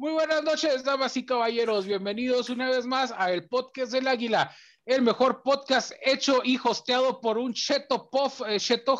Muy 0.00 0.12
buenas 0.12 0.42
noches, 0.42 0.82
damas 0.82 1.14
y 1.18 1.26
caballeros. 1.26 1.84
Bienvenidos 1.84 2.48
una 2.48 2.70
vez 2.70 2.86
más 2.86 3.12
a 3.18 3.32
el 3.32 3.46
podcast 3.46 3.92
del 3.92 4.08
Águila, 4.08 4.50
el 4.86 5.02
mejor 5.02 5.42
podcast 5.42 5.92
hecho 6.00 6.40
y 6.42 6.58
hosteado 6.64 7.20
por 7.20 7.36
un 7.36 7.52
Cheto 7.52 8.08
Puff, 8.08 8.40
eh, 8.48 8.58
Cheto 8.58 8.98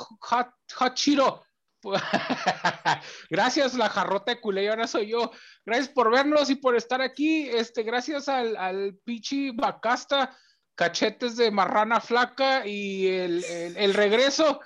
Hachiro. 0.79 1.43
gracias, 3.31 3.73
la 3.77 3.89
jarrota 3.89 4.35
de 4.35 4.43
culé, 4.43 4.69
ahora 4.69 4.87
soy 4.87 5.09
yo. 5.09 5.31
Gracias 5.65 5.89
por 5.89 6.13
vernos 6.13 6.51
y 6.51 6.57
por 6.57 6.77
estar 6.77 7.01
aquí. 7.01 7.49
Este, 7.49 7.83
gracias 7.83 8.29
al, 8.29 8.55
al 8.59 8.99
Pichi 9.03 9.53
Bacasta, 9.53 10.37
cachetes 10.75 11.35
de 11.35 11.51
marrana 11.51 12.03
flaca 12.03 12.67
y 12.67 13.07
el, 13.07 13.43
el, 13.45 13.77
el 13.79 13.95
regreso 13.95 14.61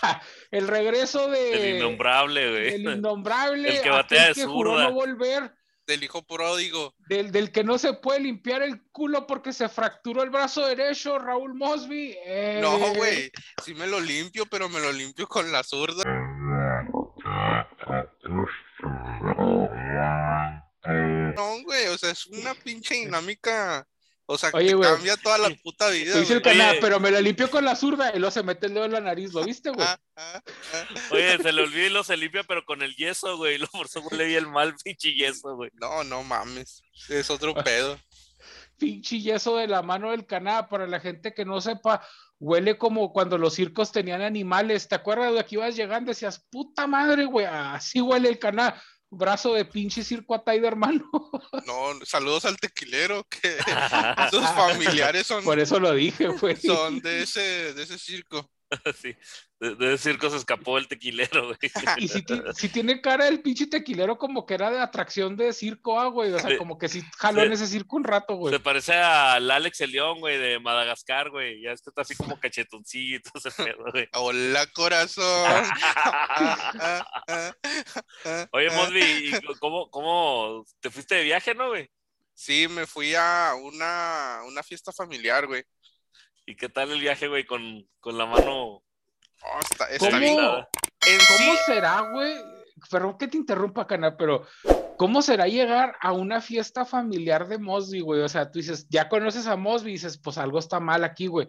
el 0.50 0.66
regreso 0.66 1.28
de. 1.28 1.72
El 1.72 1.76
innombrable, 1.76 2.50
güey. 2.50 2.68
El 2.72 2.88
innombrable. 2.88 3.76
El 3.76 3.82
que 3.82 3.90
batea 3.90 4.28
de 4.28 4.34
zurda. 4.34 4.84
no 4.84 4.92
volver. 4.94 5.52
Del 5.86 6.02
hijo 6.02 6.22
pródigo. 6.26 6.94
Del, 7.08 7.30
del 7.30 7.52
que 7.52 7.62
no 7.62 7.76
se 7.76 7.92
puede 7.92 8.20
limpiar 8.20 8.62
el 8.62 8.82
culo 8.90 9.26
porque 9.26 9.52
se 9.52 9.68
fracturó 9.68 10.22
el 10.22 10.30
brazo 10.30 10.66
derecho, 10.66 11.18
Raúl 11.18 11.54
Mosby. 11.54 12.16
Eh, 12.24 12.58
No, 12.62 12.78
güey. 12.94 13.30
Sí 13.62 13.74
me 13.74 13.86
lo 13.86 14.00
limpio, 14.00 14.46
pero 14.46 14.68
me 14.68 14.80
lo 14.80 14.92
limpio 14.92 15.26
con 15.26 15.50
la 15.52 15.62
zurda. 15.62 16.02
No, 21.34 21.62
güey. 21.64 21.86
O 21.88 21.98
sea, 21.98 22.10
es 22.10 22.26
una 22.26 22.54
pinche 22.54 22.94
dinámica. 22.94 23.86
O 24.26 24.38
sea, 24.38 24.50
Oye, 24.54 24.72
güey. 24.72 24.88
cambia 24.90 25.16
toda 25.18 25.36
la 25.36 25.50
puta 25.62 25.88
vida. 25.90 26.18
Dice 26.18 26.34
el 26.34 26.40
güey. 26.40 26.54
canal, 26.54 26.70
Oye. 26.72 26.80
pero 26.80 26.98
me 26.98 27.10
lo 27.10 27.20
limpio 27.20 27.50
con 27.50 27.64
la 27.64 27.76
zurda 27.76 28.10
y 28.14 28.18
luego 28.18 28.30
se 28.30 28.42
mete 28.42 28.66
el 28.66 28.74
dedo 28.74 28.86
en 28.86 28.92
la 28.92 29.00
nariz, 29.00 29.34
¿lo 29.34 29.44
viste, 29.44 29.70
güey? 29.70 29.86
Ah, 29.86 29.98
ah, 30.16 30.42
ah. 30.72 30.84
Oye, 31.10 31.36
se 31.38 31.52
le 31.52 31.62
olvida 31.62 31.86
y 31.86 31.90
lo 31.90 32.02
se 32.04 32.16
limpia, 32.16 32.42
pero 32.44 32.64
con 32.64 32.82
el 32.82 32.96
yeso, 32.96 33.36
güey. 33.36 33.58
Lo 33.58 33.66
por 33.66 33.86
eso 33.86 34.00
huele 34.00 34.24
bien 34.24 34.50
mal, 34.50 34.74
pinche 34.82 35.14
yeso, 35.14 35.56
güey. 35.56 35.70
No, 35.74 36.04
no 36.04 36.22
mames. 36.22 36.82
Es 37.08 37.28
otro 37.30 37.54
pedo. 37.54 37.98
Pinche 38.76 39.20
yeso 39.20 39.56
de 39.56 39.68
la 39.68 39.82
mano 39.82 40.10
del 40.10 40.26
canal, 40.26 40.66
para 40.68 40.86
la 40.88 40.98
gente 40.98 41.32
que 41.32 41.44
no 41.44 41.60
sepa, 41.60 42.04
huele 42.40 42.76
como 42.76 43.12
cuando 43.12 43.38
los 43.38 43.54
circos 43.54 43.92
tenían 43.92 44.20
animales. 44.20 44.88
¿Te 44.88 44.96
acuerdas 44.96 45.32
de 45.32 45.44
que 45.44 45.54
ibas 45.54 45.76
llegando 45.76 46.10
y 46.10 46.14
decías, 46.14 46.44
puta 46.50 46.86
madre, 46.88 47.24
güey? 47.24 47.46
Así 47.46 48.00
huele 48.00 48.28
el 48.28 48.38
canal. 48.40 48.74
Brazo 49.10 49.54
de 49.54 49.64
pinche 49.64 50.02
circo 50.02 50.34
a 50.34 50.44
de 50.44 50.66
hermano. 50.66 51.04
No, 51.66 52.04
saludos 52.04 52.44
al 52.44 52.56
tequilero, 52.56 53.26
que 53.28 53.56
sus 54.30 54.46
familiares 54.50 55.26
son, 55.26 55.44
Por 55.44 55.58
eso 55.58 55.78
lo 55.78 55.92
dije, 55.92 56.28
güey. 56.28 56.56
son 56.56 57.00
de 57.00 57.22
ese, 57.22 57.74
de 57.74 57.82
ese 57.82 57.98
circo. 57.98 58.50
sí. 59.00 59.16
De, 59.60 59.74
de 59.76 59.94
ese 59.94 60.10
circo 60.10 60.28
se 60.30 60.36
escapó 60.36 60.78
el 60.78 60.88
tequilero, 60.88 61.46
güey. 61.46 61.58
Y 61.98 62.08
si, 62.08 62.68
tiene 62.68 63.00
cara 63.00 63.28
el 63.28 63.40
pinche 63.40 63.66
tequilero 63.66 64.18
como 64.18 64.46
que 64.46 64.54
era 64.54 64.70
de 64.70 64.80
atracción 64.80 65.36
de 65.36 65.52
circo, 65.52 65.98
ah, 65.98 66.08
güey. 66.08 66.32
O 66.32 66.38
sea, 66.38 66.50
Sí. 66.50 66.56
como 66.56 66.78
que 66.78 66.88
sí 66.88 67.02
jaló 67.16 67.42
en 67.42 67.52
ese 67.52 67.66
circo 67.66 67.96
un 67.96 68.04
rato, 68.04 68.36
güey. 68.36 68.52
Se 68.52 68.60
parece 68.60 68.94
al 68.94 69.50
Alex 69.50 69.80
el 69.80 69.92
León, 69.92 70.20
güey, 70.20 70.38
de 70.38 70.58
Madagascar, 70.60 71.30
güey. 71.30 71.62
Ya 71.62 71.72
este 71.72 71.90
está 71.90 72.02
así 72.02 72.14
como 72.14 72.38
cachetoncito, 72.38 73.30
ese 73.34 73.50
pedo, 73.50 73.84
güey. 73.92 74.08
Hola, 74.12 74.66
corazón. 74.72 75.24
Oye. 78.52 78.70
Mosby, 78.70 79.00
¿y 79.00 79.32
¿cómo, 79.60 79.90
¿cómo 79.90 80.64
te 80.80 80.90
fuiste 80.90 81.16
de 81.16 81.24
viaje, 81.24 81.54
no, 81.54 81.68
güey? 81.68 81.88
Sí, 82.34 82.66
me 82.68 82.86
fui 82.86 83.14
a 83.14 83.54
una, 83.60 84.40
una 84.46 84.62
fiesta 84.62 84.92
familiar, 84.92 85.46
güey. 85.46 85.64
¿Y 86.46 86.56
qué 86.56 86.68
tal 86.68 86.90
el 86.90 87.00
viaje, 87.00 87.28
güey, 87.28 87.44
con, 87.44 87.88
con 88.00 88.18
la 88.18 88.26
mano? 88.26 88.82
Oh, 89.42 89.60
está, 89.60 89.88
está 89.90 90.08
¿Cómo? 90.10 90.20
bien. 90.20 90.36
Nada. 90.36 90.68
En 91.06 91.18
¿Cómo 91.18 91.52
sí, 91.52 91.58
será, 91.66 92.00
güey? 92.12 92.34
Perdón 92.90 93.16
que 93.18 93.28
te 93.28 93.36
interrumpa, 93.36 93.86
Cana, 93.86 94.16
pero 94.16 94.46
¿cómo 94.96 95.22
será 95.22 95.46
llegar 95.46 95.96
a 96.00 96.12
una 96.12 96.40
fiesta 96.40 96.84
familiar 96.84 97.48
de 97.48 97.58
Mosby, 97.58 98.00
güey? 98.00 98.20
O 98.20 98.28
sea, 98.28 98.50
tú 98.50 98.58
dices, 98.58 98.86
ya 98.90 99.08
conoces 99.08 99.46
a 99.46 99.56
Mosby 99.56 99.90
y 99.90 99.94
dices, 99.94 100.18
pues 100.18 100.36
algo 100.36 100.58
está 100.58 100.80
mal 100.80 101.02
aquí, 101.04 101.26
güey. 101.26 101.48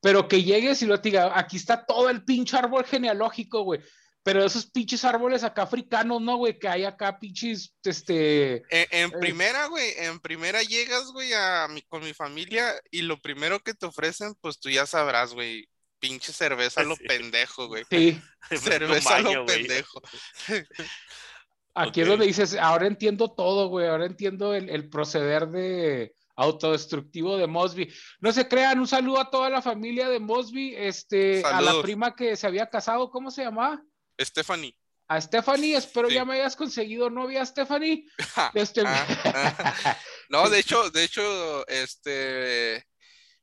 Pero 0.00 0.28
que 0.28 0.42
llegues 0.42 0.82
y 0.82 0.86
lo 0.86 1.00
te 1.00 1.08
diga, 1.08 1.36
aquí 1.36 1.56
está 1.56 1.84
todo 1.84 2.08
el 2.08 2.24
pinche 2.24 2.56
árbol 2.56 2.84
genealógico, 2.84 3.62
güey. 3.62 3.80
Pero 4.26 4.44
esos 4.44 4.66
pinches 4.66 5.04
árboles 5.04 5.44
acá 5.44 5.62
africanos, 5.62 6.20
¿no, 6.20 6.36
güey? 6.36 6.58
Que 6.58 6.66
hay 6.66 6.84
acá 6.84 7.16
pinches, 7.16 7.72
este... 7.84 8.56
en, 8.70 8.86
en 8.90 9.10
primera, 9.12 9.66
güey, 9.66 9.92
en 9.98 10.18
primera 10.18 10.64
llegas, 10.64 11.12
güey, 11.12 11.32
a 11.32 11.68
mi, 11.68 11.80
con 11.82 12.02
mi 12.02 12.12
familia 12.12 12.74
y 12.90 13.02
lo 13.02 13.20
primero 13.20 13.60
que 13.60 13.72
te 13.72 13.86
ofrecen, 13.86 14.34
pues 14.40 14.58
tú 14.58 14.68
ya 14.68 14.84
sabrás, 14.84 15.32
güey, 15.32 15.68
pinche 16.00 16.32
cerveza 16.32 16.80
a 16.80 16.84
lo 16.84 16.96
Sí. 16.96 17.04
pendejo, 17.06 17.68
güey. 17.68 17.84
Sí, 17.88 18.20
Cerveza 18.50 19.20
lo 19.20 19.44
güey. 19.44 19.58
pendejo. 19.58 20.02
aquí 21.76 22.00
es 22.00 22.08
donde 22.08 22.26
dices, 22.26 22.56
ahora 22.56 22.88
entiendo 22.88 23.32
todo, 23.32 23.68
güey. 23.68 23.86
Ahora 23.86 24.06
entiendo 24.06 24.54
el, 24.54 24.70
el 24.70 24.88
proceder 24.88 25.46
de 25.50 26.16
autodestructivo 26.34 27.36
de 27.36 27.46
Mosby. 27.46 27.94
No 28.18 28.32
se 28.32 28.48
crean, 28.48 28.80
un 28.80 28.88
saludo 28.88 29.20
a 29.20 29.30
toda 29.30 29.50
la 29.50 29.62
familia 29.62 30.08
de 30.08 30.18
Mosby, 30.18 30.74
este, 30.76 31.44
a 31.44 31.60
la 31.60 31.80
prima 31.80 32.16
que 32.16 32.34
se 32.34 32.48
había 32.48 32.68
casado, 32.68 33.08
¿cómo 33.08 33.30
se 33.30 33.44
llamaba? 33.44 33.80
Stephanie. 34.20 34.76
A 35.08 35.20
Stephanie, 35.20 35.76
espero 35.76 36.08
Sí. 36.08 36.14
ya 36.16 36.24
me 36.24 36.34
hayas 36.34 36.56
conseguido 36.56 37.10
novia, 37.10 37.44
Stephanie. 37.46 38.06
Ja, 38.34 38.50
Este, 38.54 38.82
ah, 38.84 39.06
ah. 39.24 39.98
No, 40.28 40.50
de 40.50 40.58
hecho, 40.58 40.90
de 40.90 41.04
hecho, 41.04 41.66
este, 41.68 42.84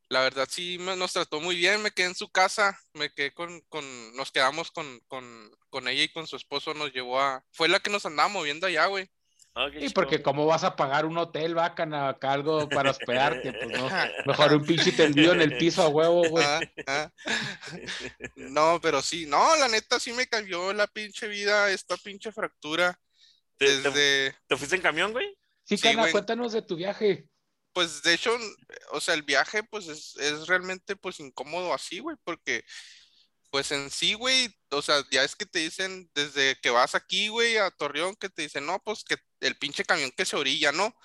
la 0.10 0.22
verdad 0.22 0.48
sí 0.52 0.78
me- 0.80 0.96
nos 0.98 1.14
trató 1.14 1.40
muy 1.40 1.56
bien, 1.56 1.82
me 1.82 1.92
quedé 1.92 2.08
en 2.08 2.16
su 2.16 2.30
casa, 2.30 2.78
me 2.94 3.10
quedé 3.12 3.34
con, 3.34 3.62
con, 3.70 4.16
nos 4.16 4.32
quedamos 4.32 4.72
con, 4.72 5.00
con, 5.08 5.52
con 5.70 5.88
ella 5.88 6.04
y 6.04 6.10
con 6.12 6.28
su 6.28 6.36
esposo, 6.36 6.74
nos 6.74 6.92
llevó 6.92 7.20
a, 7.22 7.46
fue 7.52 7.70
la 7.70 7.80
que 7.80 7.90
nos 7.90 8.06
andaba 8.06 8.28
moviendo 8.28 8.68
allá, 8.68 8.86
güey. 8.88 9.10
Ah, 9.56 9.68
y 9.72 9.80
chido. 9.80 9.92
porque 9.94 10.22
cómo 10.24 10.46
vas 10.46 10.64
a 10.64 10.76
pagar 10.76 11.06
un 11.06 11.18
hotel, 11.18 11.54
bacana, 11.54 12.10
acá 12.10 12.34
algo 12.34 12.68
para 12.70 12.90
hospedarte, 12.92 13.54
pues 13.54 13.72
no. 13.80 13.88
Mejor 14.26 14.54
un 14.54 14.66
pinche 14.66 14.92
tendido 14.92 15.34
en 15.34 15.42
el 15.42 15.58
piso 15.58 15.84
a 15.84 15.90
huevo, 15.90 16.30
güey. 16.30 16.44
Ah, 16.46 16.62
ah. 16.88 17.12
No, 18.36 18.80
pero 18.82 19.02
sí, 19.02 19.26
no, 19.28 19.56
la 19.58 19.68
neta 19.68 20.00
sí 20.00 20.12
me 20.14 20.28
cambió 20.28 20.74
la 20.74 20.88
pinche 20.88 21.28
vida, 21.28 21.70
esta 21.72 21.98
pinche 21.98 22.32
fractura, 22.32 23.00
¿Te, 23.58 23.66
te- 23.68 23.82
desde, 23.82 24.36
te 24.48 24.58
fuiste 24.58 24.76
en 24.76 24.82
camión, 24.82 25.12
güey? 25.12 25.28
Sí, 25.64 25.78
sí, 25.78 25.84
Cana, 25.84 26.12
cuéntanos 26.12 26.52
de 26.54 26.62
tu 26.62 26.76
viaje. 26.76 27.28
pues 27.74 28.04
de 28.04 28.14
hecho, 28.14 28.32
o 28.92 29.00
sea, 29.02 29.14
el 29.16 29.24
viaje 29.24 29.64
pues 29.64 29.88
es, 29.88 30.16
es 30.18 30.48
realmente 30.48 30.96
pues 30.96 31.20
incómodo 31.20 31.74
así, 31.74 32.00
güey, 32.00 32.18
porque 32.24 32.64
pues 33.54 33.72
en 33.72 33.92
sí, 33.92 34.16
güey, 34.16 34.50
o 34.72 34.82
sea, 34.82 35.04
ya 35.12 35.24
es 35.24 35.36
que 35.36 35.46
te 35.46 35.60
dicen 35.60 36.10
desde 36.16 36.60
que 36.60 36.72
vas 36.72 36.96
aquí, 36.96 37.28
güey, 37.28 37.58
a 37.58 37.70
Torreón, 37.70 38.16
que 38.16 38.28
te 38.30 38.42
dicen, 38.42 38.66
no, 38.66 38.80
pues 38.84 39.04
que 39.04 39.16
el 39.42 39.56
pinche 39.60 39.86
camión 39.86 40.10
que 40.18 40.26
se 40.26 40.36
orilla, 40.36 40.72
¿no? 40.72 40.96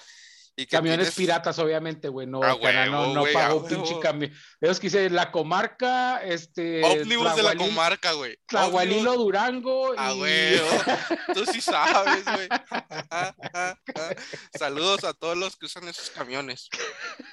Y 0.61 0.67
Camiones 0.67 1.11
tienes- 1.11 1.15
piratas, 1.15 1.57
obviamente, 1.61 2.09
güey. 2.09 2.27
No, 2.27 2.43
A 2.43 2.61
Cana, 2.61 2.87
no, 2.87 3.21
güey, 3.21 3.33
pagó 3.33 3.61
huevo. 3.61 3.69
pinche 3.69 4.01
camión. 4.01 4.33
Esos 4.61 4.81
que 4.81 4.89
dice 4.89 5.09
la 5.09 5.31
comarca, 5.31 6.21
este. 6.25 6.83
Ómnibus 6.85 7.37
de 7.37 7.45
la 7.45 7.55
comarca, 7.55 8.11
güey. 8.15 8.37
Tlahualilo, 8.47 9.15
Durango. 9.15 9.95
A 9.97 10.13
y- 10.13 10.21
huevo. 10.21 10.67
Tú 11.35 11.47
sí 11.47 11.61
sabes, 11.61 12.25
güey. 12.25 12.49
Ah, 12.51 12.85
ah, 13.11 13.35
ah. 13.55 14.15
Saludos 14.59 15.05
a 15.05 15.15
todos 15.15 15.37
los 15.37 15.57
que 15.57 15.67
usan 15.67 15.87
esos 15.87 16.11
camiones. 16.11 16.69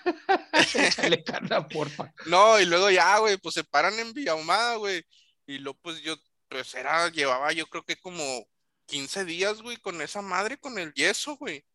Échale 0.76 1.24
Cana, 1.26 1.68
porfa. 1.68 2.14
No, 2.28 2.60
y 2.60 2.66
luego 2.66 2.92
ya, 2.92 3.18
güey, 3.18 3.38
pues 3.38 3.56
se 3.56 3.64
paran 3.64 3.98
en 4.00 4.14
Villahumada, 4.14 4.76
güey. 4.76 5.04
Y 5.48 5.58
luego, 5.58 5.80
pues 5.82 6.02
yo, 6.02 6.16
pues 6.48 6.74
era, 6.76 7.10
llevaba 7.10 7.52
yo 7.54 7.66
creo 7.68 7.84
que 7.84 7.96
como 7.98 8.46
15 8.86 9.26
días, 9.26 9.62
güey, 9.64 9.78
con 9.78 10.00
esa 10.02 10.22
madre, 10.22 10.58
con 10.58 10.78
el 10.78 10.94
yeso, 10.94 11.38
güey. 11.38 11.66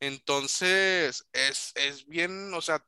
Entonces, 0.00 1.26
es, 1.32 1.72
es 1.76 2.06
bien, 2.06 2.52
o 2.54 2.60
sea, 2.60 2.84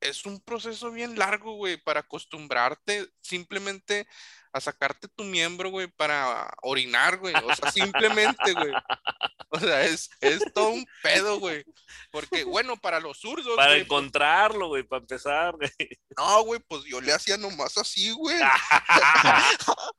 es 0.00 0.26
un 0.26 0.40
proceso 0.40 0.90
bien 0.92 1.18
largo, 1.18 1.54
güey, 1.56 1.76
para 1.78 2.00
acostumbrarte. 2.00 3.08
Simplemente 3.22 4.06
a 4.52 4.60
sacarte 4.60 5.08
tu 5.08 5.24
miembro, 5.24 5.70
güey, 5.70 5.88
para 5.88 6.48
orinar, 6.62 7.18
güey. 7.18 7.34
O 7.34 7.54
sea, 7.54 7.70
simplemente, 7.72 8.52
güey. 8.52 8.72
O 9.50 9.58
sea, 9.58 9.82
es, 9.82 10.10
es 10.20 10.42
todo 10.52 10.68
un 10.68 10.86
pedo, 11.02 11.40
güey. 11.40 11.64
Porque, 12.10 12.44
bueno, 12.44 12.76
para 12.76 13.00
los 13.00 13.18
zurdos, 13.18 13.56
Para 13.56 13.70
güey, 13.70 13.78
pues, 13.78 13.86
encontrarlo, 13.86 14.68
güey, 14.68 14.82
para 14.82 15.00
empezar, 15.00 15.54
güey. 15.56 15.70
no, 16.18 16.42
güey, 16.42 16.60
pues 16.68 16.84
yo 16.84 17.00
le 17.00 17.14
hacía 17.14 17.38
nomás 17.38 17.78
así, 17.78 18.10
güey. 18.10 18.36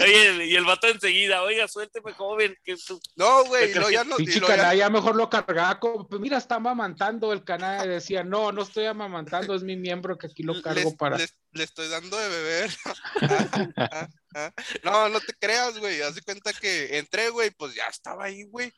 Oye, 0.00 0.46
y 0.46 0.56
el 0.56 0.64
vato 0.64 0.88
enseguida, 0.88 1.42
oiga, 1.42 1.68
suélteme, 1.68 2.12
joven. 2.14 2.56
Que 2.64 2.76
tú... 2.76 3.00
No, 3.14 3.44
güey, 3.44 3.72
luego 3.72 3.90
ya 3.90 4.02
no. 4.04 4.16
y 4.16 4.24
Pinche 4.24 4.40
luego 4.40 4.72
ya- 4.74 4.90
mejor 4.90 5.14
lo 5.16 5.30
cargaba 5.30 5.78
como, 5.78 6.08
pues 6.08 6.20
mira, 6.20 6.38
está 6.38 6.56
amamantando 6.56 7.32
el 7.32 7.44
canal. 7.44 7.88
Decía, 7.88 8.24
no, 8.24 8.50
no 8.52 8.62
estoy 8.62 8.86
amamantando, 8.86 9.54
es 9.54 9.62
mi 9.62 9.76
miembro 9.76 10.18
que 10.18 10.26
aquí 10.26 10.42
lo 10.42 10.60
cargo 10.62 10.90
les- 10.90 10.96
para. 10.96 11.18
les- 11.18 11.34
le 11.52 11.64
estoy 11.64 11.88
dando 11.88 12.16
de 12.16 12.28
beber. 12.28 12.70
Ah, 13.22 13.68
ah, 13.76 14.08
ah. 14.34 14.52
No, 14.82 15.08
no 15.08 15.20
te 15.20 15.32
creas, 15.34 15.78
güey. 15.78 16.00
Haz 16.00 16.14
de 16.14 16.22
cuenta 16.22 16.52
que 16.52 16.98
entré, 16.98 17.30
güey, 17.30 17.50
pues 17.50 17.74
ya 17.74 17.86
estaba 17.86 18.24
ahí, 18.24 18.44
güey. 18.44 18.72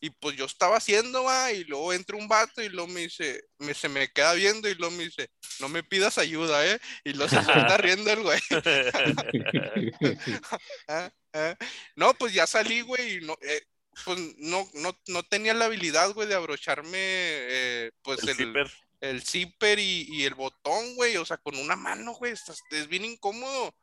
Y 0.00 0.10
pues 0.10 0.36
yo 0.36 0.44
estaba 0.44 0.76
haciendo, 0.76 1.24
va, 1.24 1.52
y 1.52 1.64
luego 1.64 1.92
entra 1.92 2.16
un 2.16 2.28
vato 2.28 2.62
y 2.62 2.68
luego 2.68 2.88
me 2.88 3.00
dice, 3.00 3.42
me, 3.58 3.74
se 3.74 3.88
me 3.88 4.08
queda 4.08 4.34
viendo 4.34 4.68
y 4.68 4.74
luego 4.74 4.94
me 4.96 5.04
dice, 5.04 5.28
no 5.60 5.68
me 5.68 5.82
pidas 5.82 6.18
ayuda, 6.18 6.66
¿eh? 6.66 6.78
Y 7.04 7.14
luego 7.14 7.30
se 7.30 7.38
está 7.38 7.76
riendo 7.78 8.10
el 8.10 8.22
güey. 8.22 8.40
Ah, 10.88 11.10
ah. 11.32 11.56
No, 11.96 12.14
pues 12.14 12.34
ya 12.34 12.46
salí, 12.46 12.82
güey, 12.82 13.16
y 13.16 13.20
no, 13.20 13.36
eh, 13.40 13.62
pues 14.04 14.18
no, 14.38 14.68
no, 14.74 14.98
no 15.08 15.22
tenía 15.22 15.54
la 15.54 15.66
habilidad, 15.66 16.12
güey, 16.12 16.28
de 16.28 16.34
abrocharme, 16.34 16.98
eh, 16.98 17.90
pues 18.02 18.22
El 18.22 18.30
el, 18.30 18.36
zipper. 18.36 18.72
El 19.10 19.22
zipper 19.22 19.78
y, 19.78 20.06
y 20.10 20.24
el 20.24 20.34
botón, 20.34 20.94
güey, 20.96 21.16
o 21.16 21.24
sea, 21.24 21.36
con 21.38 21.56
una 21.56 21.76
mano, 21.76 22.12
güey, 22.14 22.32
estás- 22.32 22.62
es 22.70 22.88
bien 22.88 23.04
incómodo. 23.04 23.74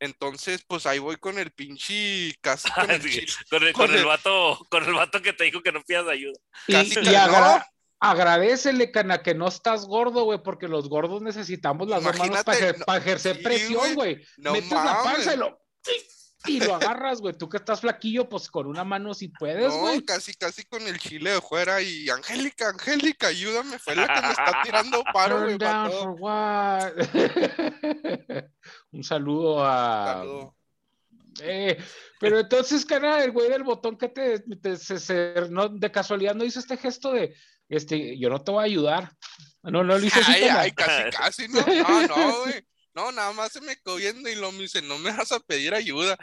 Entonces, 0.00 0.64
pues 0.66 0.84
ahí 0.86 0.98
voy 0.98 1.16
con 1.16 1.38
el 1.38 1.52
pinche, 1.52 2.34
casi 2.40 2.68
con 2.72 2.90
el 2.90 3.02
Sí, 3.02 3.24
con, 3.48 3.62
el, 3.62 3.72
con 3.72 3.86
con 3.86 3.94
el 3.94 4.00
el- 4.00 4.06
vato, 4.06 4.58
con 4.70 4.84
el 4.84 4.94
vato 4.94 5.22
que 5.22 5.32
te 5.32 5.44
dijo 5.44 5.62
que 5.62 5.70
no 5.72 5.82
pidas 5.82 6.08
ayuda. 6.08 6.38
Y, 6.66 6.72
Casi, 6.72 6.90
y 6.92 6.94
casi, 6.96 7.14
agra- 7.14 7.58
no. 7.58 7.64
agradecele, 8.00 8.90
cana, 8.90 9.22
que 9.22 9.34
no 9.34 9.46
estás 9.48 9.86
gordo, 9.86 10.24
güey, 10.24 10.42
porque 10.42 10.66
los 10.66 10.88
gordos 10.88 11.22
necesitamos 11.22 11.88
las 11.88 12.02
dos 12.02 12.18
manos 12.18 12.42
para, 12.42 12.72
no, 12.72 12.94
ejercer 12.96 13.36
sí, 13.36 13.42
presión, 13.42 13.94
güey. 13.94 14.20
No 14.38 14.52
Metes 14.52 14.70
la 14.72 15.02
panza 15.04 15.34
y 15.34 15.36
lo, 15.36 15.60
y 16.46 16.60
lo 16.60 16.74
agarras, 16.74 17.20
güey. 17.20 17.34
Tú 17.36 17.48
que 17.48 17.56
estás 17.58 17.80
flaquillo, 17.80 18.28
pues 18.28 18.50
con 18.50 18.66
una 18.66 18.84
mano 18.84 19.14
sí 19.14 19.28
puedes, 19.28 19.68
No, 19.68 19.78
güey. 19.80 20.04
casi, 20.04 20.34
casi 20.34 20.64
con 20.64 20.86
el 20.86 20.98
chile 20.98 21.30
de 21.32 21.40
fuera 21.40 21.80
y 21.82 22.08
Angélica, 22.10 22.68
Angélica, 22.68 23.28
ayúdame, 23.28 23.78
fue 23.78 23.96
la 23.96 24.06
que 24.06 24.20
me 24.20 24.30
está 24.30 24.60
tirando 24.64 25.02
paro, 25.12 25.40
güey? 25.40 25.56
Un 28.92 29.02
saludo 29.04 29.64
a. 29.64 30.16
Saludo. 30.18 30.54
Eh, 31.40 31.78
pero 32.20 32.40
entonces, 32.40 32.84
cara, 32.84 33.24
el 33.24 33.30
güey 33.32 33.48
del 33.48 33.62
botón 33.62 33.96
que 33.96 34.08
te, 34.08 34.40
te- 34.40 34.76
se- 34.76 34.98
se- 35.00 35.34
no, 35.50 35.68
de 35.68 35.90
casualidad 35.90 36.34
no 36.34 36.44
hizo 36.44 36.58
este 36.60 36.76
gesto 36.76 37.10
de, 37.12 37.34
este, 37.70 38.18
yo 38.18 38.28
no 38.28 38.42
te 38.42 38.52
voy 38.52 38.60
a 38.60 38.64
ayudar. 38.66 39.12
No, 39.62 39.82
no 39.82 39.96
lo 39.96 40.04
hizo 40.04 40.20
así, 40.20 40.32
Ay, 40.32 40.44
ay, 40.44 40.72
casi, 40.72 41.10
casi, 41.16 41.48
no, 41.48 41.60
no, 41.66 42.06
no, 42.06 42.40
güey. 42.42 42.66
No, 42.94 43.10
nada 43.12 43.32
más 43.32 43.52
se 43.52 43.60
me 43.60 43.76
viendo 43.96 44.28
y 44.28 44.34
lo 44.34 44.52
me 44.52 44.62
dice, 44.62 44.82
no 44.82 44.98
me 44.98 45.10
vas 45.10 45.32
a 45.32 45.40
pedir 45.40 45.74
ayuda. 45.74 46.16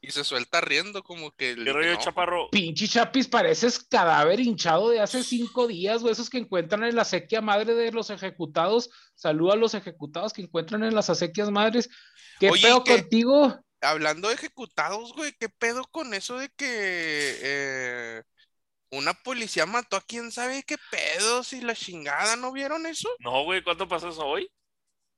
Y 0.00 0.10
se 0.10 0.24
suelta 0.24 0.60
riendo 0.60 1.02
como 1.02 1.32
que... 1.32 1.56
le 1.56 1.56
¿Qué 1.56 1.60
dije, 1.64 1.72
rollo, 1.72 1.92
"No". 1.94 2.00
chaparro? 2.00 2.48
Pinche 2.50 2.86
Chapis, 2.86 3.28
pareces 3.28 3.78
cadáver 3.82 4.38
hinchado 4.40 4.90
de 4.90 5.00
hace 5.00 5.24
cinco 5.24 5.66
días, 5.66 6.02
güey, 6.02 6.12
esos 6.12 6.30
que 6.30 6.38
encuentran 6.38 6.84
en 6.84 6.94
la 6.94 7.04
sequía 7.04 7.40
madre 7.40 7.74
de 7.74 7.90
los 7.92 8.10
ejecutados. 8.10 8.90
Saluda 9.14 9.54
a 9.54 9.56
los 9.56 9.74
ejecutados 9.74 10.32
que 10.32 10.42
encuentran 10.42 10.84
en 10.84 10.94
las 10.94 11.10
acequias 11.10 11.50
madres. 11.50 11.88
¿Qué 12.38 12.50
Oye, 12.50 12.62
pedo 12.62 12.84
contigo? 12.84 13.58
Hablando 13.80 14.28
de 14.28 14.34
ejecutados, 14.34 15.12
güey, 15.12 15.32
¿qué 15.40 15.48
pedo 15.48 15.84
con 15.90 16.12
eso 16.14 16.38
de 16.38 16.50
que 16.50 16.66
eh, 17.42 18.22
una 18.90 19.14
policía 19.14 19.66
mató 19.66 19.96
a 19.96 20.02
quién 20.02 20.30
sabe 20.30 20.62
qué 20.62 20.76
pedos 20.90 21.52
y 21.52 21.62
la 21.62 21.74
chingada? 21.74 22.36
¿No 22.36 22.52
vieron 22.52 22.86
eso? 22.86 23.08
No, 23.18 23.44
güey, 23.44 23.62
¿cuánto 23.62 23.88
pasó 23.88 24.08
eso 24.08 24.24
hoy? 24.24 24.48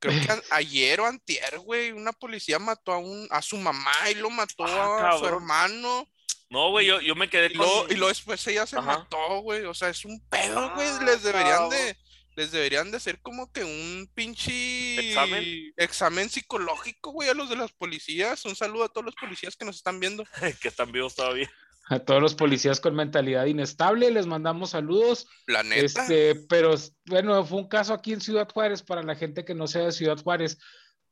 Creo 0.00 0.21
que 0.21 0.43
ayer 0.53 1.00
o 1.00 1.06
antier, 1.06 1.59
güey, 1.61 1.93
una 1.93 2.12
policía 2.12 2.59
mató 2.59 2.93
a 2.93 2.99
un 2.99 3.27
a 3.31 3.43
su 3.43 3.56
mamá 3.56 3.93
y 4.11 4.15
lo 4.15 4.31
mató 4.31 4.65
Ah, 4.65 5.11
a 5.11 5.19
su 5.19 5.27
hermano. 5.27 6.09
No, 6.50 6.71
güey, 6.71 6.87
yo, 6.87 7.00
yo 7.00 7.15
me 7.15 7.29
quedé 7.29 7.47
Y 7.47 7.55
con... 7.55 7.67
luego, 7.67 7.87
y 7.91 7.95
luego 7.95 8.09
después 8.09 8.47
ella 8.47 8.67
se 8.67 8.77
Ajá. 8.79 8.99
mató, 9.00 9.41
güey. 9.43 9.65
O 9.65 9.75
sea, 9.75 9.91
es 9.91 10.05
un 10.05 10.19
pedo, 10.29 10.75
güey. 10.75 10.89
Ah, 10.89 11.03
Les 11.05 11.23
deberían 11.23 11.50
cabrón. 11.69 11.71
de, 11.71 11.97
les 12.37 12.50
deberían 12.53 12.91
de 12.91 12.97
hacer 12.97 13.21
como 13.21 13.53
que 13.53 13.65
un 13.65 14.11
pinche 14.15 15.09
¿Examen? 15.11 15.73
examen 15.77 16.31
psicológico, 16.31 17.11
güey, 17.11 17.29
a 17.29 17.35
los 17.35 17.50
de 17.50 17.56
las 17.56 17.73
policías. 17.73 18.45
Un 18.47 18.56
saludo 18.56 18.85
a 18.85 18.89
todos 18.89 19.05
los 19.05 19.15
policías 19.17 19.56
que 19.56 19.65
nos 19.67 19.77
están 19.77 20.00
viendo. 20.00 20.25
que 20.62 20.69
están 20.69 20.91
vivos 20.91 21.15
todavía. 21.15 21.50
A 21.90 21.99
todos 22.00 22.20
los 22.20 22.35
policías 22.35 22.81
con 22.81 22.94
mentalidad 22.94 23.46
inestable, 23.46 24.11
les 24.11 24.26
mandamos 24.26 24.70
saludos. 24.70 25.26
La 25.46 25.62
neta. 25.62 25.82
Este, 25.85 26.35
pero 26.49 26.75
bueno, 27.06 27.44
fue 27.44 27.58
un 27.58 27.69
caso 27.69 27.94
aquí 27.94 28.12
en 28.12 28.20
Ciudad 28.20 28.49
Juárez, 28.52 28.82
para 28.82 29.02
la 29.02 29.14
gente 29.17 29.44
que 29.44 29.55
no 29.55 29.67
sea 29.67 29.87
de 29.87 29.93
Ciudad 29.93 30.19
Juárez, 30.23 30.58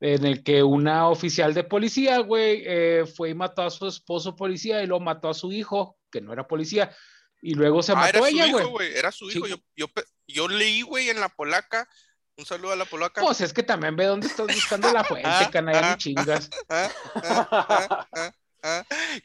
en 0.00 0.26
el 0.26 0.43
que 0.43 0.62
una 0.62 1.08
oficial 1.08 1.55
de 1.55 1.64
policía, 1.64 2.19
güey, 2.19 2.62
eh, 2.67 3.05
fue 3.06 3.31
y 3.31 3.34
mató 3.34 3.62
a 3.62 3.70
su 3.70 3.87
esposo 3.87 4.37
policía 4.37 4.82
y 4.82 4.87
lo 4.87 5.00
mató 5.00 5.31
a 5.31 5.34
su 5.34 5.50
hijo, 5.52 5.96
que 6.11 6.20
no 6.20 6.34
era 6.34 6.46
policía, 6.46 6.94
y 7.40 7.55
luego 7.55 7.82
se 7.82 7.93
ah, 7.93 8.08
era 8.11 8.20
mató 8.20 8.31
su 8.31 8.37
ella, 8.37 8.64
güey. 8.64 8.94
Era 8.94 9.11
su 9.12 9.31
Sí. 9.31 9.38
hijo. 9.38 9.46
Yo, 9.46 9.56
yo, 9.75 9.88
pe- 9.88 10.05
yo 10.28 10.46
leí, 10.49 10.82
güey, 10.82 11.08
en 11.08 11.20
la 11.20 11.31
polaca. 11.31 11.88
Un 12.37 12.44
saludo 12.44 12.73
a 12.73 12.76
la 12.76 12.84
polaca. 12.84 13.23
Pues 13.23 13.40
es 13.40 13.55
que 13.55 13.62
también 13.62 13.96
ve 13.96 14.05
dónde 14.05 14.26
estás 14.26 14.46
buscando 14.46 14.93
la 14.93 15.05
fuente, 15.05 15.26
Ah, 15.31 15.49
canalla, 15.50 15.81
ah, 15.82 15.90
ni 15.93 15.96
chingas. 15.96 16.50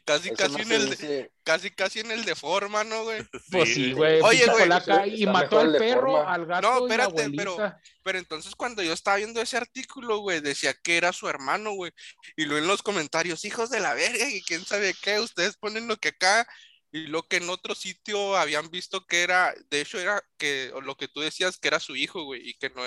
Casi, 0.04 0.28
Eso 0.28 0.36
casi 0.36 0.62
en 0.62 0.72
el 0.72 0.90
dice. 0.90 1.32
casi, 1.44 1.70
casi 1.70 2.00
en 2.00 2.10
el 2.10 2.24
de 2.24 2.34
forma, 2.34 2.84
¿no, 2.84 3.04
güey? 3.04 3.22
Pues 3.50 3.74
sí, 3.74 3.92
güey, 3.92 4.20
Oye, 4.22 4.46
güey, 4.46 5.22
y 5.22 5.26
mató 5.26 5.58
al 5.60 5.76
perro, 5.76 6.12
forma. 6.12 6.32
al 6.34 6.46
gato 6.46 6.62
No, 6.68 6.86
y 6.86 6.88
la 6.88 6.94
espérate, 7.04 7.30
pero- 7.36 7.52
abuelita. 7.52 7.80
Pero 8.04 8.18
entonces 8.18 8.54
cuando 8.56 8.82
yo 8.82 8.92
estaba 8.92 9.16
viendo 9.18 9.40
ese 9.40 9.56
artículo, 9.56 10.18
güey, 10.18 10.40
decía 10.40 10.74
que 10.74 10.96
era 10.96 11.12
su 11.12 11.28
hermano, 11.28 11.72
güey. 11.72 11.92
Y 12.36 12.44
luego 12.46 12.62
en 12.62 12.68
los 12.68 12.82
comentarios, 12.82 13.44
hijos 13.44 13.70
de 13.70 13.80
la 13.80 13.94
verga, 13.94 14.28
y 14.28 14.42
quién 14.42 14.64
sabe 14.64 14.94
qué, 15.00 15.20
ustedes 15.20 15.56
ponen 15.56 15.86
lo 15.86 15.96
que 15.96 16.08
acá 16.08 16.46
y 16.92 17.06
lo 17.08 17.22
que 17.26 17.38
en 17.38 17.50
otro 17.50 17.74
sitio 17.74 18.36
habían 18.36 18.70
visto 18.70 19.06
que 19.06 19.22
era, 19.22 19.54
de 19.70 19.80
hecho 19.80 19.98
era 19.98 20.22
que 20.38 20.72
lo 20.82 20.96
que 20.96 21.08
tú 21.08 21.20
decías 21.20 21.58
que 21.58 21.68
era 21.68 21.80
su 21.80 21.96
hijo, 21.96 22.24
güey, 22.24 22.48
y 22.50 22.54
que 22.54 22.70
no 22.70 22.82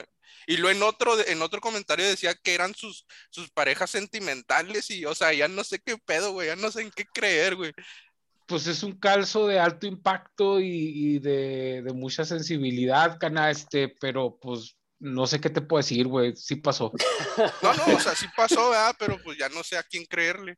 y 0.48 0.58
luego 0.58 0.78
en 0.78 0.84
otro 0.84 1.28
en 1.28 1.42
otro 1.42 1.62
comentario 1.62 2.06
decía 2.08 2.36
que 2.36 2.54
eran 2.56 2.76
sus 2.76 3.06
sus 3.30 3.50
parejas 3.52 3.92
sentimentales 3.92 4.90
y 4.92 5.06
o 5.06 5.16
sea, 5.16 5.34
ya 5.34 5.48
no 5.48 5.64
sé 5.64 5.80
qué 5.80 5.98
pedo, 5.98 6.32
güey, 6.34 6.48
ya 6.48 6.56
no 6.56 6.72
sé 6.72 6.82
en 6.84 6.92
qué 6.92 7.06
creer, 7.06 7.56
güey. 7.56 7.74
pues 8.46 8.68
es 8.68 8.84
un 8.84 9.00
calzo 9.00 9.48
de 9.48 9.60
alto 9.60 9.88
impacto 9.88 10.60
y, 10.60 11.16
y 11.16 11.20
de, 11.20 11.82
de 11.84 11.94
mucha 11.94 12.26
sensibilidad, 12.26 13.18
cana, 13.20 13.50
este, 13.50 13.90
pero 13.90 14.38
pues 14.40 14.78
no 15.00 15.26
sé 15.28 15.42
qué 15.42 15.50
te 15.50 15.62
puedo 15.62 15.82
decir, 15.82 16.08
güey, 16.08 16.36
sí 16.36 16.56
pasó. 16.58 16.92
No, 17.62 17.74
no, 17.74 17.96
o 17.96 18.00
sea, 18.00 18.16
sí 18.16 18.28
pasó, 18.36 18.70
¿verdad? 18.70 18.96
Pero 19.00 19.22
pues 19.22 19.38
ya 19.38 19.50
no 19.50 19.64
sé 19.64 19.78
a 19.78 19.84
quién 19.84 20.06
creerle. 20.06 20.58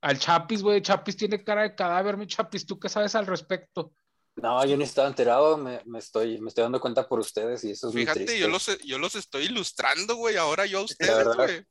Al 0.00 0.18
Chapis, 0.18 0.62
güey, 0.62 0.80
Chapis 0.82 1.16
tiene 1.16 1.42
cara 1.42 1.62
de 1.62 1.74
cadáver, 1.74 2.16
mi 2.16 2.26
Chapis, 2.26 2.66
¿tú 2.66 2.78
qué 2.78 2.88
sabes 2.88 3.14
al 3.14 3.26
respecto? 3.26 3.92
No, 4.36 4.64
yo 4.64 4.76
ni 4.76 4.84
estaba 4.84 5.08
enterado, 5.08 5.56
me, 5.56 5.82
me 5.84 5.98
estoy, 5.98 6.40
me 6.40 6.48
estoy 6.48 6.62
dando 6.62 6.80
cuenta 6.80 7.08
por 7.08 7.18
ustedes 7.18 7.64
y 7.64 7.72
eso 7.72 7.88
es 7.88 7.94
muy 7.94 8.02
Fíjate, 8.02 8.20
triste. 8.20 8.38
yo 8.38 8.48
los, 8.48 8.78
yo 8.84 8.98
los 8.98 9.16
estoy 9.16 9.46
ilustrando, 9.46 10.14
güey, 10.14 10.36
ahora 10.36 10.64
yo 10.66 10.78
a 10.78 10.82
ustedes, 10.84 11.26
güey. 11.36 11.64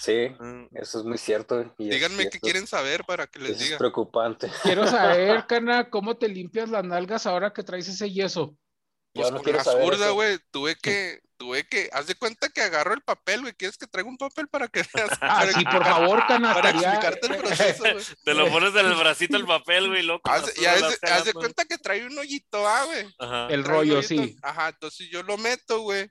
Sí, 0.00 0.28
Mm, 0.38 0.66
eso 0.76 0.98
es 1.00 1.04
muy 1.04 1.16
cierto. 1.18 1.60
y 1.78 1.84
es- 1.84 1.90
Díganme 1.94 2.28
qué 2.28 2.38
quieren 2.40 2.66
saber 2.66 3.04
para 3.04 3.26
que 3.26 3.38
les 3.38 3.52
eso 3.52 3.58
es 3.60 3.64
diga. 3.66 3.78
preocupante. 3.78 4.50
Quiero 4.62 4.86
saber, 4.86 5.46
cana, 5.46 5.88
¿cómo 5.90 6.16
te 6.16 6.28
limpias 6.28 6.68
las 6.70 6.84
nalgas 6.84 7.26
ahora 7.26 7.52
que 7.52 7.62
traes 7.62 7.88
ese 7.88 8.10
yeso? 8.10 8.56
Pues 9.14 9.28
Yo 9.28 9.30
no 9.30 9.36
con 9.38 9.44
quiero 9.44 9.58
la 9.58 9.64
saber 9.64 9.84
zurda, 9.84 10.10
güey, 10.10 10.38
tuve 10.50 10.76
que, 10.76 11.20
tuve 11.44 11.66
que, 11.66 11.90
haz 11.92 12.06
de 12.06 12.14
cuenta 12.14 12.48
que 12.48 12.62
agarro 12.62 12.94
el 12.94 13.02
papel, 13.02 13.42
güey, 13.42 13.52
¿quieres 13.52 13.76
que 13.76 13.86
traiga 13.86 14.08
un 14.08 14.16
papel 14.16 14.48
para 14.48 14.68
que 14.68 14.82
veas? 14.94 15.10
Ah, 15.20 15.46
sí, 15.52 15.64
por 15.64 15.84
favor, 15.84 16.26
cana, 16.26 16.54
Para 16.54 16.70
explicarte 16.70 17.26
el 17.26 17.36
proceso, 17.36 17.82
güey. 17.82 18.04
Te 18.24 18.34
lo 18.34 18.50
pones 18.50 18.74
en 18.74 18.86
el 18.86 18.94
bracito 18.94 19.36
el 19.36 19.44
papel, 19.44 19.88
güey, 19.88 20.02
loco. 20.02 20.30
Haz, 20.30 20.56
y 20.58 20.64
haz 20.64 20.80
de- 20.80 21.10
haz 21.10 21.24
de 21.24 21.32
cuenta 21.34 21.64
que 21.64 21.76
trae 21.78 22.06
un 22.06 22.18
hoyito, 22.18 22.66
ah, 22.66 22.84
güey. 22.84 23.06
Ajá. 23.18 23.46
El 23.50 23.62
Trae 23.62 23.76
rollo, 23.76 24.02
sí. 24.02 24.36
Ajá, 24.42 24.68
entonces 24.68 25.08
yo 25.10 25.22
lo 25.22 25.36
meto, 25.36 25.80
güey. 25.80 26.08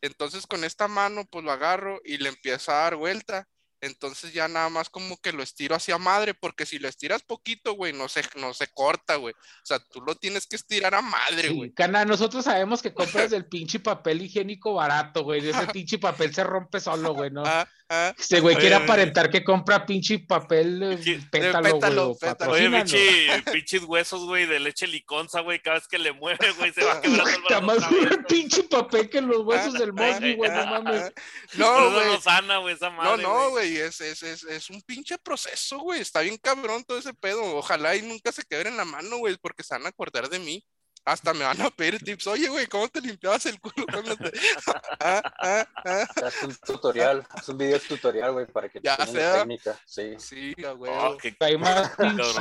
Entonces 0.00 0.46
con 0.46 0.62
esta 0.64 0.86
mano, 0.88 1.24
pues 1.30 1.44
lo 1.44 1.50
agarro 1.52 2.00
y 2.04 2.18
le 2.18 2.28
empiezo 2.28 2.70
a 2.72 2.76
dar 2.76 2.96
vuelta. 2.96 3.48
Entonces 3.80 4.32
ya 4.32 4.48
nada 4.48 4.68
más 4.70 4.88
como 4.88 5.16
que 5.18 5.32
lo 5.32 5.42
estiro 5.42 5.74
hacia 5.76 5.98
madre, 5.98 6.34
porque 6.34 6.64
si 6.66 6.78
lo 6.78 6.88
estiras 6.88 7.22
poquito, 7.22 7.72
güey, 7.74 7.92
no 7.92 8.08
se, 8.08 8.22
no 8.36 8.54
se 8.54 8.66
corta, 8.68 9.16
güey. 9.16 9.34
O 9.34 9.66
sea, 9.66 9.78
tú 9.78 10.00
lo 10.00 10.14
tienes 10.14 10.46
que 10.46 10.56
estirar 10.56 10.94
a 10.94 11.02
madre, 11.02 11.48
Sí, 11.48 11.54
güey. 11.54 11.72
Cana, 11.72 12.04
nosotros 12.04 12.44
sabemos 12.44 12.80
que 12.82 12.94
compras 12.94 13.32
el 13.32 13.46
pinche 13.46 13.78
papel 13.80 14.22
higiénico 14.22 14.74
barato, 14.74 15.24
güey. 15.24 15.46
Ese 15.48 15.66
pinche 15.68 15.98
papel 15.98 16.34
se 16.34 16.42
rompe 16.44 16.80
solo, 16.80 17.12
güey, 17.14 17.30
¿no? 17.30 17.42
Ah, 17.44 17.68
ah. 17.90 18.14
Este 18.18 18.40
güey 18.40 18.56
quiere 18.56 18.76
Oye, 18.76 18.84
aparentar 18.84 19.30
que 19.30 19.44
compra 19.44 19.84
pinche 19.84 20.18
papel 20.20 20.82
eh, 20.82 20.96
Pinche- 20.96 21.30
pétalo, 21.30 21.74
pétalo, 21.74 22.06
güey. 22.08 22.18
pétalo. 22.18 22.52
Oye, 22.52 22.70
pinche, 22.70 23.42
pinches 23.52 23.82
huesos, 23.84 24.24
güey, 24.24 24.46
de 24.46 24.58
leche 24.58 24.86
liconza, 24.86 25.40
güey. 25.42 25.60
Cada 25.60 25.76
vez 25.78 25.86
que 25.88 25.98
le 25.98 26.12
mueve, 26.12 26.50
güey, 26.58 26.72
se 26.72 26.82
va 26.84 26.94
Está 26.94 27.08
brazo. 27.10 27.25
Más 27.66 27.90
vez, 27.90 28.10
el 28.10 28.24
pinche 28.24 28.62
papel 28.64 29.10
que 29.10 29.20
los 29.20 29.44
huesos 29.44 29.74
del 29.74 29.92
Mosby, 29.92 30.34
güey, 30.36 30.50
no 30.50 30.66
mames. 30.66 31.12
No, 31.54 31.78
eso 31.78 31.92
güey. 31.92 32.06
no 32.06 32.20
sana, 32.20 32.58
güey, 32.58 32.74
esa 32.74 32.90
No, 32.90 32.96
madre. 32.96 33.22
no, 33.22 33.50
güey, 33.50 33.76
es, 33.76 34.00
es, 34.00 34.22
es, 34.22 34.44
es 34.44 34.70
un 34.70 34.80
pinche 34.82 35.18
proceso, 35.18 35.78
güey. 35.80 36.00
Está 36.00 36.20
bien 36.20 36.38
cabrón 36.38 36.84
todo 36.84 36.98
ese 36.98 37.12
pedo. 37.14 37.42
Ojalá 37.56 37.96
y 37.96 38.02
nunca 38.02 38.32
se 38.32 38.44
quebren 38.44 38.76
la 38.76 38.84
mano, 38.84 39.18
güey, 39.18 39.36
porque 39.36 39.62
se 39.62 39.74
van 39.74 39.86
a 39.86 39.90
acordar 39.90 40.28
de 40.28 40.38
mí. 40.38 40.64
Hasta 41.06 41.32
me 41.32 41.44
van 41.44 41.62
a 41.62 41.70
pedir 41.70 42.02
tips. 42.02 42.26
Oye, 42.26 42.48
güey, 42.48 42.66
¿cómo 42.66 42.88
te 42.88 43.00
limpiabas 43.00 43.46
el 43.46 43.60
culo? 43.60 43.86
cuando 43.90 44.16
te- 44.16 44.32
Ah, 45.00 45.22
ah, 45.40 45.66
ah. 45.84 46.06
Haz 46.26 46.42
un 46.42 46.56
tutorial, 46.56 47.24
haz 47.30 47.48
un 47.48 47.58
video 47.58 47.78
tutorial, 47.78 48.32
güey, 48.32 48.46
para 48.46 48.68
que 48.68 48.80
te 48.80 48.88
Ya 48.88 48.96
enseñen 48.96 49.14
sea. 49.22 49.38
técnica. 49.38 49.80
Sí. 49.86 50.14
Sí, 50.18 50.54
a 50.64 50.72
Oh, 50.72 51.16
qué- 51.16 51.36
Hay 51.38 51.56
más 51.56 51.92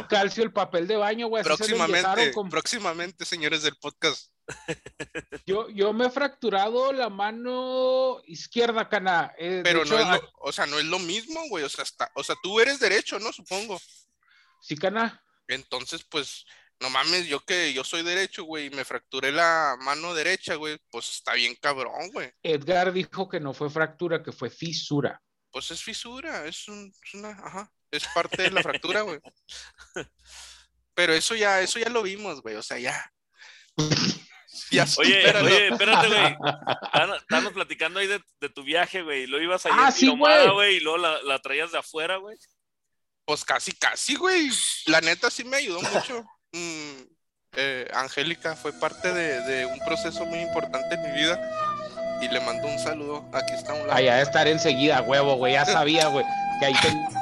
calcio 0.09 0.43
el 0.43 0.51
papel 0.51 0.87
de 0.87 0.95
baño, 0.95 1.27
güey. 1.27 1.43
se 1.43 1.47
Próximamente, 1.47 2.31
con- 2.33 2.49
próximamente, 2.49 3.23
señores 3.23 3.61
del 3.61 3.75
podcast. 3.77 4.31
Yo, 5.45 5.69
yo 5.69 5.93
me 5.93 6.07
he 6.07 6.09
fracturado 6.09 6.91
la 6.91 7.09
mano 7.09 8.19
izquierda, 8.25 8.89
cana. 8.89 9.33
Eh, 9.37 9.61
Pero 9.63 9.83
hecho, 9.83 9.93
no 9.95 9.99
es 10.15 10.21
lo, 10.21 10.31
o 10.39 10.51
sea, 10.51 10.65
no 10.65 10.79
es 10.79 10.85
lo 10.85 10.97
mismo, 10.99 11.39
güey. 11.49 11.63
O 11.63 11.69
sea, 11.69 11.83
está, 11.83 12.11
o 12.15 12.23
sea, 12.23 12.35
tú 12.41 12.59
eres 12.59 12.79
derecho, 12.79 13.19
¿no? 13.19 13.31
Supongo. 13.31 13.79
Sí, 14.59 14.75
cana. 14.75 15.23
Entonces, 15.47 16.03
pues, 16.03 16.45
no 16.81 16.89
mames, 16.89 17.27
yo 17.27 17.39
que 17.41 17.73
yo 17.73 17.83
soy 17.83 18.03
derecho, 18.03 18.43
güey, 18.43 18.65
y 18.67 18.69
me 18.69 18.85
fracturé 18.85 19.31
la 19.31 19.75
mano 19.79 20.13
derecha, 20.13 20.55
güey, 20.55 20.77
pues 20.91 21.09
está 21.09 21.33
bien 21.33 21.55
cabrón, 21.61 22.09
güey. 22.11 22.31
Edgar 22.43 22.91
dijo 22.91 23.29
que 23.29 23.39
no 23.39 23.53
fue 23.53 23.69
fractura, 23.69 24.21
que 24.21 24.31
fue 24.31 24.49
fisura. 24.49 25.21
Pues 25.51 25.71
es 25.71 25.81
fisura, 25.81 26.45
es, 26.45 26.67
un, 26.67 26.91
es 27.03 27.13
una, 27.13 27.29
ajá, 27.29 27.71
es 27.91 28.05
parte 28.13 28.43
de 28.43 28.51
la 28.51 28.61
fractura, 28.61 29.01
güey. 29.01 29.19
Pero 30.93 31.13
eso 31.13 31.35
ya, 31.35 31.61
eso 31.61 31.79
ya 31.79 31.89
lo 31.89 32.01
vimos, 32.03 32.41
güey. 32.41 32.55
O 32.55 32.63
sea, 32.63 32.77
ya. 32.79 33.11
Ya 34.71 34.83
Oye, 34.99 35.19
supéralo. 35.19 35.47
oye, 35.47 35.67
espérate, 35.67 36.07
güey. 36.07 36.37
Estábamos- 37.19 37.51
platicando 37.53 37.99
ahí 37.99 38.07
de, 38.07 38.21
de 38.39 38.49
tu 38.49 38.63
viaje, 38.63 39.01
güey. 39.01 39.27
Lo 39.27 39.41
ibas 39.41 39.65
ahí 39.65 39.73
Ah, 39.75 39.91
sí, 39.91 40.07
güey. 40.07 40.49
güey, 40.49 40.75
y 40.77 40.79
luego 40.79 40.97
la, 40.97 41.21
la 41.23 41.39
traías 41.41 41.73
de 41.73 41.77
afuera, 41.79 42.15
güey. 42.17 42.37
Pues 43.25 43.43
casi, 43.43 43.73
casi, 43.73 44.15
güey. 44.15 44.49
La 44.85 45.01
neta 45.01 45.29
sí 45.29 45.43
me 45.43 45.57
ayudó 45.57 45.81
mucho. 45.81 46.23
Mm, 46.55 47.01
eh, 47.57 47.87
Angélica 47.93 48.55
fue 48.55 48.71
parte 48.73 49.13
de, 49.13 49.41
de 49.41 49.65
un 49.65 49.79
proceso 49.79 50.25
muy 50.25 50.39
importante 50.39 50.95
en 50.95 51.01
mi 51.01 51.11
vida. 51.19 51.39
Y 52.21 52.29
le 52.29 52.39
mando 52.39 52.67
un 52.67 52.79
saludo. 52.79 53.29
Aquí 53.33 53.53
está 53.53 53.73
a 53.73 53.75
un 53.75 53.87
lado. 53.87 53.93
Allá 53.93 54.15
de 54.15 54.23
estar 54.23 54.47
enseguida, 54.47 55.01
huevo, 55.01 55.35
güey. 55.35 55.53
Ya 55.53 55.65
sabía, 55.65 56.07
güey. 56.07 56.25
Que 56.59 56.67
ahí 56.67 56.73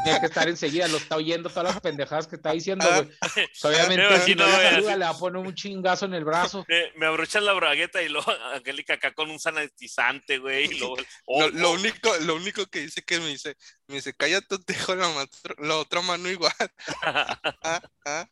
tenía 0.03 0.19
que 0.19 0.27
estar 0.27 0.47
enseguida. 0.47 0.87
Lo 0.87 0.97
está 0.97 1.15
oyendo 1.15 1.49
todas 1.49 1.73
las 1.73 1.81
pendejadas 1.81 2.27
que 2.27 2.35
está 2.35 2.51
diciendo, 2.51 2.87
güey. 2.87 3.09
Pues, 3.33 3.65
obviamente, 3.65 4.07
Me 4.07 4.19
si 4.19 4.35
no 4.35 4.45
imagino, 4.45 4.61
le 4.61 4.69
saluda, 4.69 4.97
le 4.97 5.05
va 5.05 5.11
a 5.11 5.17
poner 5.17 5.47
un 5.47 5.55
chingazo 5.55 6.05
en 6.05 6.13
el 6.13 6.23
brazo. 6.23 6.63
Me, 6.67 6.91
me 6.95 7.07
abrochas 7.07 7.41
la 7.41 7.53
bragueta 7.53 8.03
y 8.03 8.09
luego 8.09 8.31
Angélica 8.53 8.93
acá 8.93 9.13
con 9.13 9.31
un 9.31 9.39
sanitizante, 9.39 10.37
güey. 10.37 10.65
Y 10.65 10.77
luego, 10.77 10.97
oh, 11.25 11.41
Lo, 11.49 11.49
lo 11.49 11.69
oh, 11.71 11.73
único, 11.73 12.15
lo 12.21 12.35
único 12.35 12.67
que 12.67 12.81
dice 12.81 13.01
que 13.01 13.19
me 13.19 13.29
dice, 13.29 13.55
me 13.87 13.95
dice, 13.95 14.13
cállate, 14.13 14.59
te 14.65 14.73
dejo 14.73 14.93
la, 14.93 15.09
la 15.57 15.77
otra 15.77 16.01
mano 16.01 16.29
igual. 16.29 16.53
Ah, 17.01 17.39
ah, 17.63 17.81
ah. 18.05 18.27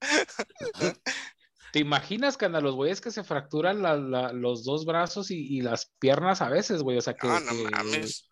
¿Te 1.72 1.80
imaginas, 1.80 2.38
a 2.40 2.48
los 2.48 2.74
güeyes 2.74 3.00
que 3.00 3.10
se 3.10 3.24
fracturan 3.24 3.82
la- 3.82 3.96
la- 3.96 4.32
los 4.32 4.64
dos 4.64 4.86
brazos 4.86 5.30
y, 5.30 5.36
y 5.58 5.60
las 5.60 5.92
piernas 5.98 6.40
a 6.40 6.48
veces, 6.48 6.82
güey? 6.82 6.96
O 6.96 7.02
sea, 7.02 7.14
que. 7.14 7.28
Ah, 7.28 7.40
no 7.40 7.52
que- 7.52 7.70
mames. 7.70 8.24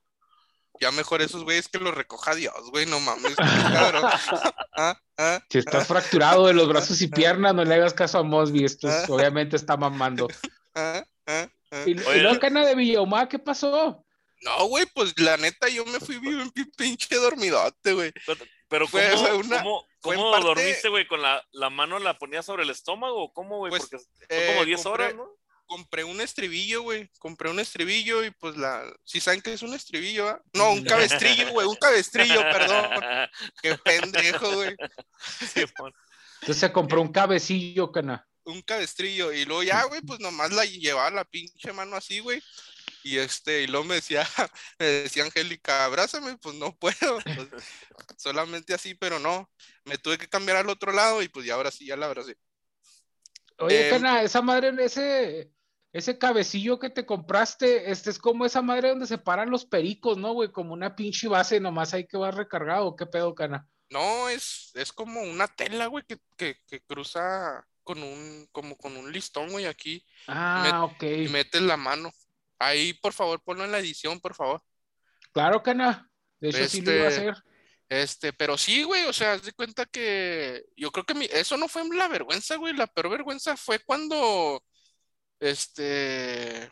Ya 0.78 0.90
mejor 0.90 1.22
esos 1.22 1.42
güeyes 1.44 1.68
que 1.68 1.78
los 1.78 1.94
recoja 1.94 2.34
Dios, 2.34 2.54
güey, 2.70 2.84
no 2.86 3.00
mames. 3.00 3.34
cabrón. 3.94 4.04
Ah, 4.76 5.00
ah, 5.16 5.40
Si 5.50 5.58
estás 5.58 5.86
fracturado 5.86 6.46
de 6.46 6.52
los 6.54 6.68
brazos 6.68 7.00
y 7.00 7.08
piernas, 7.08 7.54
no 7.54 7.64
le 7.64 7.74
hagas 7.74 7.94
caso 7.94 8.18
a 8.18 8.22
Mosby. 8.22 8.64
Esto 8.64 8.88
es- 8.88 9.08
obviamente 9.08 9.56
está 9.56 9.76
mamando. 9.76 10.28
ah, 10.74 11.02
ah, 11.26 11.48
ah. 11.70 11.82
Y, 11.86 11.90
y 11.92 11.94
luego, 11.94 12.38
Cana 12.40 12.64
de 12.66 12.74
Villahumada, 12.74 13.28
¿qué 13.28 13.38
pasó? 13.38 14.04
No, 14.42 14.66
güey, 14.68 14.86
pues 14.94 15.18
la 15.18 15.36
neta 15.38 15.68
yo 15.68 15.84
me 15.86 15.98
fui 15.98 16.18
bien 16.18 16.50
pi- 16.50 16.70
pinche 16.76 17.16
dormidote, 17.16 17.92
güey. 17.94 18.12
Pero 18.68 18.86
fue- 18.86 19.08
¿cómo, 19.12 19.26
fue 19.26 19.36
una- 19.36 19.58
cómo- 19.62 19.86
cómo 20.14 20.30
parte- 20.30 20.46
dormiste, 20.46 20.88
güey? 20.88 21.06
¿Con 21.08 21.20
la, 21.22 21.44
la 21.52 21.70
mano 21.70 21.98
la 21.98 22.16
ponías 22.18 22.46
sobre 22.46 22.62
el 22.62 22.70
estómago 22.70 23.24
o 23.24 23.32
cómo, 23.32 23.58
güey? 23.58 23.70
Pues, 23.70 23.82
Porque 23.88 23.98
son 24.04 24.08
Eh, 24.28 24.52
como 24.52 24.64
10 24.64 24.80
compré- 24.84 24.92
horas, 24.92 25.14
¿no? 25.16 25.28
Compré 25.68 26.04
un 26.04 26.20
estribillo, 26.20 26.82
güey. 26.82 27.10
Compré 27.18 27.50
un 27.50 27.58
estribillo 27.58 28.24
y 28.24 28.30
pues 28.30 28.56
la. 28.56 28.84
Si 29.02 29.18
saben 29.20 29.40
que 29.40 29.52
es 29.52 29.62
un 29.62 29.74
estribillo, 29.74 30.28
¿ah? 30.28 30.40
No, 30.52 30.70
un 30.72 30.84
cabestrillo, 31.44 31.50
güey. 31.50 31.66
Un 31.66 31.74
cabestrillo, 31.74 32.40
perdón. 32.42 32.88
Qué 33.62 33.76
pendejo, 33.78 34.52
güey. 34.54 34.76
Sí. 35.40 35.64
Entonces 36.40 36.58
se 36.60 36.72
compró 36.72 37.00
un 37.02 37.10
cabecillo, 37.12 37.90
Cana. 37.90 38.24
un 38.44 38.62
cabestrillo 38.62 39.32
y 39.32 39.44
luego 39.44 39.64
ya, 39.64 39.82
güey, 39.84 40.02
pues 40.02 40.20
nomás 40.20 40.52
la 40.52 40.64
llevaba 40.64 41.10
la 41.10 41.24
pinche 41.24 41.72
mano 41.72 41.96
así, 41.96 42.20
güey. 42.20 42.40
Y 43.06 43.18
este, 43.18 43.62
y 43.62 43.66
luego 43.68 43.84
me 43.86 43.94
decía, 43.96 44.26
me 44.80 44.86
decía 44.86 45.24
Angélica, 45.24 45.84
abrázame, 45.84 46.36
pues 46.38 46.56
no 46.56 46.76
puedo. 46.76 47.22
pues, 47.34 47.48
solamente 48.16 48.74
así, 48.74 48.94
pero 48.94 49.18
no. 49.20 49.48
Me 49.84 49.96
tuve 49.98 50.18
que 50.18 50.28
cambiar 50.28 50.56
al 50.58 50.68
otro 50.68 50.92
lado 50.92 51.22
y 51.22 51.28
pues 51.28 51.46
ya 51.46 51.54
ahora 51.54 51.70
sí, 51.70 51.86
ya 51.86 51.96
la 51.96 52.06
abracé. 52.06 52.36
Oye, 53.58 53.86
Eh, 53.86 53.90
Cana, 53.90 54.22
esa 54.22 54.42
madre, 54.42 54.72
ese, 54.84 55.50
ese 55.92 56.18
cabecillo 56.18 56.78
que 56.78 56.90
te 56.90 57.06
compraste, 57.06 57.90
este 57.90 58.10
es 58.10 58.18
como 58.18 58.44
esa 58.44 58.62
madre 58.62 58.90
donde 58.90 59.06
se 59.06 59.18
paran 59.18 59.50
los 59.50 59.64
pericos, 59.66 60.18
¿no, 60.18 60.32
güey? 60.32 60.50
Como 60.52 60.72
una 60.74 60.96
pinche 60.96 61.28
base, 61.28 61.60
nomás 61.60 61.94
ahí 61.94 62.06
que 62.06 62.18
va 62.18 62.30
recargado. 62.30 62.96
¿Qué 62.96 63.06
pedo, 63.06 63.34
Cana? 63.34 63.68
No, 63.90 64.28
es, 64.28 64.72
es 64.74 64.92
como 64.92 65.20
una 65.22 65.46
tela, 65.48 65.86
güey, 65.86 66.04
que, 66.06 66.18
que, 66.36 66.56
que 66.66 66.80
cruza 66.82 67.64
con 67.84 68.02
un, 68.02 68.48
como 68.52 68.76
con 68.76 68.96
un 68.96 69.12
listón, 69.12 69.50
güey, 69.50 69.66
aquí. 69.66 70.04
Ah, 70.28 70.84
ok. 70.84 71.02
Y 71.02 71.28
metes 71.28 71.62
la 71.62 71.76
mano. 71.76 72.10
Ahí, 72.58 72.94
por 72.94 73.12
favor, 73.12 73.40
ponlo 73.42 73.64
en 73.64 73.72
la 73.72 73.78
edición, 73.78 74.20
por 74.20 74.34
favor. 74.34 74.62
Claro, 75.32 75.62
Cana. 75.62 76.08
De 76.40 76.48
hecho, 76.50 76.68
sí 76.68 76.80
lo 76.80 76.92
iba 76.92 77.04
a 77.04 77.08
Este, 77.08 77.20
hacer. 77.30 77.42
Este, 77.88 78.32
pero 78.32 78.58
sí, 78.58 78.82
güey, 78.82 79.04
o 79.06 79.12
sea, 79.12 79.34
haz 79.34 79.42
de 79.42 79.52
cuenta 79.52 79.86
que 79.86 80.64
yo 80.76 80.90
creo 80.90 81.04
que 81.04 81.14
mi- 81.14 81.28
eso 81.30 81.56
no 81.56 81.68
fue 81.68 81.82
la 81.94 82.08
vergüenza, 82.08 82.56
güey, 82.56 82.74
la 82.74 82.86
peor 82.88 83.10
vergüenza 83.10 83.56
fue 83.56 83.78
cuando, 83.78 84.62
este, 85.40 86.70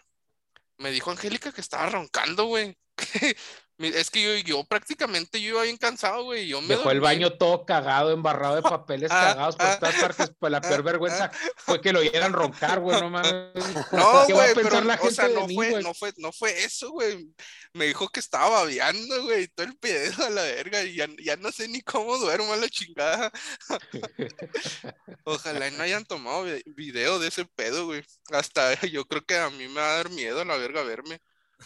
me 0.79 0.91
dijo 0.91 1.11
Angélica 1.11 1.53
que 1.53 1.61
estaba 1.61 1.89
roncando, 1.91 2.47
güey. 2.47 2.77
Es 3.79 4.09
que 4.09 4.23
yo, 4.23 4.35
yo 4.47 4.65
prácticamente 4.65 5.41
yo 5.41 5.49
iba 5.51 5.63
bien 5.65 5.77
cansado, 5.77 6.23
güey, 6.25 6.47
yo 6.47 6.61
me 6.61 6.77
Dejó 6.77 6.93
el 6.93 7.01
baño 7.01 7.33
todo 7.33 7.67
cagado, 7.67 8.13
embarrado 8.13 8.55
de 8.55 8.63
papeles 8.63 9.11
Ah, 9.11 9.33
cagados 9.35 9.57
por 9.57 9.67
ah, 9.67 9.79
todas 9.81 9.95
partes. 9.97 10.33
Pues 10.39 10.53
la 10.53 10.61
peor 10.61 10.81
ah, 10.81 10.83
vergüenza 10.83 11.31
fue 11.57 11.81
que 11.81 11.93
lo 11.93 11.99
oyeran 11.99 12.33
roncar, 12.33 12.79
güey, 12.79 13.01
no 13.01 13.11
mames. 13.11 13.33
No, 13.93 14.27
¿Qué 14.27 14.33
va 14.33 14.45
a 14.45 14.53
güey, 14.53 14.55
pero, 14.55 14.81
la 14.83 14.95
o 14.95 14.99
gente 14.99 15.15
sea, 15.15 15.29
no 15.29 15.47
mí, 15.49 15.57
fue, 15.57 15.83
no 15.83 15.93
fue, 15.93 16.13
no 16.19 16.33
fue 16.33 16.65
eso, 16.65 16.91
güey. 16.91 17.35
Me 17.73 17.87
dijo 17.87 18.09
que 18.09 18.21
estaba 18.21 18.49
babeando, 18.49 19.25
güey, 19.25 19.49
todo 19.49 19.67
el 19.67 19.77
pedo 19.77 20.25
a 20.25 20.31
la 20.31 20.43
verga, 20.43 20.83
y 20.85 20.95
ya, 20.95 21.09
ya 21.23 21.37
no 21.37 21.51
sé 21.51 21.67
ni 21.67 21.81
cómo 21.83 22.17
duermo 22.19 22.53
a 22.53 22.57
la 22.57 22.69
chingada. 22.69 23.33
Ojalá 25.25 25.69
y 25.69 25.73
no 25.73 25.83
hayan 25.83 26.05
tomado 26.05 26.45
vi- 26.45 26.63
video 26.67 27.19
de 27.19 27.29
ese 27.29 27.45
pedo, 27.45 27.87
güey. 27.87 28.05
Hasta 28.31 28.81
yo 28.87 29.05
creo 29.07 29.25
que 29.25 29.37
a 29.37 29.51
mí 29.51 29.67
me 29.69 29.81
va 29.81 29.95
a 29.95 29.97
dar 29.97 30.11
miedo 30.11 30.41
a 30.41 30.45
la 30.45 30.57
verga 30.57 30.83
verme. 30.83 31.21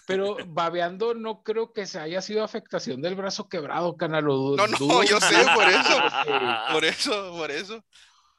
Pero 0.07 0.37
babeando 0.47 1.15
no 1.15 1.43
creo 1.43 1.73
que 1.73 1.87
se 1.87 1.99
haya 1.99 2.21
sido 2.23 2.45
afectación 2.45 3.01
del 3.03 3.15
brazo 3.15 3.49
quebrado, 3.49 3.97
Cana. 3.97 4.21
Lo 4.21 4.37
du- 4.37 4.57
No, 4.57 4.67
no, 4.67 4.79
dudo 4.79 5.03
yo 5.03 5.21
sé, 5.21 5.35
por 5.55 5.69
eso. 5.69 5.99
Por 6.73 6.85
eso, 6.85 7.33
por 7.37 7.51
eso. 7.51 7.85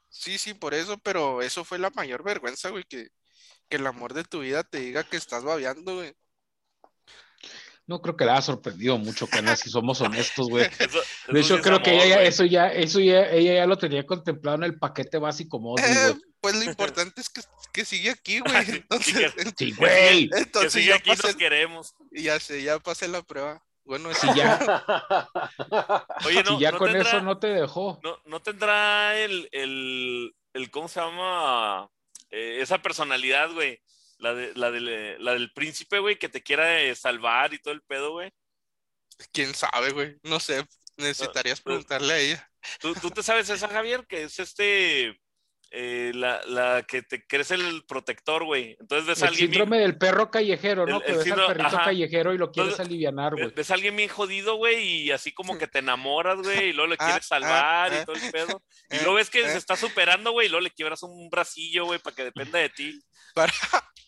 Sí, 0.10 0.38
sí, 0.38 0.54
por 0.54 0.74
eso, 0.74 0.98
pero 1.00 1.42
eso 1.42 1.64
fue 1.64 1.78
la 1.80 1.90
mayor 1.92 2.24
vergüenza, 2.24 2.70
güey, 2.70 2.84
que, 2.84 3.10
que 3.68 3.78
el 3.78 3.86
amor 3.88 4.14
de 4.14 4.24
tu 4.24 4.40
vida 4.40 4.64
te 4.64 4.80
diga 4.80 5.04
que 5.04 5.18
estás 5.18 5.44
babeando, 5.44 5.96
güey. 5.98 6.14
No 7.88 8.02
creo 8.02 8.16
que 8.16 8.26
le 8.26 8.32
haya 8.32 8.42
sorprendido 8.42 8.98
mucho, 9.00 9.26
Cana, 9.28 9.56
si 9.56 9.70
somos 9.70 10.00
honestos, 10.02 10.48
güey. 10.50 10.66
Eso- 10.80 11.00
eso 11.00 11.32
De 11.34 11.40
hecho, 11.40 11.62
creo 11.62 11.82
que 11.82 11.92
ella 11.96 12.08
ya, 12.08 12.22
eso 12.22 12.46
ya, 12.46 12.68
eso 12.72 13.00
ya, 13.00 13.22
ella 13.30 13.54
ya 13.56 13.66
lo 13.66 13.78
tenía 13.78 14.06
contemplado 14.06 14.58
en 14.58 14.64
el 14.64 14.78
paquete 14.78 15.18
básico 15.18 15.60
Mosby, 15.60 15.84
Eh, 15.88 16.16
pues 16.40 16.56
lo 16.56 16.64
importante 16.64 17.20
es 17.22 17.30
que, 17.30 17.42
que 17.74 17.86
sigue 17.86 18.12
aquí, 18.12 18.40
güey. 18.40 18.66
Entonces, 18.68 19.34
Sí, 19.58 19.72
güey. 19.74 20.30
Que 20.30 20.38
entonces 20.40 20.74
sí, 20.74 20.86
ya 20.86 20.96
aquí 20.96 21.12
pasé, 21.12 21.28
nos 21.28 21.36
queremos. 21.36 21.96
ya 22.12 22.40
sé, 22.40 22.64
ya 22.64 22.80
pasé 22.80 23.08
la 23.08 23.22
prueba. 23.24 23.64
Bueno, 23.84 24.14
Si 24.14 24.28
sí, 24.28 24.34
ya, 24.36 24.60
Oye, 26.26 26.44
no, 26.44 26.58
si 26.58 26.60
ya 26.60 26.72
no 26.72 26.78
con 26.78 26.92
tendrá, 26.92 27.10
eso 27.10 27.22
no 27.22 27.40
te 27.40 27.48
dejó. 27.48 28.00
no, 28.04 28.20
no 28.26 28.42
tendrá 28.42 29.18
el, 29.20 29.50
el, 29.52 30.36
el, 30.54 30.70
¿cómo 30.72 30.88
se 30.88 31.00
llama? 31.00 31.90
Eh, 32.30 32.60
esa 32.62 32.82
personalidad, 32.82 33.52
güey. 33.52 33.82
La, 34.20 34.34
de, 34.36 34.54
la, 34.56 34.70
del, 34.70 35.24
la 35.24 35.34
del 35.34 35.52
príncipe, 35.54 36.00
güey, 36.00 36.20
que 36.20 36.30
te 36.30 36.44
quiera 36.44 36.82
eh, 36.82 36.94
salvar 36.96 37.54
y 37.54 37.60
todo 37.60 37.74
el 37.74 37.82
pedo, 37.82 38.12
güey. 38.12 38.32
quién 39.32 39.54
sabe, 39.56 39.92
güey. 39.92 40.18
No 40.24 40.40
sé, 40.40 40.66
necesitarías 40.98 41.60
no. 41.60 41.64
preguntarle 41.64 42.14
a 42.14 42.18
ella. 42.20 42.52
¿Tú, 42.80 42.94
tú 42.96 43.10
te 43.12 43.24
sabes 43.24 43.50
esa, 43.50 43.70
Javier? 43.70 44.06
Que 44.08 44.24
es 44.24 44.38
este. 44.40 45.18
Eh, 45.72 46.12
la, 46.16 46.42
la 46.48 46.84
que 46.88 47.02
te 47.04 47.26
crece 47.28 47.56
el 47.56 47.84
protector, 47.88 48.44
güey. 48.44 48.76
Entonces 48.80 49.06
ves 49.08 49.22
a 49.22 49.26
El 49.26 49.30
alguien 49.34 49.52
bien, 49.52 49.62
síndrome 49.62 49.82
del 49.84 49.98
perro 49.98 50.32
callejero, 50.32 50.86
¿no? 50.88 50.98
El- 50.98 51.04
que 51.04 51.12
el 51.12 51.18
ves 51.18 51.26
al 51.28 51.32
síndrome- 51.34 51.48
perrito 51.48 51.76
ajá. 51.76 51.86
callejero 51.86 52.34
y 52.34 52.38
lo 52.38 52.52
quieres 52.52 52.72
Entonces, 52.74 52.86
alivianar, 52.88 53.34
güey. 53.36 53.52
ves- 53.56 53.72
a 53.72 53.74
alguien 53.76 53.96
bien 53.96 54.10
jodido, 54.10 54.56
güey, 54.56 54.84
y 55.04 55.12
así 55.12 55.32
como 55.32 55.58
que 55.58 55.68
te 55.68 55.80
enamoras, 55.80 56.38
güey, 56.40 56.70
y 56.70 56.74
luego 56.74 56.90
le 56.90 56.96
Ah, 57.00 57.06
quieres 57.06 57.26
salvar 57.28 57.92
ah, 57.92 57.96
y 57.96 57.98
ah. 58.00 58.06
todo 58.06 58.16
el 58.16 58.32
pedo. 58.32 58.64
Y 58.90 58.96
Eh, 58.96 59.00
luego 59.04 59.14
ves 59.16 59.30
que 59.30 59.42
eh. 59.42 59.50
se 59.50 59.58
está 59.58 59.76
superando, 59.76 60.32
güey, 60.32 60.48
y 60.48 60.50
luego 60.50 60.64
le 60.64 60.72
quiebras 60.72 61.04
un 61.04 61.30
bracillo, 61.30 61.86
güey, 61.86 62.00
para 62.00 62.16
que 62.16 62.24
dependa 62.24 62.58
de 62.60 62.70
ti. 62.70 63.00
Para. 63.36 63.54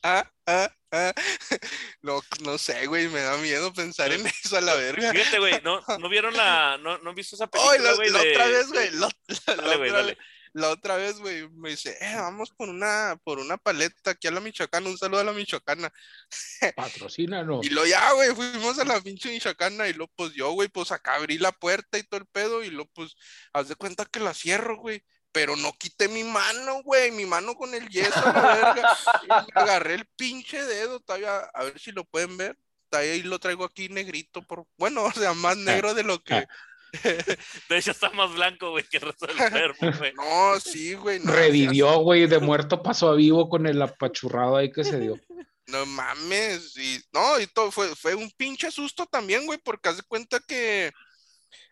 Ah, 0.03 0.27
ah, 0.47 0.67
ah. 0.91 1.13
No, 2.01 2.21
no 2.43 2.57
sé, 2.57 2.87
güey, 2.87 3.07
me 3.07 3.19
da 3.21 3.37
miedo 3.37 3.71
pensar 3.71 4.11
en 4.11 4.25
eso 4.25 4.57
a 4.57 4.61
la 4.61 4.73
verga. 4.73 5.11
Fíjate, 5.11 5.37
güey, 5.37 5.61
¿no, 5.63 5.79
¿no 5.99 6.09
vieron 6.09 6.35
la. 6.35 6.79
No, 6.81 6.97
¿No 6.97 7.09
han 7.11 7.15
visto 7.15 7.35
esa 7.35 7.45
Ay, 7.45 7.49
película, 7.79 7.91
la, 7.91 7.95
güey? 7.95 8.09
la 8.09 8.19
de- 8.23 8.31
otra 8.31 8.47
vez, 8.47 8.67
güey, 8.69 8.91
la, 8.93 8.99
la- 9.27 9.55
la 9.55 9.55
Dale, 9.61 9.77
güey, 9.77 9.91
dale. 9.91 10.07
vez- 10.15 10.17
la 10.53 10.69
otra 10.69 10.97
vez, 10.97 11.19
güey, 11.19 11.49
me 11.49 11.69
dice, 11.69 11.97
eh, 12.01 12.15
vamos 12.15 12.49
por 12.51 12.67
una, 12.67 13.17
por 13.23 13.39
una 13.39 13.57
paleta 13.57 14.11
aquí 14.11 14.27
a 14.27 14.31
la 14.31 14.41
Michoacana, 14.41 14.89
un 14.89 14.97
saludo 14.97 15.21
a 15.21 15.23
la 15.23 15.31
Michoacana. 15.31 15.91
Patrocínanos. 16.75 17.65
Y 17.65 17.69
lo 17.69 17.85
ya, 17.85 18.11
güey, 18.11 18.35
fuimos 18.35 18.77
a 18.79 18.85
la 18.85 18.99
pinche 18.99 19.29
Michoacana 19.29 19.87
y 19.87 19.93
lo 19.93 20.07
pues 20.07 20.33
yo, 20.33 20.51
güey, 20.51 20.67
pues 20.67 20.91
acá 20.91 21.15
abrí 21.15 21.37
la 21.37 21.51
puerta 21.51 21.97
y 21.97 22.03
todo 22.03 22.19
el 22.19 22.25
pedo 22.25 22.63
y 22.63 22.69
lo 22.69 22.85
pues, 22.87 23.15
haz 23.53 23.69
de 23.69 23.75
cuenta 23.75 24.05
que 24.05 24.19
la 24.19 24.33
cierro, 24.33 24.77
güey. 24.77 25.03
Pero 25.33 25.55
no 25.55 25.71
quité 25.77 26.09
mi 26.09 26.25
mano, 26.25 26.83
güey, 26.83 27.09
mi 27.11 27.25
mano 27.25 27.55
con 27.55 27.73
el 27.73 27.87
yeso, 27.87 28.21
la 28.21 28.41
verga. 28.41 28.97
Y 29.23 29.57
agarré 29.57 29.93
el 29.93 30.05
pinche 30.17 30.61
dedo, 30.61 30.99
todavía, 30.99 31.39
a 31.53 31.63
ver 31.63 31.79
si 31.79 31.93
lo 31.93 32.03
pueden 32.03 32.35
ver. 32.35 32.57
Ahí 32.91 33.23
lo 33.23 33.39
traigo 33.39 33.63
aquí 33.63 33.87
negrito, 33.87 34.41
por, 34.41 34.67
bueno, 34.77 35.03
o 35.05 35.11
sea, 35.13 35.33
más 35.33 35.55
negro 35.55 35.93
de 35.93 36.03
lo 36.03 36.21
que. 36.21 36.45
De 37.69 37.77
hecho, 37.77 37.91
está 37.91 38.09
más 38.11 38.33
blanco, 38.33 38.71
güey, 38.71 38.83
que 38.83 38.97
el 38.97 39.03
resto 39.03 39.27
del 39.27 39.37
cuerpo, 39.51 39.91
güey. 39.97 40.13
No, 40.13 40.59
sí, 40.59 40.93
güey. 40.93 41.19
No, 41.19 41.31
Revivió, 41.31 41.99
güey, 41.99 42.27
de 42.27 42.39
muerto 42.39 42.83
pasó 42.83 43.09
a 43.09 43.15
vivo 43.15 43.49
con 43.49 43.65
el 43.65 43.81
apachurrado 43.81 44.57
ahí 44.57 44.71
que 44.71 44.83
se 44.83 44.99
dio. 44.99 45.19
No 45.67 45.85
mames, 45.85 46.75
y 46.75 46.99
no, 47.13 47.39
y 47.39 47.47
todo 47.47 47.71
fue, 47.71 47.95
fue 47.95 48.13
un 48.13 48.29
pinche 48.31 48.69
susto 48.71 49.05
también, 49.05 49.45
güey, 49.45 49.57
porque 49.63 49.87
haz 49.87 49.97
de 49.97 50.03
cuenta 50.03 50.41
que 50.41 50.91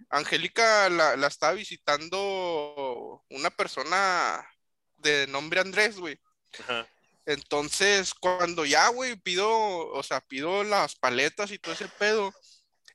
Angélica 0.10 0.90
la, 0.90 1.18
la 1.18 1.28
estaba 1.28 1.54
visitando 1.54 3.22
una 3.30 3.50
persona 3.50 4.48
de 4.96 5.28
nombre 5.28 5.60
Andrés, 5.60 6.00
güey. 6.00 6.18
Ajá. 6.60 6.88
Entonces, 7.30 8.16
cuando 8.16 8.66
ya, 8.66 8.88
güey, 8.90 9.16
pido, 9.16 9.48
o 9.50 10.02
sea, 10.02 10.20
pido 10.20 10.64
las 10.64 10.96
paletas 10.96 11.52
y 11.52 11.60
todo 11.60 11.76
ese 11.76 11.88
pedo, 11.88 12.34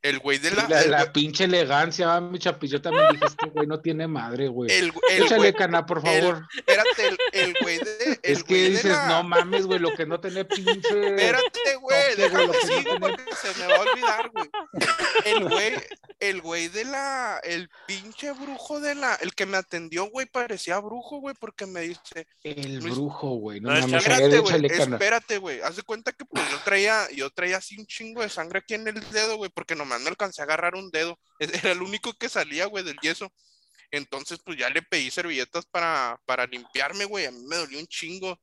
el 0.04 0.18
güey 0.18 0.38
de 0.38 0.50
la... 0.50 0.68
La, 0.68 1.02
el 1.02 1.10
pinche 1.12 1.44
elegancia, 1.44 2.06
va, 2.06 2.20
mi 2.20 2.38
chapi. 2.38 2.68
Yo 2.68 2.80
también 2.80 3.06
dije, 3.12 3.24
este 3.26 3.46
güey 3.46 3.66
no 3.66 3.80
tiene 3.80 4.06
madre, 4.06 4.48
güey. 4.48 4.70
el, 4.70 4.92
el 5.10 5.22
Échale, 5.22 5.36
güey, 5.38 5.52
cana, 5.54 5.86
por 5.86 5.98
el- 5.98 6.04
favor. 6.22 6.46
espérate, 6.54 7.08
el, 7.08 7.18
el 7.32 7.54
güey 7.60 7.78
de... 7.78 8.20
El 8.22 8.32
es 8.36 8.44
que 8.44 8.54
dices, 8.68 8.84
la- 8.92 9.08
no 9.08 9.22
mames, 9.24 9.66
güey, 9.66 9.78
lo 9.78 9.92
que 9.94 10.04
no 10.06 10.20
tiene 10.20 10.44
pinche. 10.44 11.06
Espérate, 11.08 11.76
güey, 11.80 12.16
déjame 12.16 12.52
que 12.52 12.82
no 12.84 13.00
porque 13.00 13.24
se 13.34 13.58
me 13.60 13.66
va 13.66 13.76
a 13.76 13.80
olvidar, 13.80 14.30
güey. 14.30 14.50
El 15.24 15.48
güey, 15.48 15.72
el 16.20 16.40
güey 16.42 16.68
de 16.68 16.84
la, 16.84 17.40
el 17.42 17.70
pinche 17.86 18.32
brujo 18.32 18.80
de 18.80 18.94
la, 18.94 19.14
el 19.16 19.34
que 19.34 19.46
me 19.46 19.56
atendió, 19.56 20.04
güey, 20.10 20.26
parecía 20.26 20.78
brujo, 20.80 21.18
güey, 21.20 21.34
porque 21.38 21.66
me 21.66 21.80
dice, 21.80 22.26
El 22.42 22.80
Luis- 22.80 22.94
brujo, 22.94 23.28
güey. 23.36 23.60
No, 23.60 23.70
No, 23.70 23.76
es 23.78 23.86
mames, 23.86 24.04
ver, 24.04 24.12
espérate, 24.12 24.38
güey, 24.38 24.54
échale, 24.54 24.68
cana. 24.68 24.96
espérate, 24.96 25.38
güey, 25.38 25.60
haz 25.62 25.76
de 25.76 25.82
cuenta 25.82 26.12
que 26.12 26.24
pues 26.26 26.44
yo 26.50 26.58
traía, 26.64 27.10
yo 27.14 27.30
traía 27.30 27.56
así 27.56 27.78
un 27.78 27.86
chingo 27.86 28.20
de 28.22 28.28
sangre 28.28 28.58
aquí 28.58 28.74
en 28.74 28.86
el 28.88 29.00
dedo, 29.10 29.36
güey, 29.38 29.50
porque 29.50 29.74
nomás 29.74 29.93
no 29.98 30.08
alcancé 30.08 30.42
a 30.42 30.44
agarrar 30.44 30.74
un 30.74 30.90
dedo, 30.90 31.18
E- 31.40 31.50
era 31.52 31.72
el 31.72 31.82
único 31.82 32.12
que 32.14 32.28
salía, 32.28 32.66
güey, 32.66 32.84
del 32.84 32.98
yeso. 33.02 33.32
Entonces, 33.90 34.40
pues 34.44 34.58
ya 34.58 34.68
le 34.70 34.82
pedí 34.82 35.10
servilletas 35.10 35.66
para, 35.66 36.20
para 36.26 36.46
limpiarme, 36.46 37.04
güey, 37.04 37.26
a 37.26 37.30
mí 37.30 37.42
me 37.46 37.56
dolió 37.56 37.78
un 37.78 37.86
chingo. 37.86 38.40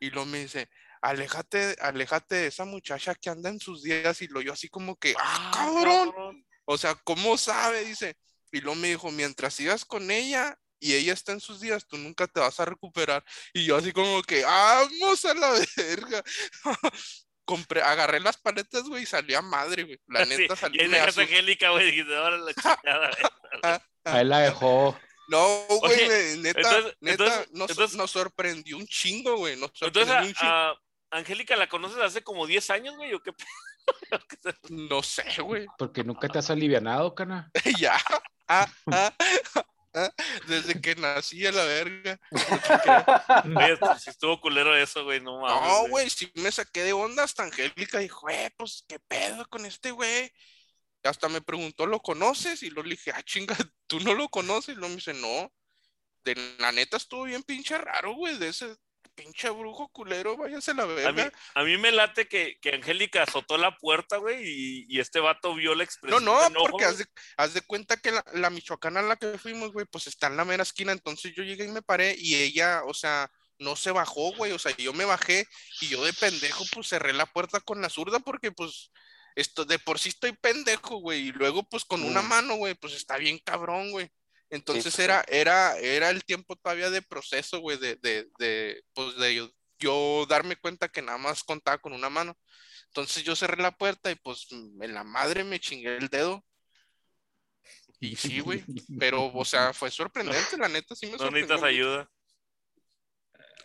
Y 0.00 0.10
luego 0.10 0.26
me 0.26 0.40
dice, 0.40 0.68
aléjate, 1.02 1.76
aléjate 1.80 2.34
de 2.36 2.46
esa 2.48 2.64
muchacha 2.64 3.14
que 3.14 3.30
anda 3.30 3.50
en 3.50 3.58
sus 3.60 3.82
días. 3.82 4.22
Y 4.22 4.28
lo 4.28 4.40
yo 4.40 4.52
así 4.52 4.68
como 4.68 4.96
que, 4.96 5.14
ah, 5.18 5.50
cabrón. 5.52 6.44
O 6.64 6.78
sea, 6.78 6.94
¿cómo 6.94 7.36
sabe? 7.36 7.84
Dice. 7.84 8.16
Y 8.52 8.60
luego 8.60 8.76
me 8.76 8.88
dijo, 8.88 9.10
mientras 9.10 9.54
sigas 9.54 9.84
con 9.84 10.10
ella 10.12 10.56
y 10.78 10.94
ella 10.94 11.12
está 11.12 11.32
en 11.32 11.40
sus 11.40 11.60
días, 11.60 11.86
tú 11.88 11.96
nunca 11.96 12.26
te 12.28 12.38
vas 12.38 12.60
a 12.60 12.64
recuperar. 12.64 13.24
Y 13.52 13.64
yo 13.64 13.76
así 13.76 13.90
como 13.92 14.22
que, 14.22 14.44
vamos 14.44 15.24
a 15.24 15.34
la 15.34 15.50
verga. 15.76 16.22
Compré, 17.44 17.82
agarré 17.82 18.20
las 18.20 18.36
paletas, 18.38 18.84
güey, 18.84 19.02
y 19.02 19.06
salí 19.06 19.34
a 19.34 19.42
madre, 19.42 19.82
güey. 19.84 20.00
La 20.08 20.24
Sí, 20.26 20.36
neta 20.36 20.56
salí 20.56 20.78
y 20.78 20.82
ahí 20.82 20.88
me 20.88 20.96
dejas 20.98 21.18
a 21.18 21.20
asu- 21.20 21.24
Angélica, 21.24 21.70
güey, 21.70 21.86
dijiste, 21.86 22.16
ahora 22.16 22.38
la 22.38 22.54
chingada, 22.54 23.10
güey. 23.10 23.80
Ahí 24.04 24.24
la 24.24 24.38
dejó. 24.40 24.98
No, 25.28 25.66
güey, 25.80 25.92
Oye, 26.04 26.36
neta, 26.38 26.60
entonces- 26.60 26.96
neta, 27.00 27.24
entonces- 27.24 27.52
nos, 27.52 27.70
entonces- 27.70 27.96
nos 27.96 28.10
sorprendió 28.10 28.76
un 28.76 28.86
chingo, 28.86 29.36
güey. 29.36 29.56
Nos 29.56 29.70
Entonces, 29.80 30.06
sorprendió 30.06 30.28
un 30.28 30.34
chingo. 30.34 30.52
a, 30.52 30.70
a 30.70 30.78
Angélica 31.10 31.56
la 31.56 31.68
conoces 31.68 31.98
hace 31.98 32.22
como 32.22 32.46
10 32.46 32.68
años, 32.70 32.96
güey, 32.96 33.12
o 33.14 33.20
qué 33.22 33.32
pedo? 33.32 33.48
No 34.70 35.02
sé, 35.02 35.24
güey. 35.42 35.66
Porque 35.78 36.04
nunca 36.04 36.28
te 36.28 36.38
has 36.38 36.50
alivianado, 36.50 37.14
cana. 37.14 37.50
ya. 37.78 37.96
Ah, 38.48 38.66
ah, 38.90 39.12
ah, 39.54 39.64
Desde 40.48 40.80
que 40.80 40.94
nací 40.96 41.46
a 41.46 41.52
la 41.52 41.64
verga. 41.64 42.20
Oye, 42.30 43.78
si 44.00 44.10
estuvo 44.10 44.40
culero 44.40 44.76
eso, 44.76 45.04
güey, 45.04 45.20
no 45.20 45.40
mames. 45.40 45.68
No, 45.68 45.88
güey, 45.88 46.10
sí 46.10 46.30
me 46.34 46.50
saqué 46.50 46.82
de 46.82 46.92
onda 46.92 47.24
hasta 47.24 47.44
Angélica 47.44 47.98
dijo, 47.98 48.28
eh, 48.28 48.52
pues, 48.56 48.84
¿qué 48.88 48.98
pedo 48.98 49.46
con 49.48 49.64
este 49.66 49.90
güey? 49.90 50.30
Y 51.02 51.08
hasta 51.08 51.28
me 51.28 51.40
preguntó, 51.40 51.86
¿lo 51.86 52.00
conoces? 52.00 52.62
Y 52.62 52.70
luego 52.70 52.88
le 52.88 52.96
dije, 52.96 53.12
ah, 53.14 53.22
chinga, 53.22 53.56
¿tú 53.86 54.00
no 54.00 54.14
lo 54.14 54.28
conoces? 54.28 54.74
Y 54.74 54.78
luego 54.78 54.90
me 54.90 54.96
dice, 54.96 55.14
no. 55.14 55.52
De 56.24 56.34
la 56.58 56.72
neta 56.72 56.96
estuvo 56.96 57.24
bien 57.24 57.42
pinche 57.42 57.76
raro, 57.76 58.14
güey, 58.14 58.38
de 58.38 58.48
ese 58.48 58.74
pinche 59.14 59.48
brujo 59.50 59.88
culero, 59.88 60.36
váyase 60.36 60.72
a 60.72 60.74
la 60.74 60.82
A 60.84 60.86
mí, 60.86 60.94
verga. 60.94 61.32
a 61.54 61.62
mí 61.64 61.76
me 61.78 61.92
late 61.92 62.26
que, 62.28 62.58
que 62.60 62.74
Angélica 62.74 63.22
azotó 63.22 63.56
la 63.56 63.76
puerta, 63.76 64.16
güey, 64.18 64.42
y, 64.44 64.86
y 64.88 65.00
este 65.00 65.20
vato 65.20 65.54
vio 65.54 65.74
la 65.74 65.78
No, 65.78 65.84
expresión. 65.84 66.24
no, 66.24 66.46
enojo, 66.46 66.66
porque 66.70 66.84
haz 66.84 66.98
de, 66.98 67.06
haz 67.36 67.54
de 67.54 67.62
cuenta 67.62 67.96
que 67.96 68.10
la, 68.12 68.24
la 68.34 68.50
michoacana 68.50 69.00
a 69.00 69.02
la 69.04 69.16
que 69.16 69.38
fuimos, 69.38 69.72
güey, 69.72 69.86
pues 69.86 70.06
está 70.06 70.26
en 70.26 70.36
la 70.36 70.44
mera 70.44 70.62
esquina, 70.62 70.92
entonces 70.92 71.32
yo 71.34 71.42
llegué 71.42 71.64
y 71.64 71.68
me 71.68 71.82
paré 71.82 72.14
y 72.18 72.34
ella, 72.36 72.82
o 72.86 72.94
sea, 72.94 73.30
no 73.58 73.76
se 73.76 73.90
bajó, 73.92 74.32
güey, 74.34 74.52
o 74.52 74.58
sea, 74.58 74.76
yo 74.76 74.92
me 74.92 75.04
bajé 75.04 75.46
y 75.80 75.88
yo 75.88 76.04
de 76.04 76.12
pendejo, 76.12 76.64
pues 76.72 76.88
cerré 76.88 77.12
la 77.12 77.26
puerta 77.26 77.60
con 77.60 77.80
la 77.80 77.88
zurda 77.88 78.18
porque, 78.20 78.50
pues, 78.52 78.90
esto, 79.36 79.64
de 79.64 79.78
por 79.78 79.98
sí 79.98 80.10
estoy 80.10 80.32
pendejo, 80.32 80.96
güey, 80.98 81.28
y 81.28 81.32
luego, 81.32 81.62
pues, 81.68 81.84
con 81.84 82.02
una 82.02 82.22
Mm. 82.22 82.28
mano, 82.28 82.54
güey, 82.56 82.74
pues 82.74 82.94
está 82.94 83.16
bien 83.16 83.38
cabrón, 83.44 83.90
güey. 83.90 84.10
Entonces 84.50 84.94
pues, 84.94 84.98
era, 85.00 85.24
era, 85.28 85.76
era 85.78 86.10
el 86.10 86.24
tiempo 86.24 86.56
todavía 86.56 86.90
de 86.90 87.02
proceso, 87.02 87.60
güey, 87.60 87.78
de, 87.78 87.96
de, 87.96 88.28
de, 88.38 88.82
pues, 88.94 89.16
de 89.16 89.34
yo, 89.34 89.50
yo 89.78 90.26
darme 90.28 90.56
cuenta 90.56 90.88
que 90.88 91.02
nada 91.02 91.18
más 91.18 91.42
contaba 91.44 91.78
con 91.78 91.92
una 91.92 92.10
mano. 92.10 92.36
Entonces 92.88 93.24
yo 93.24 93.34
cerré 93.36 93.60
la 93.62 93.76
puerta 93.76 94.10
y 94.10 94.14
pues 94.16 94.46
en 94.52 94.94
la 94.94 95.04
madre 95.04 95.44
me 95.44 95.58
chingué 95.60 95.96
el 95.96 96.08
dedo. 96.08 96.44
Y 98.00 98.16
sí, 98.16 98.40
güey. 98.40 98.64
Pero, 99.00 99.32
o 99.32 99.44
sea, 99.44 99.72
fue 99.72 99.90
sorprendente, 99.90 100.56
la 100.58 100.68
neta, 100.68 100.94
sí 100.94 101.06
me 101.06 101.18
No 101.18 101.18
sorprendió. 101.18 101.30
necesitas 101.30 101.60
güey. 101.60 101.74
ayuda. 101.74 102.10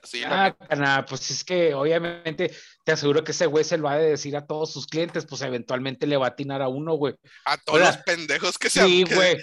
Sí, 0.04 0.24
Ah, 0.26 1.06
pues 1.08 1.32
es 1.32 1.44
que 1.44 1.74
obviamente 1.74 2.52
te 2.84 2.92
aseguro 2.92 3.24
que 3.24 3.32
ese 3.32 3.46
güey 3.46 3.64
se 3.64 3.78
lo 3.78 3.84
va 3.84 3.94
a 3.94 3.98
decir 3.98 4.36
a 4.36 4.46
todos 4.46 4.72
sus 4.72 4.88
clientes, 4.88 5.26
pues 5.26 5.42
eventualmente 5.42 6.08
le 6.08 6.18
va 6.18 6.28
a 6.28 6.30
atinar 6.30 6.62
a 6.62 6.68
uno, 6.68 6.96
güey. 6.96 7.16
A 7.46 7.58
todos 7.58 7.80
los 7.80 7.98
pendejos 7.98 8.58
que 8.58 8.70
se 8.70 8.86
Sí, 8.86 9.04
güey. 9.04 9.38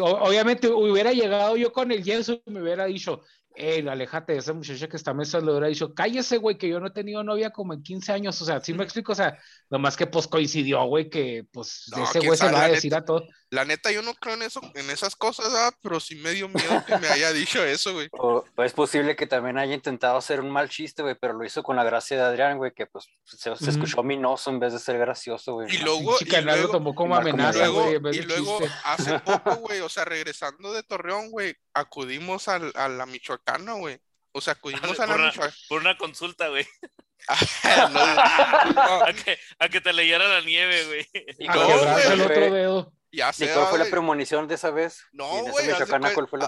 Obviamente 0.00 0.68
hubiera 0.68 1.12
llegado 1.12 1.56
yo 1.56 1.72
con 1.72 1.90
el 1.92 2.02
yeso 2.02 2.40
y 2.46 2.50
me 2.50 2.62
hubiera 2.62 2.86
dicho, 2.86 3.22
hey, 3.54 3.86
aléjate 3.88 4.32
de 4.32 4.38
esa 4.38 4.52
muchacha 4.52 4.88
que 4.88 4.96
está 4.96 5.14
mesa, 5.14 5.40
le 5.40 5.50
hubiera 5.50 5.68
dicho, 5.68 5.94
cállese, 5.94 6.38
güey, 6.38 6.58
que 6.58 6.68
yo 6.68 6.80
no 6.80 6.88
he 6.88 6.90
tenido 6.90 7.22
novia 7.22 7.50
como 7.50 7.74
en 7.74 7.82
15 7.82 8.12
años. 8.12 8.40
O 8.40 8.44
sea, 8.44 8.60
sí 8.60 8.74
me 8.74 8.84
explico, 8.84 9.12
o 9.12 9.14
sea, 9.14 9.38
nomás 9.70 9.96
que 9.96 10.06
pues 10.06 10.26
coincidió, 10.26 10.82
güey, 10.84 11.08
que 11.08 11.46
pues 11.52 11.84
No, 11.96 12.04
ese 12.04 12.20
güey 12.20 12.36
se 12.36 12.46
lo 12.46 12.52
va 12.52 12.64
a 12.64 12.68
la 12.68 12.74
decir 12.74 12.90
neta. 12.90 13.02
a 13.02 13.04
todos. 13.04 13.22
La 13.50 13.64
neta, 13.64 13.92
yo 13.92 14.02
no 14.02 14.14
creo 14.14 14.34
en 14.34 14.42
eso, 14.42 14.60
en 14.74 14.90
esas 14.90 15.14
cosas, 15.14 15.52
¿verdad? 15.52 15.72
pero 15.80 16.00
sí 16.00 16.16
me 16.16 16.32
dio 16.32 16.48
miedo 16.48 16.84
que 16.86 16.98
me 16.98 17.06
haya 17.08 17.32
dicho 17.32 17.64
eso, 17.64 17.92
güey. 17.92 18.08
O 18.12 18.44
es 18.58 18.72
posible 18.72 19.14
que 19.14 19.26
también 19.26 19.58
haya 19.58 19.74
intentado 19.74 20.16
hacer 20.16 20.40
un 20.40 20.50
mal 20.50 20.68
chiste, 20.68 21.02
güey, 21.02 21.14
pero 21.14 21.34
lo 21.34 21.44
hizo 21.44 21.62
con 21.62 21.76
la 21.76 21.84
gracia 21.84 22.16
de 22.16 22.22
Adrián, 22.24 22.58
güey, 22.58 22.72
que 22.72 22.86
pues 22.86 23.08
se, 23.24 23.52
escuchó 23.52 24.02
minoso 24.02 24.50
en 24.50 24.58
vez 24.58 24.72
de 24.72 24.80
ser 24.80 24.98
gracioso, 24.98 25.54
güey. 25.54 25.72
Y 25.72 25.78
luego, 25.78 26.16
y 26.20 26.24
lo 26.24 26.40
luego, 26.42 26.70
tomó 26.70 26.94
como 26.94 27.14
y 27.14 27.18
amenaza, 27.18 27.68
güey, 27.68 27.72
luego, 27.72 27.96
en 27.96 28.02
vez 28.02 28.16
y 28.16 28.22
luego 28.22 28.58
hace 28.84 29.18
poco, 29.20 29.54
güey, 29.56 29.80
o 29.80 29.88
sea, 29.88 30.04
regresando 30.04 30.72
de 30.72 30.82
Torreón, 30.82 31.30
güey, 31.30 31.54
acudimos 31.74 32.48
al, 32.48 32.72
a 32.76 32.88
la 32.88 33.04
Michoacana, 33.06 33.74
güey. 33.74 33.98
O 34.32 34.40
sea, 34.40 34.54
acudimos 34.54 34.82
a 35.00 35.06
la 35.06 35.14
una, 35.16 35.26
Michoacana. 35.26 35.54
por 35.68 35.80
una 35.80 35.96
consulta, 35.98 36.48
güey. 36.48 36.66
No, 37.94 39.04
A 39.04 39.12
que, 39.14 39.38
a 39.58 39.68
que 39.68 39.80
te 39.80 39.92
leyera 39.92 40.26
la 40.28 40.40
nieve, 40.42 40.84
güey. 40.86 41.08
¿Y 41.38 41.48
No, 41.48 41.54
güey. 41.66 42.06
el 42.06 42.22
fue- 42.22 42.24
otro 42.24 42.54
dedo. 42.54 42.92
ya 43.12 43.30
¿Y 43.30 43.32
sé, 43.32 43.52
cuál 43.52 43.66
fue 43.68 43.78
la 43.78 43.86
premonición 43.86 44.46
de 44.48 44.56
esa 44.56 44.70
vez? 44.70 45.04
No, 45.12 45.26
güey, 45.42 45.48
haz 45.48 45.56
de 45.66 45.72
Michoacana, 45.72 46.12
¿cuál 46.12 46.28
fue 46.28 46.38
la- 46.40 46.46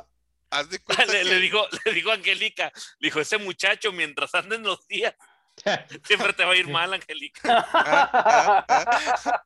a- 0.51 0.59
haz 0.59 0.69
de 0.71 0.79
cuenta 0.81 1.07
Le, 1.07 1.13
que- 1.21 1.25
le 1.25 1.37
dijo, 1.41 1.67
le 1.85 1.93
dijo 1.95 2.11
a 2.11 2.15
Angélica, 2.15 2.73
le 2.99 3.07
dijo, 3.07 3.21
ese 3.21 3.39
muchacho, 3.39 3.93
mientras 3.93 4.35
anden 4.35 4.63
los 4.65 4.87
días, 4.87 5.15
siempre 6.07 6.33
te 6.35 6.45
va 6.45 6.53
a 6.53 6.57
ir 6.57 6.69
mal, 6.69 6.93
Angélica. 6.93 7.41
Ah, 7.73 8.65
ah, 8.69 8.85
ah. 9.25 9.43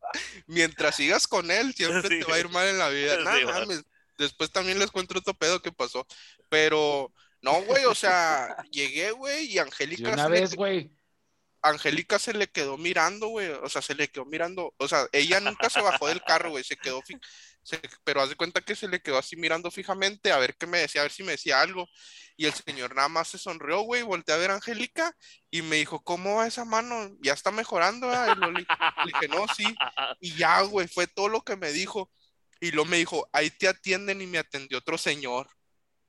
Mientras 0.46 0.96
sigas 0.96 1.28
con 1.28 1.50
él, 1.50 1.72
siempre 1.74 2.02
Sí. 2.08 2.18
te 2.20 2.24
va 2.24 2.34
a 2.36 2.40
ir 2.40 2.48
mal 2.48 2.66
en 2.66 2.78
la 2.78 2.88
vida. 2.88 3.16
Sí, 3.18 3.22
No 3.44 3.52
man. 3.52 3.60
mames. 3.60 3.84
Después 4.20 4.50
también 4.52 4.78
les 4.78 4.90
cuento 4.90 5.18
otro 5.18 5.35
pedo 5.35 5.61
que 5.62 5.72
pasó. 5.72 6.06
Pero, 6.48 7.12
no, 7.42 7.62
güey, 7.64 7.85
o 7.87 7.94
sea, 7.94 8.56
llegué, 8.70 9.11
güey, 9.12 9.46
y 9.46 9.59
Angélica 9.59 10.11
una 10.14 10.28
vez, 10.28 10.54
güey, 10.54 10.90
Angélica 11.62 12.18
se 12.18 12.33
le 12.33 12.48
quedó 12.48 12.78
mirando, 12.78 13.28
güey. 13.28 13.48
O 13.50 13.68
sea, 13.68 13.83
se 13.83 13.94
le 13.94 14.09
quedó 14.09 14.24
mirando. 14.24 14.74
O 14.78 14.88
sea, 14.88 15.06
ella 15.12 15.40
nunca 15.40 15.68
se 15.70 15.80
bajó 15.83 16.09
del 16.09 16.22
carro, 16.22 16.50
güey. 16.50 16.64
Se 16.64 16.76
quedó, 16.76 17.02
se- 17.62 17.80
pero 18.04 18.22
haz 18.22 18.30
de 18.30 18.37
cuenta 18.37 18.62
que 18.62 18.74
se 18.74 18.88
le 18.88 19.00
quedó 19.02 19.18
así 19.18 19.37
mirando 19.37 19.70
fijamente 19.70 20.33
a 20.33 20.38
ver 20.38 20.56
qué 20.56 20.66
me 20.66 20.78
decía, 20.78 21.02
a 21.02 21.04
ver 21.04 21.12
si 21.12 21.22
me 21.22 21.33
decía 21.33 21.61
algo. 21.61 21.87
Y 22.37 22.46
el 22.46 22.54
señor 22.54 22.94
nada 22.94 23.09
más 23.09 23.28
se 23.28 23.38
sonrió, 23.38 23.83
güey. 23.83 24.02
Volteé 24.02 24.35
a 24.35 24.38
ver 24.38 24.50
a 24.50 24.54
Angélica 24.54 25.14
y 25.50 25.61
me 25.62 25.76
dijo, 25.76 26.02
¿cómo 26.02 26.37
va 26.37 26.46
esa 26.46 26.64
mano? 26.64 27.11
Ya 27.20 27.35
está 27.35 27.50
mejorando, 27.50 28.09
¿verdad?" 28.09 28.35
Y 28.37 28.40
le, 28.40 28.52
le 28.52 28.66
dije, 29.06 29.28
no, 29.28 29.46
sí. 29.54 29.64
Y 30.20 30.35
ya, 30.37 30.62
güey, 30.62 30.88
fue 30.88 31.06
todo 31.06 31.28
lo 31.28 31.42
que 31.42 31.56
me 31.56 31.72
dijo. 31.72 32.11
Y 32.61 32.70
luego 32.73 32.90
me 32.90 32.99
dijo, 32.99 33.29
ahí 33.33 33.51
te 33.51 33.68
atienden 33.68 34.20
y 34.23 34.27
me 34.27 34.38
atendió 34.38 34.79
otro 34.79 34.99
señor. 34.99 35.49
el 35.49 35.55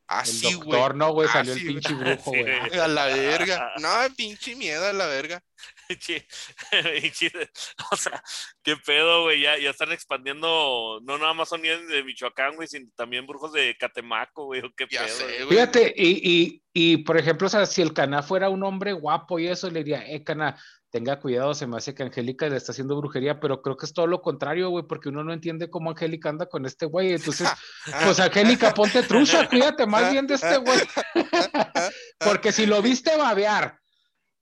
Así, 0.08 0.54
güey. 0.54 0.82
doctor, 0.82 0.96
no, 0.96 1.14
güey, 1.14 1.30
salió 1.30 1.54
Así, 1.54 1.62
el 1.68 1.68
pinche 1.68 1.94
brujo, 1.94 2.32
güey. 2.38 2.44
güey. 2.44 2.80
A 2.80 2.88
la 2.88 3.06
verga. 3.06 3.72
No, 3.78 3.90
pinche 4.16 4.56
miedo 4.56 4.86
a 4.86 4.94
la 4.94 5.08
verga. 5.08 5.42
O 7.92 7.96
sea, 7.98 8.24
qué 8.64 8.76
pedo, 8.78 9.24
güey. 9.24 9.42
Ya, 9.42 9.58
ya 9.58 9.70
están 9.72 9.92
expandiendo, 9.92 11.00
no 11.04 11.18
nada 11.18 11.34
más 11.34 11.50
son 11.50 11.62
de 11.62 12.04
Michoacán, 12.06 12.56
güey, 12.56 12.68
sino 12.68 12.88
también 12.96 13.28
brujos 13.28 13.52
de 13.54 13.76
Catemaco, 13.78 14.46
güey. 14.46 14.62
o 14.62 14.72
Qué 14.76 14.88
Ya 14.90 15.06
pedo. 15.06 15.16
sé, 15.16 15.24
güey. 15.26 15.38
güey. 15.38 15.50
Fíjate, 15.50 15.94
y, 15.96 16.32
y, 16.32 16.64
y 16.74 16.98
por 16.98 17.18
ejemplo, 17.18 17.48
o 17.48 17.50
sea, 17.50 17.66
si 17.66 17.82
el 17.82 17.94
Cana 17.94 18.24
fuera 18.24 18.50
un 18.50 18.64
hombre 18.64 18.94
guapo 18.94 19.40
y 19.40 19.48
eso, 19.48 19.70
le 19.70 19.84
diría, 19.84 20.06
eh, 20.08 20.24
Cana, 20.24 20.58
tenga 20.90 21.20
cuidado, 21.20 21.54
se 21.54 21.68
me 21.68 21.78
hace 21.78 21.96
que 21.96 22.04
Angélica 22.04 22.48
le 22.50 22.58
está 22.58 22.74
haciendo 22.74 22.98
brujería, 22.98 23.40
pero 23.40 23.62
creo 23.62 23.78
que 23.78 23.86
es 23.86 23.94
todo 23.94 24.08
lo 24.08 24.22
contrario, 24.22 24.70
güey, 24.70 24.86
porque 24.86 25.10
uno 25.10 25.24
no 25.24 25.32
entiende 25.34 25.70
cómo 25.70 25.90
Angélica 25.90 26.30
anda 26.30 26.48
con 26.48 26.66
este 26.66 26.86
güey. 26.86 27.14
Entonces, 27.14 27.50
pues 28.04 28.20
Angélica, 28.20 28.74
ponte 28.74 29.04
trucha, 29.04 29.48
cuídate 29.48 29.86
más 29.86 30.12
bien 30.12 30.28
de 30.28 30.36
este 30.36 30.58
güey. 30.58 30.80
porque 32.20 32.52
si 32.52 32.66
lo 32.66 32.82
viste 32.82 33.16
babear 33.16 33.80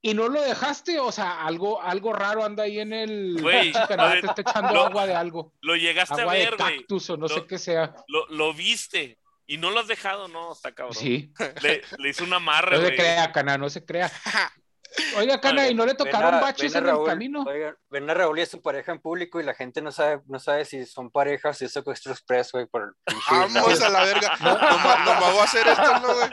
y 0.02 0.14
no 0.14 0.28
lo 0.28 0.40
dejaste, 0.42 0.98
o 0.98 1.12
sea, 1.12 1.44
algo, 1.44 1.80
algo 1.82 2.12
raro 2.12 2.44
anda 2.44 2.62
ahí 2.64 2.80
en 2.80 2.92
el 2.92 3.36
Güey, 3.40 3.72
lo- 3.72 4.20
te 4.20 4.26
está 4.26 4.40
echando 4.42 4.72
lo- 4.74 4.86
agua 4.86 5.06
de 5.06 5.14
algo, 5.14 5.52
Lo 5.60 5.76
llegaste 5.76 6.20
agua 6.22 6.32
a 6.32 6.36
de 6.36 6.44
ver, 6.46 6.56
güey. 6.56 6.76
cactus 6.78 7.10
o 7.10 7.16
no 7.16 7.28
sé 7.28 7.36
Lo- 7.36 7.46
qué 7.46 7.58
sea. 7.58 7.94
Lo, 8.08 8.26
lo 8.28 8.54
viste. 8.54 9.18
Y 9.46 9.58
no 9.58 9.70
lo 9.70 9.80
has 9.80 9.88
dejado, 9.88 10.28
no, 10.28 10.52
está 10.52 10.72
cabrón. 10.72 10.94
Sí, 10.94 11.32
Le, 11.62 11.82
le 11.98 12.08
hizo 12.08 12.22
un 12.24 12.32
amarre, 12.32 12.76
no 12.76 12.82
se 12.82 12.86
güey. 12.86 12.96
crea, 12.96 13.32
Cana, 13.32 13.58
no 13.58 13.68
se 13.68 13.84
crea. 13.84 14.10
Oiga, 15.16 15.40
Cana, 15.40 15.68
¿y 15.68 15.74
no 15.74 15.84
le 15.84 15.92
Ven 15.92 15.96
tocaron 15.98 16.34
a- 16.34 16.40
baches 16.40 16.72
ven 16.72 16.86
a 16.86 16.90
en 16.90 16.96
el 16.96 17.04
camino? 17.04 17.42
oigan, 17.42 17.76
ven 17.90 18.08
a 18.08 18.14
Raúl 18.14 18.38
y 18.38 18.42
a 18.42 18.46
su 18.46 18.62
pareja 18.62 18.92
en 18.92 19.00
público 19.00 19.40
y 19.40 19.44
la 19.44 19.54
gente 19.54 19.82
no 19.82 19.90
sabe, 19.92 20.20
no 20.26 20.38
sabe 20.38 20.64
si 20.64 20.86
son 20.86 21.10
parejas, 21.10 21.58
si 21.58 21.64
es 21.64 21.72
secuestro 21.72 22.12
express, 22.12 22.52
güey, 22.52 22.66
por 22.66 22.82
el 22.82 22.90
pinche- 23.04 23.54
Vamos 23.54 23.80
a 23.80 23.88
la 23.88 24.04
verga. 24.04 24.36
Nomás 24.40 25.04
nomás 25.04 25.32
voy 25.32 25.40
a 25.40 25.44
hacer 25.44 25.68
esto, 25.68 26.00
¿no, 26.00 26.14
güey? 26.14 26.30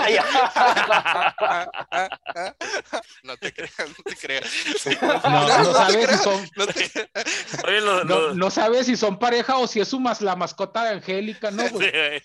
Ay, 0.00 0.16
No 3.24 3.36
te 3.36 3.52
creas, 3.52 3.74
no 3.78 3.94
te 4.04 4.16
creas. 4.16 4.50
No, 5.00 5.48
no 5.64 5.72
sabes 5.74 6.10
si 6.10 6.16
son, 6.18 6.48
no 6.56 6.66
no, 8.04 8.34
no 8.34 8.50
sabes 8.50 8.86
si 8.86 8.96
son 8.96 9.18
pareja 9.18 9.56
o 9.58 9.66
si 9.66 9.80
es 9.80 9.88
su 9.88 10.00
la 10.20 10.36
mascota 10.36 10.84
de 10.84 10.90
Angélica, 10.90 11.50
¿no, 11.50 11.62
Sí, 11.64 11.68
güey? 11.74 11.90
güey. 11.90 12.22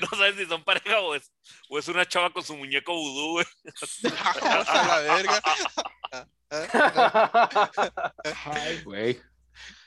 No 0.00 0.08
sabes 0.16 0.36
si 0.36 0.46
son 0.46 0.64
pareja 0.64 1.00
o 1.00 1.14
es, 1.14 1.32
o 1.68 1.78
es 1.78 1.88
una 1.88 2.06
chava 2.06 2.32
con 2.32 2.42
su 2.42 2.56
muñeco 2.56 2.92
vudú, 2.92 3.32
güey. 3.32 3.46
Vamos 4.42 4.68
a 4.68 4.86
la 4.86 4.98
verga. 5.14 5.42
Ay, 8.44 8.82
güey. 8.84 9.20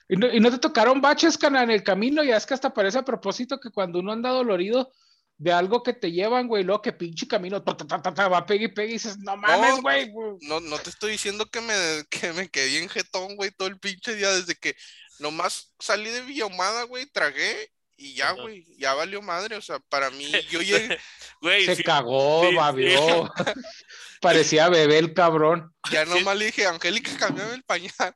¿Y 0.07 0.15
no, 0.15 0.33
y 0.33 0.39
no 0.39 0.49
te 0.49 0.57
tocaron 0.57 1.01
baches, 1.01 1.37
Cana, 1.37 1.63
en 1.63 1.71
el 1.71 1.83
camino? 1.83 2.23
Ya 2.23 2.37
es 2.37 2.45
que 2.45 2.55
hasta 2.55 2.73
parece 2.73 2.97
a 2.97 3.05
propósito 3.05 3.59
que 3.59 3.69
cuando 3.69 3.99
uno 3.99 4.11
anda 4.11 4.29
dolorido 4.29 4.91
de 5.37 5.53
algo 5.53 5.83
que 5.83 5.93
te 5.93 6.11
llevan, 6.11 6.47
güey, 6.47 6.63
luego 6.63 6.81
que 6.81 6.91
pinche 6.91 7.27
camino 7.27 7.63
ta, 7.63 7.77
ta, 7.77 7.87
ta, 7.87 8.01
ta, 8.01 8.13
ta, 8.13 8.27
va 8.27 8.45
pegue 8.45 8.65
y 8.65 8.67
pegue 8.69 8.89
y 8.89 8.93
dices, 8.93 9.17
no 9.19 9.37
mames, 9.37 9.75
No, 9.75 9.81
güey. 9.81 10.11
No, 10.41 10.59
no 10.59 10.77
te 10.79 10.89
estoy 10.89 11.11
diciendo 11.11 11.45
que 11.45 11.61
me, 11.61 11.73
que 12.09 12.33
me 12.33 12.49
quedé 12.49 12.67
bien 12.67 12.89
jetón, 12.89 13.35
güey, 13.35 13.51
todo 13.51 13.67
el 13.67 13.79
pinche 13.79 14.15
día 14.15 14.31
desde 14.31 14.55
que 14.55 14.75
nomás 15.19 15.73
salí 15.79 16.09
de 16.09 16.21
Villahumada, 16.21 16.83
güey, 16.83 17.05
tragué 17.05 17.71
y 17.95 18.15
ya, 18.15 18.31
güey, 18.31 18.65
ya 18.77 18.93
valió 18.93 19.21
madre. 19.21 19.55
O 19.57 19.61
sea, 19.61 19.79
para 19.79 20.09
mí, 20.09 20.31
yo 20.49 20.61
llegué, 20.61 20.97
Güey, 21.41 21.65
Se 21.65 21.75
sí, 21.75 21.83
cagó, 21.83 22.47
sí, 22.49 22.55
babió. 22.55 23.31
Parecía 24.21 24.69
bebé 24.69 24.97
el 24.97 25.13
cabrón. 25.13 25.73
ya 25.91 26.05
nomás 26.05 26.35
le 26.37 26.45
dije, 26.45 26.65
Angélica, 26.67 27.11
cambiame 27.17 27.53
el 27.53 27.63
pañal. 27.63 28.13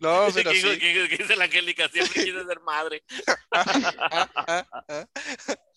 No, 0.00 0.26
¿qué, 0.26 0.32
pero 0.34 0.50
qué- 0.50 0.60
sí. 0.60 0.78
qué- 0.78 1.06
qué 1.10 1.16
dice 1.18 1.36
la 1.36 1.44
Angélica? 1.44 1.88
Siempre 1.88 2.24
quise 2.24 2.44
ser 2.44 2.60
madre. 2.60 3.02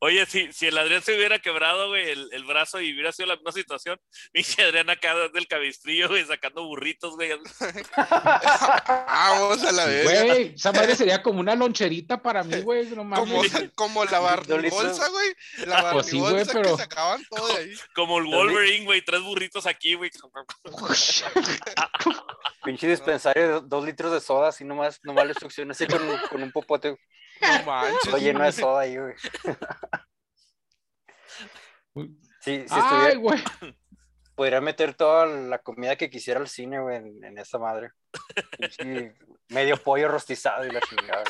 Oye, 0.00 0.24
si, 0.26 0.52
si 0.52 0.68
el 0.68 0.78
Adrián 0.78 1.02
se 1.02 1.16
hubiera 1.16 1.40
quebrado, 1.40 1.88
güey, 1.88 2.08
el, 2.10 2.28
el 2.32 2.44
brazo 2.44 2.80
y 2.80 2.92
hubiera 2.92 3.10
sido 3.10 3.26
la 3.26 3.34
misma 3.34 3.50
situación, 3.50 3.98
pinche 4.32 4.62
Adrián 4.62 4.88
acá 4.90 5.12
desde 5.16 5.38
el 5.40 5.48
cabestrillo, 5.48 6.06
güey, 6.08 6.24
sacando 6.24 6.62
burritos, 6.64 7.16
güey. 7.16 7.30
Vamos 7.96 9.64
a 9.64 9.72
la 9.72 9.86
verga. 9.86 10.24
Güey, 10.24 10.54
esa 10.54 10.70
madre 10.72 10.94
sería 10.94 11.20
como 11.22 11.40
una 11.40 11.54
loncherita 11.56 12.22
para 12.22 12.44
mí, 12.44 12.60
güey. 12.62 12.86
No 12.90 12.96
Como, 12.96 13.26
mames. 13.42 13.52
como 13.74 14.04
la 14.04 14.20
barnibolsa, 14.20 15.08
güey. 15.08 15.34
La 15.66 15.90
Pues 15.92 16.06
sí, 16.06 16.18
güey, 16.18 16.32
barnibolsa 16.34 16.52
pero- 16.52 16.76
que 16.76 16.82
sacaban 16.82 17.24
todo 17.28 17.48
de 17.48 17.54
ahí. 17.54 17.72
Como 17.94 18.18
el 18.18 18.24
Wolverine, 18.26 18.84
güey, 18.84 19.02
tres 19.04 19.22
burritos 19.22 19.66
aquí, 19.66 19.94
güey. 19.94 20.10
Pinche 22.64 22.88
dispensario 22.88 23.60
dos 23.60 23.84
litros 23.84 24.12
de 24.12 24.20
soda, 24.20 24.48
así 24.48 24.64
nomás, 24.64 25.00
nomás 25.02 25.26
le 25.26 25.34
succiona 25.34 25.72
así 25.72 25.86
con 25.86 26.42
un 26.42 26.52
popote 26.52 26.96
No 27.40 27.62
manches. 27.64 28.00
todo 28.04 28.18
lleno 28.18 28.44
de 28.44 28.52
soda 28.52 28.80
ahí, 28.80 28.96
güey. 28.96 29.14
Sí, 32.40 32.64
si 32.68 32.74
Ay, 32.74 32.80
estuviera, 32.80 33.14
güey. 33.16 33.38
podría 34.34 34.60
meter 34.60 34.94
toda 34.94 35.26
la 35.26 35.58
comida 35.58 35.96
que 35.96 36.10
quisiera 36.10 36.40
al 36.40 36.48
cine, 36.48 36.80
güey, 36.80 36.96
en, 36.98 37.24
en 37.24 37.38
esa 37.38 37.58
madre. 37.58 37.90
Pinche 38.58 39.14
medio 39.48 39.76
pollo 39.82 40.08
rostizado 40.08 40.66
y 40.66 40.70
la 40.70 40.80
chingada. 40.80 41.22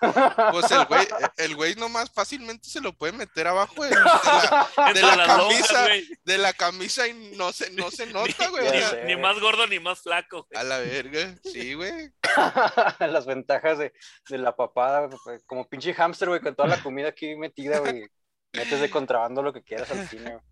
güey. 0.00 0.14
Pues 0.52 0.70
el 0.70 0.84
güey, 0.86 1.08
el 1.38 1.56
güey 1.56 1.74
nomás 1.74 2.10
fácilmente 2.10 2.68
se 2.68 2.80
lo 2.80 2.92
puede 2.92 3.12
meter 3.12 3.46
abajo 3.46 3.82
de, 3.84 3.90
de 3.90 3.96
la, 3.96 4.68
de 4.94 5.02
la 5.02 5.26
camisa, 5.26 5.82
güey. 5.82 6.08
de 6.24 6.38
la 6.38 6.52
camisa 6.52 7.08
y 7.08 7.14
no 7.36 7.52
se, 7.52 7.70
no 7.70 7.90
se 7.90 8.06
nota, 8.12 8.48
güey. 8.48 8.68
o 8.68 8.88
sea. 8.88 9.04
Ni 9.04 9.16
más 9.16 9.38
gordo 9.40 9.66
ni 9.66 9.80
más 9.80 10.00
flaco. 10.02 10.46
güey. 10.48 10.60
a 10.60 10.64
la 10.64 10.78
verga, 10.78 11.34
sí, 11.42 11.74
güey. 11.74 12.10
Las 13.00 13.26
ventajas 13.26 13.78
de, 13.78 13.92
de 14.28 14.38
la 14.38 14.54
papada, 14.54 15.06
güey, 15.06 15.38
como 15.46 15.68
pinche 15.68 15.94
hámster, 15.94 16.28
güey, 16.28 16.40
con 16.40 16.54
toda 16.54 16.68
la 16.68 16.82
comida 16.82 17.08
aquí 17.08 17.34
metida, 17.36 17.78
güey. 17.78 18.06
Metes 18.52 18.80
de 18.80 18.88
contrabando 18.90 19.42
lo 19.42 19.52
que 19.52 19.64
quieras 19.64 19.90
al 19.90 20.08
cine, 20.08 20.30
güey. 20.30 20.44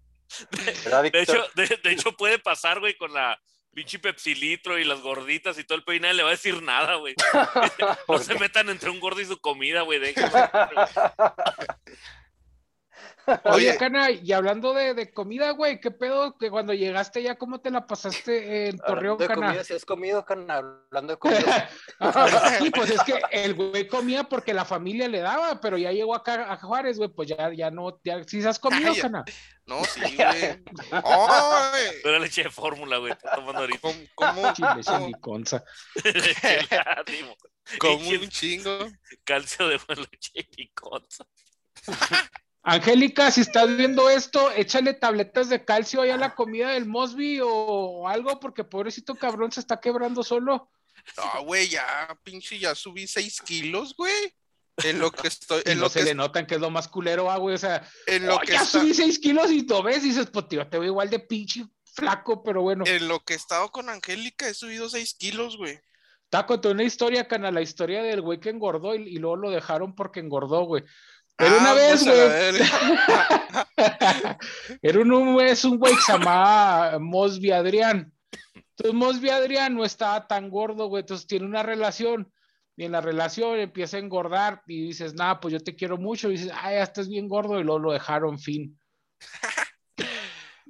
¿Verdad, 0.85 1.03
De 1.03 1.21
hecho, 1.23 1.45
de, 1.55 1.79
de 1.85 1.93
hecho, 1.93 2.17
puede 2.17 2.39
pasar, 2.39 2.81
güey, 2.81 2.97
con 2.97 3.13
la 3.13 3.39
pinche 3.75 3.99
Pepsi 3.99 4.35
Litro 4.35 4.79
y 4.79 4.85
las 4.85 5.01
gorditas 5.01 5.59
y 5.59 5.65
todo 5.65 5.79
el 5.79 6.01
nadie 6.01 6.15
le 6.15 6.23
va 6.23 6.29
a 6.31 6.33
decir 6.33 6.63
nada, 6.63 6.97
güey. 6.97 7.15
No 7.79 7.97
¿Por 8.07 8.23
se 8.23 8.39
metan 8.39 8.69
entre 8.69 8.91
un 8.91 9.01
gordo 9.01 9.21
y 9.21 9.25
su 9.25 9.41
comida, 9.41 9.83
güey. 9.83 10.01
Oye. 13.45 13.77
Cana, 13.77 14.11
y 14.11 14.33
hablando 14.33 14.75
de, 14.75 14.95
de 14.95 15.13
comida, 15.13 15.51
güey, 15.53 15.81
¿qué 15.81 15.91
pedo? 15.91 16.37
Que 16.39 16.51
cuando 16.51 16.75
llegaste 16.75 17.23
ya, 17.23 17.37
¿cómo 17.37 17.61
te 17.61 17.71
la 17.71 17.87
pasaste 17.87 18.69
en 18.69 18.79
Torreón, 18.79 19.19
de 19.19 19.27
Cana? 19.29 19.47
comida, 19.47 19.65
si 19.65 19.75
has 19.75 19.85
comido, 19.85 20.25
Cana, 20.25 20.57
hablando 20.57 21.13
de 21.15 21.19
comida. 21.19 21.69
sí, 22.59 22.71
pues 22.71 22.91
es 22.91 23.03
que 23.05 23.21
el 23.31 23.55
güey 23.55 23.87
comía 23.87 24.25
porque 24.25 24.53
la 24.55 24.65
familia 24.65 25.09
le 25.09 25.21
daba, 25.21 25.61
pero 25.61 25.79
ya 25.79 25.93
llegó 25.93 26.15
acá 26.15 26.53
a 26.53 26.57
Juárez, 26.57 26.99
güey, 26.99 27.11
pues 27.11 27.29
ya, 27.29 27.53
ya 27.53 27.71
no, 27.71 28.01
ya, 28.05 28.23
¿sí 28.25 28.45
has 28.45 28.59
comido. 28.59 28.93
Cana? 29.01 29.25
No, 29.67 29.85
sí, 29.85 30.01
güey. 30.01 30.63
Ay, 30.91 31.87
Pero 32.03 32.19
leche 32.19 32.43
de 32.43 32.51
fórmula, 32.51 32.97
güey. 32.99 33.13
Está 33.13 33.37
tomando 33.37 33.61
ahorita. 33.61 33.81
¿Cómo, 33.81 33.99
cómo, 34.15 34.53
Chile, 34.53 34.69
cómo- 34.85 35.07
mi 35.07 35.13
conza. 35.15 35.65
Pinche 37.81 38.19
un 38.19 38.29
chingo? 38.29 38.79
Calcio 39.25 39.69
de 39.69 39.79
leche 39.89 40.49
y 40.57 40.69
conza. 40.71 41.25
Angélica, 42.65 43.31
si 43.33 43.41
estás 43.41 43.77
viendo 43.77 44.09
esto, 44.09 44.53
échale 44.53 44.95
tabletas 44.95 45.49
de 45.49 45.65
calcio 45.65 46.01
ahí 46.01 46.11
a 46.11 46.17
la 46.17 46.35
comida 46.35 46.71
del 46.71 46.87
Mosby 46.87 47.41
o, 47.43 48.07
algo, 48.09 48.39
porque 48.39 48.63
pobrecito 48.63 49.17
cabrón 49.17 49.51
se 49.51 49.61
está 49.61 49.81
quebrando 49.81 50.23
solo. 50.23 50.71
No, 51.17 51.45
güey, 51.45 51.69
ya, 51.69 52.17
pinche, 52.23 52.59
ya 52.61 52.77
subí 52.77 53.09
seis 53.09 53.43
kilos, 53.43 53.97
güey. 53.97 54.33
En 54.85 55.01
lo 55.01 55.11
que 55.11 55.27
estoy, 55.27 55.63
Y 55.67 55.71
en 55.73 55.79
no 55.79 55.85
lo 55.85 55.89
se 55.91 55.99
que, 55.99 56.05
le 56.07 56.15
notan 56.15 56.47
que 56.47 56.55
es 56.55 56.61
lo 56.61 56.71
más 56.71 56.87
culero, 56.87 57.31
ah, 57.31 57.37
güey. 57.39 57.57
O 57.57 57.59
sea, 57.59 57.87
en 58.07 58.27
lo 58.27 58.37
"Oh, 58.37 58.41
que 58.41 58.53
ya 58.53 58.63
está, 58.63 58.79
subí 58.79 58.95
seis 58.95 59.19
kilos 59.19 59.51
y 59.51 59.67
lo 59.67 59.83
ves 59.83 60.05
y 60.05 60.11
dices, 60.11 60.29
pues 60.33 60.49
tío, 60.49 60.67
te 60.69 60.79
veo 60.79 60.89
igual 60.89 61.11
de 61.11 61.19
pinche 61.19 61.67
flaco, 61.85 62.45
pero 62.45 62.63
bueno. 62.63 62.85
en 62.87 63.09
lo 63.09 63.21
que 63.25 63.35
he 63.35 63.37
estado 63.37 63.71
con 63.73 63.89
Angélica 63.91 64.49
he 64.49 64.55
subido 64.55 64.89
seis 64.89 65.15
kilos, 65.15 65.57
güey. 65.57 65.81
Estaba 66.25 66.47
contando 66.47 66.75
una 66.77 66.85
historia, 66.85 67.27
Cana, 67.27 67.51
la 67.51 67.61
historia 67.61 68.03
del 68.03 68.23
güey 68.23 68.39
que 68.39 68.49
engordó 68.51 68.95
y, 68.95 69.03
y 69.03 69.17
luego 69.17 69.37
lo 69.37 69.51
dejaron 69.51 69.95
porque 69.97 70.21
engordó, 70.21 70.63
güey. 70.63 70.85
Pero 71.43 71.59
una 71.59 71.71
Ah, 71.73 71.75
vez, 71.75 72.05
pues, 72.05 72.53
güey, 72.55 72.71
era 74.83 75.01
un, 75.01 75.13
un, 75.13 75.41
es 75.41 75.65
un 75.65 75.77
güey 75.77 75.97
que 75.97 76.01
se 76.03 76.13
llamaba 76.13 77.01
Mosby 77.01 77.51
Adrián. 77.51 78.13
Entonces 78.55 78.95
Mosby 78.95 79.31
Adrián 79.31 79.75
no 79.75 79.85
estaba 79.85 80.29
tan 80.29 80.51
gordo, 80.51 80.87
güey, 80.87 81.01
entonces 81.01 81.27
tiene 81.27 81.47
una 81.47 81.65
relación. 81.65 82.33
Y 82.77 82.85
en 82.85 82.93
la 82.93 83.01
relación 83.01 83.59
empieza 83.59 83.97
a 83.97 84.01
engordar 84.01 84.63
y 84.69 84.87
dices, 84.87 85.15
nada, 85.15 85.41
pues 85.41 85.53
yo 85.53 85.59
te 85.59 85.75
quiero 85.75 85.99
mucho 85.99 86.29
y 86.29 86.35
dices, 86.35 86.53
ay, 86.55 86.77
ya 86.77 86.85
estás 86.85 87.09
bien 87.09 87.29
gordo 87.29 87.59
y 87.59 87.65
luego 87.65 87.81
lo 87.81 87.93
dejaron, 87.93 88.39
fin. 88.39 88.79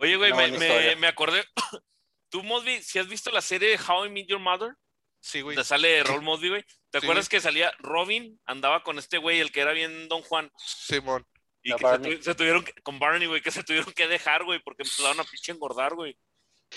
Oye, 0.01 0.17
güey, 0.17 0.33
me, 0.33 0.97
me, 0.97 1.07
acordé. 1.07 1.45
Tú, 2.31 2.43
Mosby, 2.43 2.83
si 2.83 2.99
has 2.99 3.09
visto 3.09 3.31
la 3.31 3.43
serie 3.43 3.79
How 3.79 4.07
I 4.07 4.11
Met 4.11 4.27
Your 4.27 4.41
Mother, 4.41 4.75
Sí, 5.23 5.41
güey. 5.41 5.57
te 5.57 5.65
sale 5.65 6.03
Raúl 6.05 6.23
Mosby, 6.23 6.49
güey. 6.51 6.63
¿Te 6.91 7.01
Sí, 7.01 7.07
acuerdas 7.07 7.29
que 7.31 7.41
salía 7.41 7.73
Robin? 7.79 8.39
Andaba 8.45 8.83
con 8.83 8.99
este 8.99 9.17
güey, 9.19 9.41
el 9.41 9.51
que 9.53 9.61
era 9.61 9.73
bien 9.73 10.09
Don 10.09 10.21
Juan. 10.23 10.51
Simón. 10.59 11.25
Y 11.63 11.71
La 11.71 11.77
que 11.77 11.81
se, 11.81 11.85
Barney. 11.87 12.17
tu- 12.17 12.23
se 12.25 12.35
tuvieron 12.35 12.65
que- 12.65 12.75
con 12.83 12.99
Barney, 12.99 13.29
güey, 13.29 13.41
que 13.41 13.51
se 13.53 13.63
tuvieron 13.63 13.93
que 13.95 14.09
dejar, 14.09 14.45
güey, 14.45 14.61
porque 14.63 14.83
empezaron 14.83 15.21
a 15.21 15.25
pinche 15.25 15.53
engordar, 15.53 15.95
güey. 15.95 16.19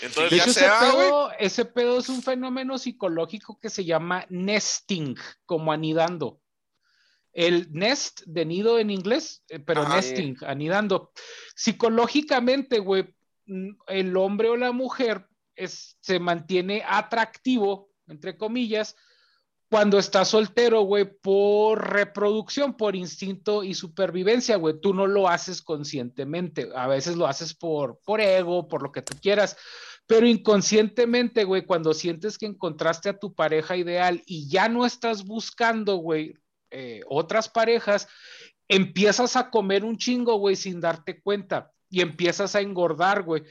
De 0.00 0.06
Entonces, 0.06 0.38
ya 0.38 0.44
hecho, 0.44 0.52
se 0.52 0.60
ese, 0.60 0.68
va, 0.68 0.90
güey. 0.92 1.06
pedo, 1.06 1.32
ese 1.38 1.64
pedo 1.64 1.98
es 1.98 2.08
un 2.08 2.22
fenómeno 2.22 2.78
psicológico 2.78 3.58
que 3.58 3.68
se 3.70 3.84
llama 3.84 4.24
nesting, 4.28 5.16
como 5.44 5.72
anidando. 5.72 6.40
El 7.32 7.70
nest 7.72 8.22
de 8.26 8.44
nido 8.46 8.78
en 8.78 8.90
inglés, 8.90 9.42
eh, 9.48 9.58
pero 9.58 9.82
Ajá. 9.82 9.96
nesting, 9.96 10.36
anidando. 10.46 11.12
Psicológicamente, 11.54 12.78
güey, 12.78 13.14
el 13.88 14.16
hombre 14.16 14.48
o 14.48 14.56
la 14.56 14.72
mujer 14.72 15.26
es, 15.54 15.96
se 16.00 16.18
mantiene 16.18 16.82
atractivo, 16.86 17.90
entre 18.08 18.36
comillas, 18.36 18.96
cuando 19.68 19.98
está 19.98 20.24
soltero, 20.24 20.82
güey, 20.82 21.04
por 21.04 21.92
reproducción, 21.92 22.76
por 22.76 22.94
instinto 22.94 23.64
y 23.64 23.74
supervivencia, 23.74 24.56
güey. 24.56 24.80
Tú 24.80 24.94
no 24.94 25.06
lo 25.06 25.28
haces 25.28 25.60
conscientemente. 25.60 26.68
A 26.74 26.86
veces 26.86 27.16
lo 27.16 27.26
haces 27.26 27.52
por, 27.52 27.98
por 28.04 28.20
ego, 28.20 28.68
por 28.68 28.82
lo 28.82 28.92
que 28.92 29.02
tú 29.02 29.16
quieras. 29.20 29.56
Pero 30.06 30.28
inconscientemente, 30.28 31.42
güey, 31.42 31.66
cuando 31.66 31.94
sientes 31.94 32.38
que 32.38 32.46
encontraste 32.46 33.08
a 33.08 33.18
tu 33.18 33.34
pareja 33.34 33.76
ideal 33.76 34.22
y 34.24 34.48
ya 34.48 34.68
no 34.68 34.86
estás 34.86 35.24
buscando, 35.24 35.96
güey, 35.96 36.34
eh, 36.70 37.00
otras 37.08 37.48
parejas, 37.48 38.06
empiezas 38.68 39.34
a 39.34 39.50
comer 39.50 39.84
un 39.84 39.96
chingo, 39.96 40.38
güey, 40.38 40.54
sin 40.54 40.80
darte 40.80 41.20
cuenta 41.20 41.72
y 41.90 42.02
empiezas 42.02 42.54
a 42.54 42.60
engordar, 42.60 43.24
güey, 43.24 43.42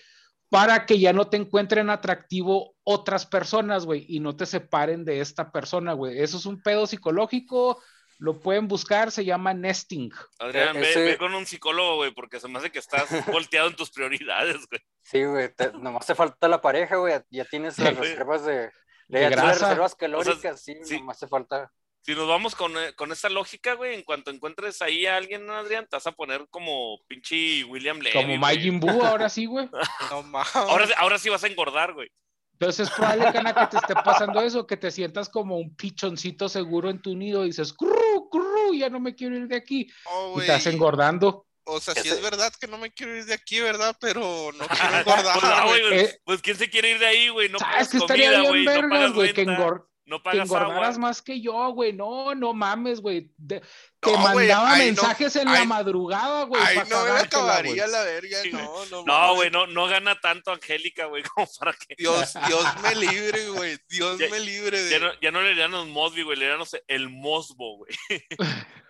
para 0.49 0.85
que 0.85 0.99
ya 0.99 1.11
no 1.13 1.27
te 1.27 1.37
encuentren 1.37 1.89
atractivo 1.89 2.75
otras 2.83 3.25
personas, 3.25 3.85
güey, 3.85 4.05
y 4.07 4.19
no 4.19 4.35
te 4.35 4.45
separen 4.45 5.03
de 5.05 5.19
esta 5.21 5.51
persona, 5.51 5.93
güey. 5.93 6.21
Eso 6.21 6.37
es 6.37 6.45
un 6.45 6.61
pedo 6.61 6.85
psicológico, 6.87 7.81
lo 8.19 8.39
pueden 8.39 8.67
buscar, 8.67 9.11
se 9.11 9.25
llama 9.25 9.53
nesting. 9.53 10.11
Adrián, 10.39 10.75
ve, 10.75 10.89
ese- 10.89 11.03
ve 11.03 11.17
con 11.17 11.33
un 11.33 11.45
psicólogo, 11.45 11.95
güey, 11.97 12.11
porque 12.13 12.39
se 12.39 12.47
me 12.47 12.59
hace 12.59 12.71
que 12.71 12.79
estás 12.79 13.07
volteado 13.49 13.67
en 13.69 13.75
tus 13.75 13.89
prioridades, 13.91 14.57
güey. 14.69 14.81
Sí, 15.01 15.23
güey, 15.25 15.53
te- 15.53 15.73
nomás 15.73 16.05
te 16.05 16.15
falta 16.15 16.47
la 16.47 16.61
pareja, 16.61 16.95
güey, 16.97 17.15
ya 17.29 17.45
tienes 17.45 17.77
las 17.79 17.95
reservas 17.97 18.45
de, 18.45 18.71
las 19.09 19.31
grasa. 19.31 19.67
reservas 19.67 19.95
calóricas, 19.95 20.61
sí, 20.63 20.75
sí. 20.83 20.99
nomás 20.99 21.19
te 21.19 21.27
falta. 21.27 21.71
Si 22.05 22.13
nos 22.13 22.27
vamos 22.27 22.53
con, 22.53 22.77
eh, 22.77 22.93
con 22.93 23.11
esta 23.11 23.29
lógica, 23.29 23.73
güey, 23.73 23.95
en 23.95 24.03
cuanto 24.03 24.29
encuentres 24.29 24.79
ahí 24.83 25.07
a 25.07 25.17
alguien, 25.17 25.49
Adrián, 25.49 25.87
te 25.89 25.95
vas 25.95 26.05
a 26.05 26.11
poner 26.11 26.45
como 26.51 26.99
pinche 27.07 27.63
William 27.63 27.97
Levy. 27.97 28.13
Como. 28.15 28.37
Majin 28.37 28.79
Buu, 28.79 29.03
ahora 29.03 29.27
sí, 29.27 29.47
güey. 29.47 29.67
No 30.11 30.21
mames. 30.23 30.55
Ahora, 30.55 30.87
ahora 30.97 31.17
sí 31.17 31.29
vas 31.29 31.43
a 31.43 31.47
engordar, 31.47 31.93
güey. 31.93 32.07
Entonces 32.53 32.87
es 32.87 32.93
probable, 32.93 33.33
Cana, 33.33 33.55
que 33.55 33.67
te 33.67 33.77
esté 33.77 33.95
pasando 33.95 34.39
eso, 34.41 34.67
que 34.67 34.77
te 34.77 34.91
sientas 34.91 35.29
como 35.29 35.57
un 35.57 35.75
pichoncito 35.75 36.47
seguro 36.47 36.91
en 36.91 37.01
tu 37.01 37.15
nido 37.15 37.43
y 37.43 37.47
dices, 37.47 37.73
curru, 37.73 38.29
curru, 38.29 38.75
ya 38.75 38.89
no 38.89 38.99
me 38.99 39.15
quiero 39.15 39.35
ir 39.35 39.47
de 39.47 39.57
aquí. 39.57 39.89
Oh, 40.05 40.39
Y 40.39 40.47
vas 40.47 40.65
engordando. 40.67 41.47
O 41.63 41.79
sea, 41.81 41.95
sí 41.95 42.07
es 42.07 42.21
verdad 42.21 42.53
que 42.61 42.67
no 42.67 42.77
me 42.77 42.91
quiero 42.91 43.17
ir 43.17 43.25
de 43.25 43.33
aquí, 43.33 43.59
¿verdad? 43.61 43.97
Pero 43.99 44.51
no 44.53 44.67
quiero 44.67 45.03
Pues, 45.03 45.23
no, 45.23 45.29
engordar, 45.31 45.67
güey, 45.67 45.81
pues, 45.89 46.01
Eh, 46.03 46.21
pues, 46.23 46.41
¿quién 46.43 46.57
se 46.57 46.69
quiere 46.69 46.91
ir 46.91 46.99
de 46.99 47.07
ahí, 47.07 47.29
güey? 47.29 47.49
No 47.49 47.57
¿Sabes 47.57 47.73
pagas 47.73 47.89
que 47.89 47.97
estaría 47.97 48.43
comida, 48.43 48.51
bien 48.51 49.13
güey, 49.13 49.27
no? 49.29 49.33
Que, 49.33 49.45
renta, 49.45 49.85
no 50.05 50.17
que 50.19 50.23
pagas 50.23 50.45
engordaras 50.47 50.95
agua. 50.95 50.99
más 50.99 51.21
que 51.21 51.41
yo, 51.41 51.69
güey. 51.73 51.91
No, 51.93 52.35
no 52.35 52.53
mames, 52.53 53.01
güey. 53.01 53.31
De- 53.37 53.61
Te 53.99 54.11
No, 54.11 54.31
güey, 54.31 54.47
mandaba 54.47 54.71
no- 54.71 54.77
mensajes 54.77 55.35
en 55.35 55.51
la 55.51 55.65
madrugada, 55.65 56.43
güey. 56.43 56.61
Pa' 56.63 56.83
no 56.85 57.03
me 57.05 57.09
acabaría 57.19 57.83
güey. 57.85 57.91
la 57.91 58.03
verga, 58.03 58.41
Sí, 58.43 58.51
no, 58.51 58.85
no. 58.85 59.03
No, 59.05 59.35
güey, 59.35 59.49
no, 59.49 59.65
no 59.67 59.87
gana 59.87 60.19
tanto 60.21 60.51
Angélica, 60.51 61.05
güey, 61.07 61.23
como 61.35 61.47
para 61.59 61.73
que... 61.73 61.95
Dios, 61.97 62.33
Dios 62.47 62.65
me 62.83 62.95
libre, 62.95 63.49
güey. 63.49 63.77
Dios 63.89 64.19
Ya- 64.19 64.29
me 64.29 64.39
libre 64.39 64.81
de. 64.81 64.91
Ya 64.91 64.99
no, 64.99 65.19
ya 65.21 65.31
no 65.31 65.41
le 65.41 65.55
Mosby, 65.89 66.23
güey, 66.23 66.37
le 66.37 66.47
sé, 66.65 66.83
el 66.87 67.09
Mosbo, 67.09 67.77
güey. 67.77 67.91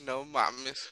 No 0.00 0.24
mames. 0.24 0.90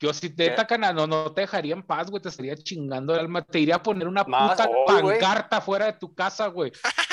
Yo 0.00 0.14
si 0.14 0.30
te 0.30 0.54
Cana, 0.54 0.92
no, 0.92 1.06
no 1.08 1.32
te 1.32 1.40
dejaría 1.40 1.74
en 1.74 1.82
paz, 1.82 2.08
güey. 2.08 2.22
Te 2.22 2.28
estaría 2.28 2.56
chingando 2.56 3.14
el 3.14 3.20
alma. 3.20 3.42
Te 3.42 3.58
iría 3.58 3.76
a 3.76 3.82
poner 3.82 4.06
una 4.06 4.22
Más, 4.24 4.52
puta 4.52 4.68
pancarta 4.86 5.60
fuera 5.60 5.86
de 5.86 5.94
tu 5.94 6.14
casa, 6.14 6.46
güey. 6.46 6.70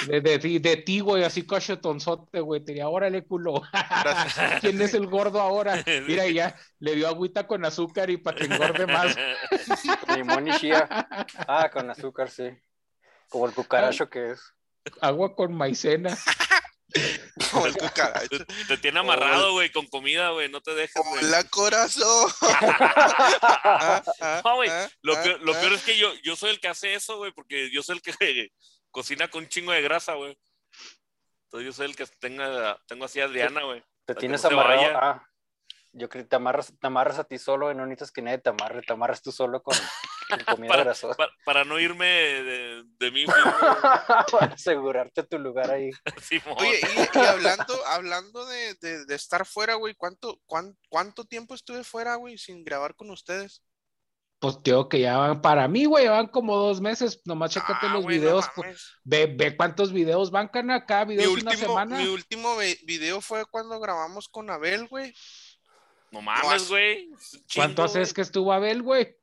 De, 0.08 0.21
de, 0.21 0.38
ti- 0.38 0.60
de 0.60 0.78
ti, 0.78 1.00
güey, 1.00 1.24
así 1.24 1.43
cochetonzote, 1.43 2.39
güey. 2.41 2.63
Te 2.63 2.74
diría, 2.74 2.88
órale, 2.88 3.26
culo. 3.26 3.62
¿Quién 4.62 4.80
es 4.82 4.93
el 4.93 5.08
gordo 5.08 5.41
ahora? 5.41 5.84
Mira, 6.08 6.28
ya 6.28 6.56
le 6.80 6.95
dio 6.95 7.08
agüita 7.08 7.48
con 7.48 7.65
azúcar 7.65 8.10
y 8.12 8.17
para 8.17 8.38
que 8.38 8.45
engorde 8.45 8.86
más. 8.86 9.15
Limón 10.15 10.48
y 10.48 10.52
chía. 10.58 10.88
Ah, 11.48 11.69
con 11.71 11.89
azúcar, 11.89 12.30
sí. 12.30 12.50
Como 13.30 13.48
el 13.48 13.54
cucaracho 13.54 14.10
que 14.10 14.32
es. 14.32 14.41
Agua 15.02 15.36
con 15.36 15.54
maicena. 15.54 16.15
Como 17.51 17.65
el 17.65 17.75
cucaracho. 17.75 18.45
Te, 18.45 18.45
te 18.67 18.77
tiene 18.77 18.99
amarrado, 18.99 19.53
güey, 19.53 19.71
con 19.71 19.86
comida, 19.88 20.29
güey, 20.31 20.49
no 20.49 20.62
te 20.62 20.73
dejes, 20.73 21.01
güey. 21.10 21.25
Hola, 21.25 21.43
corazón. 21.45 22.31
Ah, 23.67 24.01
ah, 24.21 24.41
No, 24.43 24.55
güey, 24.55 24.69
Lo 25.01 25.21
peor, 25.21 25.41
lo 25.41 25.53
peor 25.53 25.73
es 25.73 25.84
que 25.84 25.97
yo, 25.97 26.13
yo 26.23 26.36
soy 26.36 26.51
el 26.51 26.60
que 26.60 26.67
hace 26.67 26.93
eso, 26.93 27.17
güey, 27.17 27.31
porque 27.31 27.69
yo 27.71 27.84
soy 27.84 27.97
el 27.97 28.01
que 28.01 28.13
cocina 28.91 29.27
con 29.29 29.43
un 29.43 29.49
chingo 29.49 29.71
de 29.71 29.81
grasa, 29.81 30.13
güey. 30.13 30.38
Entonces 31.45 31.65
yo 31.65 31.73
soy 31.73 31.88
el 31.88 31.95
que 31.95 32.05
tenga, 32.19 32.79
tengo 32.88 33.05
así 33.05 33.19
a 33.19 33.25
Adriana, 33.25 33.63
güey. 33.63 33.84
Te 34.05 34.15
tienes 34.15 34.43
no 34.43 34.49
amarrado. 34.49 34.97
Ah, 34.97 35.27
yo 35.91 36.10
creo 36.10 36.23
que 36.23 36.29
te 36.29 36.36
amarras, 36.36 36.73
te 36.79 36.88
amarras 36.88 37.19
a 37.19 37.23
ti 37.23 37.38
solo, 37.38 37.71
y 37.71 37.75
no 37.75 37.86
necesitas 37.86 38.12
que 38.12 38.21
nadie 38.21 38.38
te 38.38 38.49
amarre. 38.49 38.81
Te 38.81 38.93
amarras 38.93 39.21
tú 39.21 39.31
solo 39.31 39.62
con, 39.62 39.75
Para- 41.45 41.63
no 41.65 41.79
irme 41.79 42.05
de, 42.05 42.83
de 42.99 43.11
mí, 43.11 43.25
Para 44.31 44.53
asegurarte 44.53 45.23
tu 45.23 45.38
lugar 45.39 45.71
ahí. 45.71 45.91
Oye, 46.57 46.79
y, 46.81 47.17
y 47.17 47.21
hablando, 47.25 47.85
hablando 47.88 48.45
de, 48.45 48.73
de- 48.81 49.05
de 49.05 49.15
estar 49.15 49.45
fuera, 49.45 49.75
güey, 49.75 49.95
¿cuánto, 49.95 50.39
cuán- 50.45 50.77
¿cuánto 50.89 51.25
tiempo 51.25 51.53
estuve 51.55 51.83
fuera, 51.83 52.15
güey, 52.15 52.38
sin 52.38 52.63
grabar 52.63 52.95
con 52.95 53.09
ustedes? 53.11 53.61
Pues 54.39 54.61
tengo 54.61 54.89
que 54.89 54.99
ya 54.99 55.17
van, 55.17 55.41
para 55.41 55.67
mí, 55.67 55.85
güey, 55.85 56.07
van 56.07 56.27
como 56.27 56.57
dos 56.57 56.81
meses. 56.81 57.21
Nomás 57.23 57.51
chécate 57.51 57.88
Ah, 57.88 57.93
los 57.93 58.03
güey, 58.03 58.19
videos. 58.19 58.45
pues, 58.55 58.91
ve, 59.03 59.27
ve 59.27 59.55
cuántos 59.55 59.93
videos 59.93 60.29
van, 60.29 60.49
Cana. 60.49 60.85
Cada 60.85 61.05
Mi 61.05 61.15
video 61.15 61.31
una 61.31 61.51
último, 61.51 61.67
semana. 61.67 61.97
mi 61.97 62.07
último 62.07 62.55
video 62.83 63.21
fue 63.21 63.45
cuando 63.45 63.79
grabamos 63.79 64.27
con 64.27 64.49
Abel, 64.49 64.88
güey. 64.88 65.13
No 66.11 66.21
mames, 66.21 66.67
güey. 66.69 67.09
¿Cuánto 67.55 67.83
haces 67.83 68.13
que 68.13 68.21
estuvo 68.21 68.51
Abel, 68.51 68.81
güey? 68.83 69.15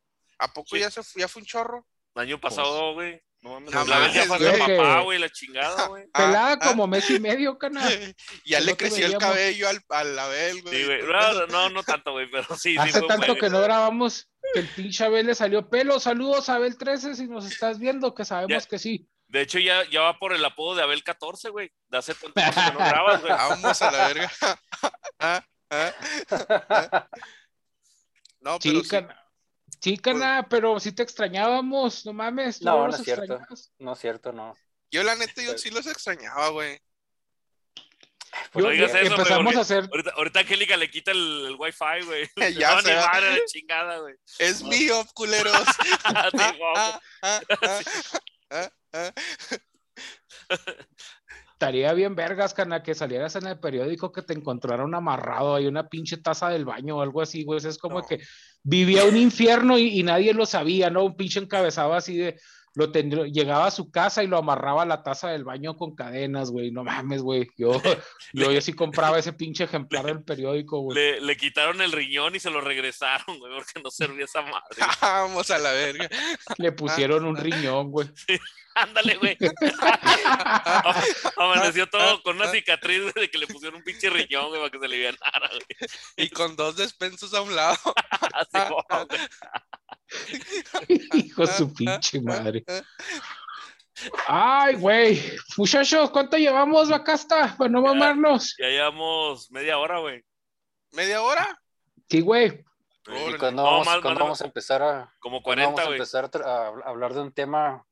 ¿A 0.42 0.52
poco 0.52 0.74
Sí. 0.74 0.80
ya, 0.80 0.90
se, 0.90 1.02
ya 1.16 1.28
fue 1.28 1.40
un 1.42 1.46
chorro? 1.46 1.86
El 2.16 2.22
año 2.22 2.40
pasado, 2.40 2.94
güey. 2.94 3.22
No 3.42 3.50
mames. 3.54 3.72
No 3.72 3.84
la 3.84 3.98
vez 4.00 4.12
ya 4.14 4.26
papá, 4.26 5.00
güey, 5.00 5.18
la 5.18 5.28
chingada, 5.30 5.86
güey. 5.86 6.04
Ah, 6.12 6.18
Pelada 6.18 6.52
ah. 6.52 6.58
como 6.58 6.86
mes 6.86 7.08
y 7.10 7.20
medio, 7.20 7.58
Cana. 7.58 7.80
ya 8.44 8.60
le 8.60 8.76
creció 8.76 9.06
el 9.06 9.18
cabello 9.18 9.68
al, 9.68 9.80
al 9.88 10.18
Abel, 10.18 10.62
güey. 10.62 10.74
Sí, 10.76 10.84
güey. 10.84 11.02
No, 11.02 11.46
no, 11.46 11.70
no 11.70 11.82
tanto, 11.82 12.12
güey, 12.12 12.28
pero 12.30 12.44
sí, 12.56 12.72
sí 12.72 12.78
Hace 12.78 13.00
un 13.00 13.06
tanto 13.08 13.36
que 13.36 13.50
no 13.50 13.60
grabamos 13.60 14.28
que 14.52 14.60
el 14.60 14.68
pinche 14.68 15.04
Abel 15.04 15.26
le 15.26 15.34
salió 15.34 15.68
pelo. 15.68 15.98
Saludos, 16.00 16.48
Abel 16.48 16.76
13, 16.76 17.14
si 17.14 17.26
nos 17.26 17.46
estás 17.46 17.78
viendo, 17.78 18.14
que 18.14 18.24
sabemos 18.24 18.64
Ya. 18.64 18.68
que 18.68 18.78
sí. 18.78 19.08
De 19.26 19.40
hecho, 19.40 19.58
ya, 19.58 19.88
ya 19.90 20.02
va 20.02 20.18
por 20.18 20.34
el 20.34 20.44
apodo 20.44 20.74
de 20.76 20.82
Abel 20.82 21.02
14, 21.02 21.48
güey. 21.50 21.72
De 21.88 21.98
hace 21.98 22.14
tanto 22.14 22.34
tiempo 22.34 22.60
que 22.60 22.72
no 22.72 22.78
grabas, 22.78 23.20
güey. 23.22 23.32
Vamos 23.32 23.82
a 23.82 23.90
la 23.90 24.08
verga. 24.08 24.32
Ah, 25.24 25.44
ah, 25.70 25.92
ah. 26.68 27.08
No, 28.40 28.58
pero 28.58 28.80
Sí, 28.82 28.88
sí. 28.90 28.96
Sí, 29.82 29.98
Cana, 29.98 30.46
pero 30.48 30.78
sí 30.78 30.92
te 30.92 31.02
extrañábamos, 31.02 32.06
no 32.06 32.12
mames. 32.12 32.62
No, 32.62 32.86
no 32.86 32.94
es 32.94 33.02
cierto. 33.02 33.24
extrañabas. 33.24 33.72
No 33.78 33.92
es 33.94 33.98
cierto, 33.98 34.32
no. 34.32 34.56
Yo 34.92 35.02
la 35.02 35.16
neta, 35.16 35.42
yo 35.42 35.58
sí 35.58 35.70
los 35.70 35.86
extrañaba, 35.86 36.50
güey. 36.50 36.78
Pues 38.52 38.62
Yo- 38.62 38.68
no 38.68 38.70
digas 38.70 38.90
eso, 38.90 38.98
güey, 39.00 39.10
empezamos 39.12 39.44
porque 39.44 39.58
a 39.58 39.60
hacer, 39.62 39.88
Ahorita, 39.90 40.10
ahorita 40.16 40.40
Angélica 40.40 40.76
le 40.76 40.90
quita 40.90 41.10
el, 41.10 41.46
el 41.46 41.56
wifi, 41.58 42.04
güey. 42.06 42.30
Ya 42.58 42.74
no, 42.76 42.80
sé. 42.82 42.94
ni 42.94 43.00
madre 43.00 43.30
la 43.32 43.44
chingada, 43.46 43.98
güey. 43.98 44.14
Es 44.38 44.62
mío, 44.62 45.04
culeros. 45.14 45.52
Ah, 46.04 46.30
Ah, 46.34 47.00
ah, 47.22 47.40
ah, 47.62 47.80
ah, 48.50 48.70
ah, 48.92 49.12
ah. 50.48 50.56
Estaría 51.62 51.92
bien 51.92 52.16
vergas, 52.16 52.54
Cana, 52.54 52.82
que 52.82 52.92
salieras 52.92 53.36
en 53.36 53.46
el 53.46 53.58
periódico 53.60 54.10
que 54.10 54.22
te 54.22 54.32
encontraron 54.34 54.94
amarrado 54.96 55.54
ahí 55.54 55.66
una 55.68 55.88
pinche 55.88 56.16
taza 56.16 56.48
del 56.48 56.64
baño 56.64 56.96
o 56.96 57.02
algo 57.02 57.22
así, 57.22 57.44
güey. 57.44 57.60
Es 57.64 57.78
como 57.78 58.00
No. 58.00 58.04
que 58.04 58.18
vivía 58.64 59.04
un 59.04 59.16
infierno 59.16 59.78
y, 59.78 60.00
y 60.00 60.02
nadie 60.02 60.34
lo 60.34 60.44
sabía, 60.44 60.90
¿no? 60.90 61.04
Un 61.04 61.16
pinche 61.16 61.38
encabezado 61.38 61.94
así 61.94 62.16
de, 62.16 62.40
lo 62.74 62.90
tendría- 62.90 63.24
llegaba 63.26 63.66
a 63.66 63.70
su 63.70 63.90
casa 63.90 64.22
y 64.22 64.26
lo 64.26 64.38
amarraba 64.38 64.82
a 64.82 64.86
la 64.86 65.02
taza 65.02 65.28
del 65.30 65.44
baño 65.44 65.76
con 65.76 65.94
cadenas, 65.94 66.50
güey. 66.50 66.70
No 66.70 66.84
mames, 66.84 67.22
güey. 67.22 67.50
Yo, 67.56 67.72
yo, 68.32 68.50
yo 68.50 68.60
sí 68.60 68.72
compraba 68.72 69.18
ese 69.18 69.32
pinche 69.32 69.64
ejemplar 69.64 70.06
del 70.06 70.22
periódico, 70.22 70.80
güey. 70.80 70.96
Le, 70.96 71.20
le 71.20 71.36
quitaron 71.36 71.80
el 71.82 71.92
riñón 71.92 72.34
y 72.34 72.40
se 72.40 72.50
lo 72.50 72.60
regresaron, 72.60 73.38
güey, 73.38 73.52
porque 73.54 73.80
no 73.82 73.90
servía 73.90 74.24
esa 74.24 74.42
madre. 74.42 74.76
Vamos 75.02 75.50
a 75.50 75.58
la 75.58 75.72
verga. 75.72 76.08
Le 76.58 76.72
pusieron 76.72 77.24
un 77.24 77.36
riñón, 77.36 77.90
güey. 77.90 78.08
Ándale, 78.74 79.16
güey. 79.16 79.36
Amaneció 81.36 81.86
todo 81.88 82.22
con 82.22 82.36
una 82.36 82.50
cicatriz 82.50 83.02
güey, 83.02 83.12
de 83.14 83.30
que 83.30 83.36
le 83.38 83.46
pusieron 83.46 83.76
un 83.76 83.84
pinche 83.84 84.08
riñón, 84.08 84.48
güey, 84.48 84.60
para 84.60 84.70
que 84.70 84.78
se 84.78 84.88
le 84.88 84.94
alivianara, 84.94 85.48
güey. 85.48 85.90
Y 86.16 86.30
con 86.30 86.56
dos 86.56 86.76
despensas 86.76 87.34
a 87.34 87.42
un 87.42 87.54
lado. 87.54 87.76
Así, 88.32 88.58
guau, 88.70 89.06
güey. 89.06 89.20
Hijo 91.14 91.42
de 91.46 91.52
su 91.52 91.72
pinche 91.72 92.20
madre. 92.20 92.64
Ay, 94.26 94.74
güey. 94.76 95.22
Muchachos, 95.56 96.10
¿cuánto 96.10 96.36
llevamos 96.36 96.90
acá 96.90 97.14
hasta? 97.14 97.56
Para 97.56 97.70
no 97.70 97.82
Ya. 97.82 97.88
mamarnos. 97.88 98.54
Ya 98.58 98.66
llevamos 98.68 99.50
media 99.50 99.78
hora, 99.78 99.98
güey. 100.00 100.24
¿Media 100.92 101.22
hora? 101.22 101.60
Sí, 102.08 102.20
güey. 102.20 102.64
¿Y 103.06 103.34
cuándo 103.36 103.62
No, 103.62 103.70
vamos, 103.70 103.86
cuándo 103.88 104.10
más- 104.10 104.18
vamos 104.18 104.42
a 104.42 104.44
empezar 104.44 104.82
a, 104.82 105.14
Como 105.18 105.42
cuándo 105.42 105.64
vamos 105.64 105.80
40, 105.80 105.90
a 105.90 105.96
empezar 105.96 106.30
a 106.44 106.66
a, 106.66 106.90
hablar 106.90 107.14
de 107.14 107.20
un 107.20 107.32
tema 107.32 107.84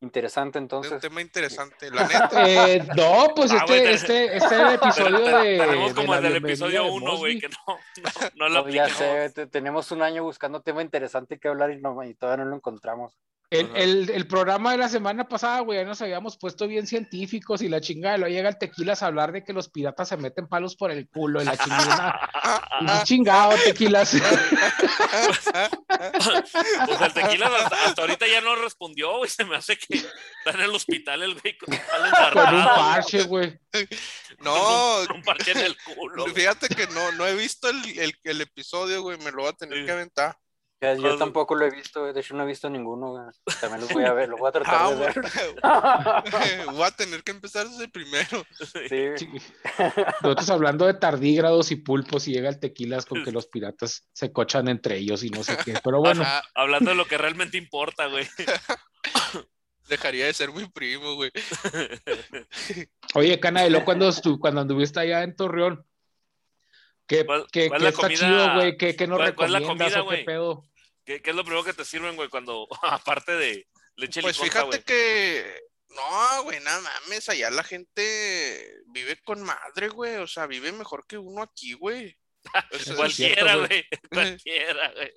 interesante 0.00 0.58
Es 0.58 0.60
un 0.60 0.64
entonces? 0.64 1.00
tema 1.00 1.20
interesante. 1.20 1.90
La 1.92 2.06
neta. 2.06 2.48
Eh, 2.48 2.86
no, 2.96 3.28
pues 3.34 3.50
Ah, 3.52 3.56
este, 3.56 3.66
güey, 3.66 3.82
te- 3.82 3.92
este, 3.92 4.36
este 4.36 4.46
es 4.46 4.52
el 4.60 4.68
episodio 4.74 5.18
de. 5.38 5.58
Tenemos 5.58 5.94
como 5.94 6.14
el 6.14 6.20
bienvenida 6.20 6.48
episodio 6.48 6.84
de 6.84 6.90
1, 6.90 7.16
güey, 7.16 7.38
que 7.40 7.48
no, 7.66 7.66
no, 7.66 7.78
no 8.36 8.48
lo 8.48 8.62
No, 8.64 8.68
ya 8.70 8.88
sé, 8.88 9.30
te- 9.30 9.46
tenemos 9.46 9.90
un 9.90 10.02
año 10.02 10.22
buscando 10.22 10.60
tema 10.62 10.82
interesante 10.82 11.38
que 11.38 11.48
hablar 11.48 11.70
y, 11.72 11.80
no, 11.80 12.02
y 12.04 12.14
todavía 12.14 12.44
no 12.44 12.50
lo 12.50 12.56
encontramos. 12.56 13.18
El, 13.50 13.70
el, 13.76 14.10
el 14.10 14.26
programa 14.28 14.72
de 14.72 14.76
la 14.76 14.90
semana 14.90 15.26
pasada, 15.26 15.60
güey, 15.60 15.78
ya 15.78 15.84
nos 15.86 16.02
habíamos 16.02 16.36
puesto 16.36 16.66
bien 16.68 16.86
científicos 16.86 17.62
y 17.62 17.68
la 17.70 17.80
chingada. 17.80 18.18
Luego 18.18 18.34
llega 18.34 18.50
el 18.50 18.58
tequilas 18.58 19.02
a 19.02 19.06
hablar 19.06 19.32
de 19.32 19.42
que 19.42 19.54
los 19.54 19.70
piratas 19.70 20.06
se 20.10 20.18
meten 20.18 20.48
palos 20.48 20.76
por 20.76 20.90
el 20.90 21.08
culo 21.08 21.40
y 21.40 21.46
la 21.46 21.56
chingada. 21.56 22.20
Y 22.82 23.04
chingado, 23.04 23.54
tequilas. 23.64 24.14
Pues 26.86 27.00
el 27.00 27.12
tequila 27.14 27.46
hasta, 27.46 27.84
hasta 27.86 28.02
ahorita 28.02 28.26
ya 28.26 28.42
no 28.42 28.54
respondió, 28.56 29.16
güey. 29.16 29.30
Se 29.30 29.46
me 29.46 29.56
hace 29.56 29.78
que 29.78 29.87
está 30.44 30.50
en 30.58 30.60
el 30.60 30.74
hospital 30.74 31.22
el 31.22 31.34
güey 31.40 31.56
con, 31.58 31.76
Con 32.32 32.54
un 32.54 32.64
parche, 32.64 33.22
güey. 33.24 33.58
No, 34.40 34.98
con 35.06 35.16
un 35.16 35.22
parche 35.22 35.52
en 35.52 35.58
el 35.58 35.76
culo. 35.78 36.26
fíjate 36.26 36.68
que 36.68 36.86
no, 36.88 37.12
no 37.12 37.26
he 37.26 37.34
visto 37.34 37.68
el, 37.68 37.98
el, 37.98 38.14
el 38.24 38.40
episodio, 38.40 39.02
güey. 39.02 39.18
Me 39.18 39.30
lo 39.32 39.38
voy 39.42 39.48
a 39.48 39.52
tener 39.52 39.78
Sí. 39.78 39.84
que 39.84 39.90
aventar. 39.92 40.36
Ya, 40.80 40.94
Yo 40.94 41.00
Cuando- 41.00 41.18
tampoco 41.18 41.56
lo 41.56 41.66
he 41.66 41.70
visto, 41.70 42.02
güey. 42.02 42.12
De 42.14 42.20
hecho, 42.20 42.36
no 42.36 42.44
he 42.44 42.46
visto 42.46 42.70
ninguno, 42.70 43.08
güey. 43.10 43.24
También 43.60 43.80
los 43.80 43.92
voy 43.92 44.04
a 44.04 44.12
ver, 44.12 44.28
los 44.28 44.38
voy 44.38 44.48
a 44.48 44.52
tratar 44.52 44.74
Ah, 44.78 44.90
de 44.90 44.94
güey. 44.96 45.08
ver. 45.12 46.66
voy 46.72 46.82
a 46.84 46.90
tener 46.92 47.24
que 47.24 47.32
empezar 47.32 47.68
desde 47.68 47.84
el 47.86 47.90
primero. 47.90 48.46
Sí, 48.88 48.98
Sí. 49.16 49.28
Nosotros 50.22 50.48
hablando 50.50 50.86
de 50.86 50.94
tardígrados 50.94 51.72
y 51.72 51.76
pulpos 51.76 52.28
y 52.28 52.32
llega 52.32 52.48
el 52.48 52.60
tequilas 52.60 53.06
con 53.06 53.24
que 53.24 53.32
los 53.32 53.48
piratas 53.48 54.06
se 54.12 54.30
cochan 54.32 54.68
entre 54.68 54.98
ellos 54.98 55.24
y 55.24 55.30
no 55.30 55.42
sé 55.42 55.56
qué. 55.64 55.74
Pero 55.82 55.98
bueno, 55.98 56.22
Ajá, 56.22 56.44
Hablando 56.54 56.90
de 56.90 56.96
lo 56.96 57.06
que 57.06 57.18
realmente 57.18 57.58
importa, 57.58 58.06
güey. 58.06 58.28
Dejaría 59.88 60.26
de 60.26 60.34
ser 60.34 60.52
mi 60.52 60.66
primo, 60.68 61.14
güey. 61.14 61.30
oye, 63.14 63.40
Cana, 63.40 63.66
y 63.66 63.70
luego 63.70 63.84
cuando, 63.84 64.10
cuando 64.40 64.60
anduviste 64.60 65.00
allá 65.00 65.22
en 65.22 65.34
Torreón, 65.36 65.86
¿qué, 67.06 67.24
¿Cuál- 67.26 67.46
qué- 67.50 67.68
cuál 67.68 67.80
qué 67.82 67.88
está 67.88 68.02
comida- 68.02 68.18
chido, 68.18 68.54
güey? 68.54 68.76
¿Qué, 68.76 68.96
qué 68.96 69.06
nos 69.06 69.18
cuál- 69.18 69.34
cuál 69.34 69.46
es 69.48 69.52
la 69.52 69.58
recomiendas 69.60 69.92
comida, 69.94 70.02
o 70.02 70.08
qué 70.08 70.14
güey? 70.14 70.24
pedo? 70.24 70.64
¿Qué, 71.04 71.22
qué 71.22 71.30
es 71.30 71.36
lo 71.36 71.42
primero 71.44 71.64
que 71.64 71.72
te 71.72 71.84
sirven, 71.84 72.16
güey, 72.16 72.28
cuando, 72.28 72.68
aparte 72.82 73.32
de 73.32 73.66
leche 73.96 74.20
Pues 74.22 74.38
fíjate 74.38 74.66
güey? 74.66 74.82
que. 74.84 75.60
No, 75.90 76.42
güey, 76.44 76.60
nada 76.60 76.80
mames. 76.82 77.28
Allá 77.30 77.50
la 77.50 77.64
gente 77.64 78.82
vive 78.88 79.16
con 79.24 79.42
madre, 79.42 79.88
güey. 79.88 80.16
O 80.16 80.26
sea, 80.26 80.46
vive 80.46 80.70
mejor 80.70 81.06
que 81.06 81.16
uno 81.16 81.42
aquí, 81.42 81.72
güey. 81.72 82.16
O 82.72 82.78
sea, 82.78 82.94
Cualquiera, 82.94 83.52
cierto, 83.54 83.66
güey. 83.68 83.84
Cualquiera, 84.12 84.92
güey. 84.92 85.12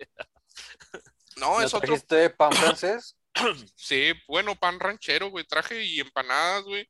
no, 1.36 1.60
¿No 1.60 1.62
es 1.62 1.74
otro. 1.74 1.88
trajiste 1.88 2.30
pan 2.32 2.52
francés? 2.54 3.18
Sí, 3.76 4.14
bueno, 4.28 4.56
pan 4.56 4.80
ranchero, 4.80 5.30
güey. 5.30 5.46
Traje 5.46 5.84
y 5.84 6.00
empanadas, 6.00 6.64
güey. 6.64 6.88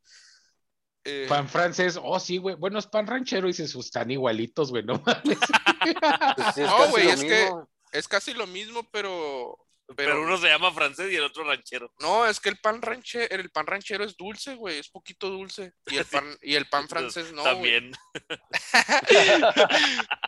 Eh, 1.04 1.25
Pan 1.27 1.49
francés, 1.49 1.99
oh 2.01 2.19
sí, 2.19 2.38
güey. 2.38 2.56
Bueno, 2.56 2.77
es 2.77 2.86
pan 2.86 3.08
ranchero 3.08 3.49
y 3.49 3.54
se 3.54 3.63
están 3.63 4.12
igualitos, 4.12 4.69
güey, 4.69 4.84
no 4.84 5.01
mames. 5.06 5.39
Pues 6.36 6.56
sí, 6.56 6.62
No, 6.62 6.77
casi 6.77 6.91
güey, 6.91 7.04
lo 7.06 7.12
es 7.13 7.23
que- 7.23 7.41
mismo. 7.43 7.69
es 7.91 8.08
casi 8.08 8.34
lo 8.36 8.45
mismo, 8.47 8.88
pero. 8.91 9.58
Pero, 9.97 10.12
Pero, 10.13 10.23
uno 10.23 10.38
se 10.38 10.47
llama 10.47 10.71
francés 10.71 11.12
y 11.12 11.17
el 11.17 11.23
otro 11.23 11.43
ranchero. 11.43 11.91
no, 11.99 12.25
es 12.25 12.39
que 12.39 12.47
el 12.47 12.58
pan 12.60 12.82
ranchero, 12.82 13.27
el 13.36 13.49
pan 13.49 13.67
ranchero 13.67 14.06
es 14.06 14.15
dulce, 14.15 14.56
güey, 14.56 14.80
es 14.80 14.88
poquito 14.89 15.30
dulce. 15.30 15.73
Y 15.88 15.97
el 15.97 16.06
pan, 16.23 16.38
y 16.41 16.56
el 16.56 16.69
pan 16.69 16.88
francés 16.88 17.34
no. 17.34 17.41
güey. 17.41 17.54
También. 17.54 17.91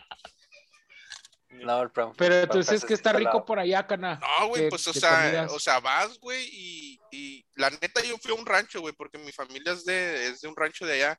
No, 1.64 1.82
el 1.82 1.90
pan- 1.90 2.12
Pero 2.16 2.34
pan 2.34 2.42
entonces 2.42 2.66
francés 2.66 2.88
que 2.88 2.94
está 2.94 3.12
salado. 3.12 3.26
rico 3.32 3.44
por 3.46 3.58
allá, 3.58 3.86
Cana. 3.86 4.20
No, 4.20 4.48
güey, 4.48 4.68
pues, 4.68 4.86
o 4.86 4.92
sea, 4.92 5.22
comidas. 5.24 5.52
o 5.52 5.58
sea, 5.58 5.80
vas, 5.80 6.18
güey, 6.20 6.48
y, 6.52 7.00
y 7.10 7.46
la 7.56 7.70
neta 7.70 8.02
yo 8.02 8.16
fui 8.18 8.32
a 8.32 8.34
un 8.34 8.46
rancho, 8.46 8.80
güey, 8.80 8.94
porque 8.94 9.18
mi 9.18 9.32
familia 9.32 9.72
es 9.72 9.84
de, 9.84 10.28
es 10.28 10.40
de 10.40 10.48
un 10.48 10.56
rancho 10.56 10.86
de 10.86 10.94
allá. 10.94 11.18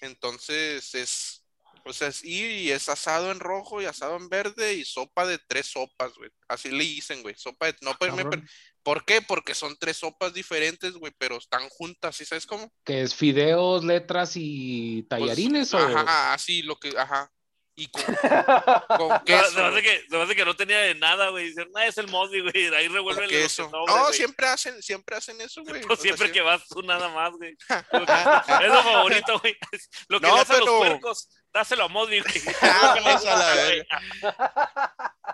Entonces 0.00 0.94
es, 0.94 1.44
o 1.84 1.92
sea, 1.92 2.08
es 2.08 2.24
ir 2.24 2.50
y 2.50 2.70
es 2.70 2.88
asado 2.88 3.30
en 3.30 3.38
rojo 3.40 3.80
y 3.80 3.84
asado 3.86 4.16
en 4.16 4.28
verde 4.28 4.74
y 4.74 4.84
sopa 4.84 5.26
de 5.26 5.38
tres 5.46 5.66
sopas, 5.66 6.12
güey. 6.14 6.30
Así 6.48 6.70
le 6.70 6.84
dicen, 6.84 7.22
güey, 7.22 7.34
sopa 7.36 7.66
de, 7.66 7.76
no, 7.82 7.92
me- 8.00 8.08
Cabrón. 8.24 8.48
¿por 8.82 9.04
qué? 9.04 9.22
Porque 9.22 9.54
son 9.54 9.76
tres 9.78 9.98
sopas 9.98 10.34
diferentes, 10.34 10.94
güey, 10.94 11.12
pero 11.18 11.36
están 11.36 11.68
juntas, 11.68 12.16
¿sí 12.16 12.24
sabes 12.24 12.46
cómo? 12.46 12.72
Que 12.84 13.02
es 13.02 13.14
fideos, 13.14 13.84
letras 13.84 14.32
y 14.34 15.02
Pues, 15.02 15.20
tallarines 15.20 15.72
o 15.74 15.78
Ajá, 15.78 16.32
así, 16.34 16.62
lo 16.62 16.76
que, 16.76 16.92
ajá. 16.98 17.30
Y 17.74 17.88
con, 17.88 18.02
con 18.04 18.14
Se 19.18 19.24
queso. 19.24 19.52
me 19.54 19.62
hace 19.62 19.70
güey. 19.70 19.82
que, 19.82 20.04
se 20.08 20.16
me 20.16 20.22
hace 20.24 20.36
que 20.36 20.44
no 20.44 20.54
tenía 20.54 20.78
de 20.78 20.94
nada, 20.94 21.30
güey. 21.30 21.46
Dicen, 21.46 21.68
no, 21.74 21.80
es 21.80 21.96
el 21.96 22.08
Mosby, 22.08 22.40
güey. 22.42 22.74
Ahí 22.74 22.86
con 22.86 22.94
revuelve 22.96 23.28
queso. 23.28 23.64
el 23.64 23.70
No, 23.86 24.12
siempre 24.12 24.46
hacen, 24.46 24.82
siempre 24.82 25.16
hacen 25.16 25.40
eso, 25.40 25.62
güey. 25.62 25.80
Pues 25.80 25.98
O 25.98 26.02
sea, 26.02 26.02
siempre 26.02 26.32
que 26.32 26.42
vas 26.42 26.66
tú 26.68 26.82
nada 26.82 27.08
más, 27.08 27.32
güey. 27.32 27.56
Es 27.70 28.68
lo 28.68 28.82
favorito, 28.82 29.38
güey. 29.40 29.56
Lo 30.08 30.20
que 30.20 30.26
No, 30.26 30.34
le 30.34 30.40
hacen 30.42 30.56
a 30.56 30.58
los 30.58 30.66
pero- 30.68 30.78
puercos, 30.78 31.28
dáselo 31.52 31.84
a 31.84 31.88
Mosby, 31.88 32.20
güey. 32.20 32.34
Vámonos 32.60 33.24
a 33.26 33.36
la 33.36 33.54
verga. 33.54 34.00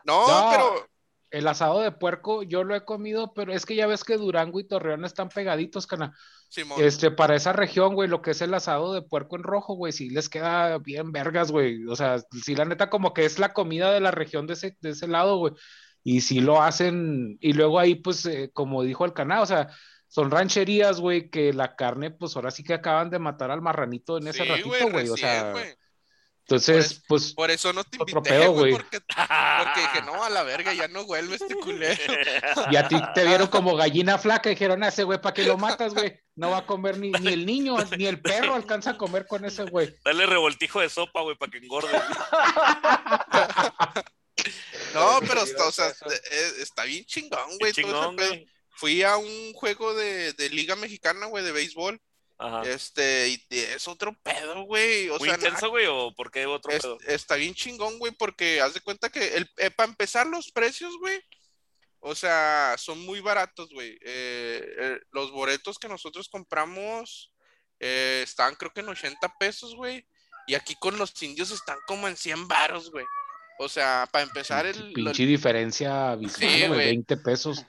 No, 0.04 0.28
No. 0.28 0.50
pero 0.52 0.88
el 1.30 1.46
asado 1.46 1.80
de 1.80 1.92
puerco, 1.92 2.42
yo 2.42 2.64
lo 2.64 2.74
he 2.74 2.84
comido, 2.84 3.34
pero 3.34 3.52
es 3.52 3.66
que 3.66 3.74
ya 3.74 3.86
ves 3.86 4.04
que 4.04 4.16
Durango 4.16 4.60
y 4.60 4.66
Torreón 4.66 5.04
están 5.04 5.28
pegaditos, 5.28 5.86
Cana. 5.86 6.16
Simón, 6.48 6.82
Este, 6.82 7.10
para 7.10 7.36
esa 7.36 7.52
región, 7.52 7.94
güey, 7.94 8.08
lo 8.08 8.22
que 8.22 8.30
es 8.30 8.40
el 8.40 8.54
asado 8.54 8.94
de 8.94 9.02
puerco 9.02 9.36
en 9.36 9.42
rojo, 9.42 9.74
güey, 9.74 9.92
sí 9.92 10.08
les 10.08 10.28
queda 10.28 10.78
bien 10.78 11.12
vergas, 11.12 11.50
güey. 11.50 11.84
O 11.86 11.96
sea, 11.96 12.18
sí, 12.42 12.54
la 12.54 12.64
neta, 12.64 12.88
como 12.88 13.12
que 13.12 13.24
es 13.24 13.38
la 13.38 13.52
comida 13.52 13.92
de 13.92 14.00
la 14.00 14.10
región 14.10 14.46
de 14.46 14.54
ese, 14.54 14.76
de 14.80 14.90
ese 14.90 15.08
lado, 15.08 15.36
güey. 15.36 15.52
Y 16.02 16.22
sí 16.22 16.40
lo 16.40 16.62
hacen, 16.62 17.36
y 17.40 17.52
luego 17.52 17.78
ahí, 17.78 17.96
pues, 17.96 18.24
eh, 18.24 18.50
como 18.54 18.82
dijo 18.82 19.04
el 19.04 19.12
canal, 19.12 19.42
o 19.42 19.46
sea, 19.46 19.68
son 20.06 20.30
rancherías, 20.30 21.00
güey, 21.00 21.28
que 21.28 21.52
la 21.52 21.76
carne, 21.76 22.10
pues 22.10 22.34
ahora 22.34 22.50
sí 22.50 22.64
que 22.64 22.72
acaban 22.72 23.10
de 23.10 23.18
matar 23.18 23.50
al 23.50 23.60
marranito 23.60 24.16
en 24.16 24.28
ese 24.28 24.44
sí, 24.44 24.48
ratito, 24.48 24.90
güey. 24.90 25.08
O 25.10 25.16
sea, 25.16 25.52
güey. 25.52 25.77
Entonces, 26.50 27.02
pues, 27.06 27.34
Por 27.34 27.50
eso 27.50 27.74
no 27.74 27.84
te 27.84 27.98
invité, 27.98 28.46
güey, 28.48 28.72
porque, 28.72 29.00
porque 29.02 29.80
dije, 29.80 30.00
no, 30.06 30.24
a 30.24 30.30
la 30.30 30.42
verga, 30.44 30.72
ya 30.72 30.88
no 30.88 31.04
vuelve 31.04 31.36
este 31.36 31.54
culero. 31.56 31.94
y 32.70 32.76
a 32.76 32.88
ti 32.88 32.96
te 33.14 33.26
vieron 33.26 33.48
como 33.48 33.76
gallina 33.76 34.16
flaca, 34.16 34.48
y 34.48 34.54
dijeron, 34.54 34.82
"Ah, 34.82 34.88
ese 34.88 35.04
güey, 35.04 35.20
¿para 35.20 35.34
qué 35.34 35.44
lo 35.44 35.58
matas, 35.58 35.92
güey? 35.92 36.18
No 36.36 36.52
va 36.52 36.58
a 36.58 36.66
comer 36.66 36.96
ni, 36.96 37.10
ni 37.10 37.34
el 37.34 37.44
niño, 37.44 37.76
ni 37.98 38.06
el 38.06 38.22
perro 38.22 38.54
alcanza 38.54 38.92
a 38.92 38.96
comer 38.96 39.26
con 39.26 39.44
ese 39.44 39.64
güey. 39.64 39.94
Dale 40.02 40.24
revoltijo 40.24 40.80
de 40.80 40.88
sopa, 40.88 41.20
güey, 41.20 41.36
para 41.36 41.52
que 41.52 41.58
engorde. 41.58 41.92
No, 44.94 45.18
pero 45.26 45.42
está, 45.42 45.66
o 45.66 45.72
sea, 45.72 45.88
eh, 45.88 46.52
está 46.60 46.84
bien 46.84 47.04
chingón, 47.04 47.58
güey. 47.58 47.58
todo 47.58 47.66
ese 47.66 47.82
Chingón, 47.82 48.16
pedo. 48.16 48.28
güey. 48.28 48.48
Fui 48.70 49.02
a 49.02 49.16
un 49.16 49.52
juego 49.52 49.94
de, 49.94 50.32
de 50.32 50.48
Liga 50.50 50.76
Mexicana, 50.76 51.26
güey, 51.26 51.44
de 51.44 51.52
béisbol. 51.52 52.00
Ajá. 52.38 52.62
Este, 52.70 53.28
y 53.28 53.44
es 53.50 53.88
otro 53.88 54.16
pedo, 54.22 54.62
güey. 54.62 55.08
O 55.10 55.18
¿Muy 55.18 55.28
sea, 55.28 55.36
intenso, 55.36 55.70
güey, 55.70 55.86
o 55.88 56.14
por 56.14 56.30
qué 56.30 56.46
otro 56.46 56.70
Es- 56.72 56.82
pedo? 56.82 56.98
está 57.06 57.34
bien 57.34 57.54
chingón, 57.54 57.98
güey, 57.98 58.12
porque 58.12 58.60
haz 58.60 58.74
de 58.74 58.80
cuenta 58.80 59.10
que 59.10 59.36
el, 59.36 59.50
eh, 59.56 59.70
para 59.70 59.88
empezar 59.90 60.26
los 60.26 60.52
precios, 60.52 60.96
güey, 60.98 61.20
o 62.00 62.14
sea, 62.14 62.76
son 62.78 63.00
muy 63.04 63.20
baratos, 63.20 63.70
güey. 63.72 63.98
Eh, 64.02 64.62
eh, 64.78 65.00
los 65.10 65.32
boletos 65.32 65.78
que 65.78 65.88
nosotros 65.88 66.28
compramos 66.28 67.32
eh, 67.80 68.20
estaban 68.24 68.54
creo 68.54 68.72
que 68.72 68.80
en 68.80 68.88
80 68.88 69.34
pesos, 69.38 69.74
güey. 69.74 70.06
Y 70.46 70.54
aquí 70.54 70.74
con 70.80 70.96
los 70.96 71.20
indios 71.22 71.50
están 71.50 71.78
como 71.86 72.06
en 72.08 72.16
100 72.16 72.46
varos, 72.48 72.90
güey. 72.90 73.04
O 73.58 73.68
sea, 73.68 74.08
para 74.12 74.22
empezar 74.24 74.64
el... 74.66 74.78
lo- 74.92 74.94
Pinche 74.94 75.26
diferencia 75.26 76.12
abismal, 76.12 76.68
güey. 76.68 76.86
20 76.86 77.16
pesos. 77.18 77.64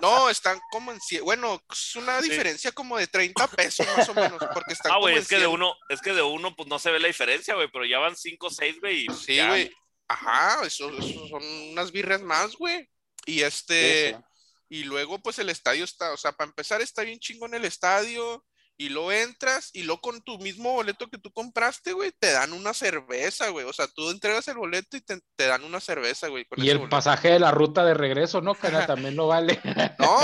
No, 0.00 0.28
están 0.30 0.60
como 0.70 0.92
en 0.92 1.00
100. 1.00 1.24
Bueno, 1.24 1.62
es 1.70 1.96
una 1.96 2.20
Sí. 2.22 2.28
diferencia 2.30 2.72
como 2.72 2.96
de 2.98 3.06
30 3.06 3.46
pesos 3.48 3.86
más 3.96 4.08
o 4.08 4.14
menos, 4.14 4.38
porque 4.52 4.72
están 4.72 4.92
Ah, 4.92 4.94
como 4.96 5.02
güey, 5.06 5.16
es 5.18 5.28
que 5.28 5.36
de 5.36 5.42
100. 5.42 5.52
uno, 5.54 5.74
es 5.88 6.00
que 6.00 6.12
de 6.12 6.22
uno, 6.22 6.54
pues 6.56 6.68
no 6.68 6.78
se 6.78 6.90
ve 6.90 7.00
la 7.00 7.08
diferencia, 7.08 7.54
güey, 7.54 7.68
pero 7.72 7.84
ya 7.84 7.98
van 7.98 8.16
cinco 8.16 8.48
o 8.48 8.50
seis, 8.50 8.78
güey. 8.80 9.06
y 9.06 9.14
Sí, 9.14 9.38
güey. 9.46 9.72
Ajá, 10.08 10.64
eso, 10.66 10.90
eso 10.90 11.28
son 11.28 11.42
unas 11.70 11.90
birras 11.92 12.20
más, 12.22 12.54
güey. 12.56 12.88
Y 13.26 13.42
este... 13.42 14.10
Sí, 14.10 14.16
sí. 14.16 14.24
Y 14.70 14.82
luego, 14.84 15.18
pues 15.20 15.38
el 15.38 15.50
estadio 15.50 15.84
está, 15.84 16.12
o 16.12 16.16
sea, 16.16 16.32
para 16.32 16.48
empezar, 16.48 16.80
está 16.80 17.02
bien 17.02 17.18
chingón 17.20 17.54
el 17.54 17.64
estadio. 17.64 18.44
Y 18.76 18.88
luego 18.88 19.12
entras 19.12 19.70
y 19.72 19.84
luego 19.84 20.00
con 20.00 20.20
tu 20.22 20.36
mismo 20.38 20.72
boleto 20.72 21.08
que 21.08 21.18
tú 21.18 21.30
compraste, 21.32 21.92
güey, 21.92 22.10
te 22.18 22.32
dan 22.32 22.52
una 22.52 22.74
cerveza, 22.74 23.48
güey. 23.50 23.64
O 23.66 23.72
sea, 23.72 23.86
tú 23.86 24.10
entregas 24.10 24.48
el 24.48 24.56
boleto 24.56 24.96
y 24.96 25.00
te, 25.00 25.20
te 25.36 25.46
dan 25.46 25.62
una 25.62 25.78
cerveza, 25.80 26.26
güey. 26.26 26.44
con 26.44 26.58
Y 26.58 26.62
ese 26.62 26.72
el 26.72 26.78
boleto. 26.78 26.96
pasaje 26.96 27.28
de 27.28 27.38
la 27.38 27.52
ruta 27.52 27.84
de 27.84 27.94
regreso, 27.94 28.40
¿no? 28.40 28.54
Que 28.56 28.70
también 28.70 29.14
lo 29.14 29.28
vale. 29.28 29.60
No, 30.00 30.18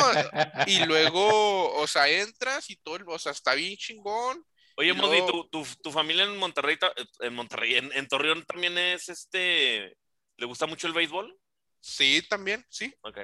y 0.66 0.84
luego, 0.84 1.72
o 1.74 1.86
sea, 1.86 2.08
entras 2.08 2.68
y 2.70 2.76
todo, 2.76 2.96
el, 2.96 3.04
o 3.06 3.18
sea, 3.20 3.30
está 3.32 3.54
bien 3.54 3.76
chingón. 3.76 4.44
Oye, 4.76 4.94
luego- 4.94 5.26
¿tu, 5.26 5.48
tu, 5.62 5.66
tu 5.82 5.92
familia 5.92 6.24
en 6.24 6.36
Monterrey, 6.36 6.76
en 7.20 7.34
Monterrey, 7.34 7.76
en, 7.76 7.92
en 7.92 8.08
Torreón 8.08 8.44
también 8.46 8.76
es 8.78 9.08
este, 9.08 9.96
¿le 10.38 10.46
gusta 10.46 10.66
mucho 10.66 10.86
el 10.88 10.92
béisbol? 10.92 11.38
Sí, 11.80 12.22
también, 12.28 12.64
sí. 12.68 12.92
Ok. 13.02 13.18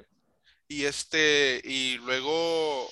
Y 0.69 0.85
este, 0.85 1.61
y 1.65 1.97
luego, 1.99 2.89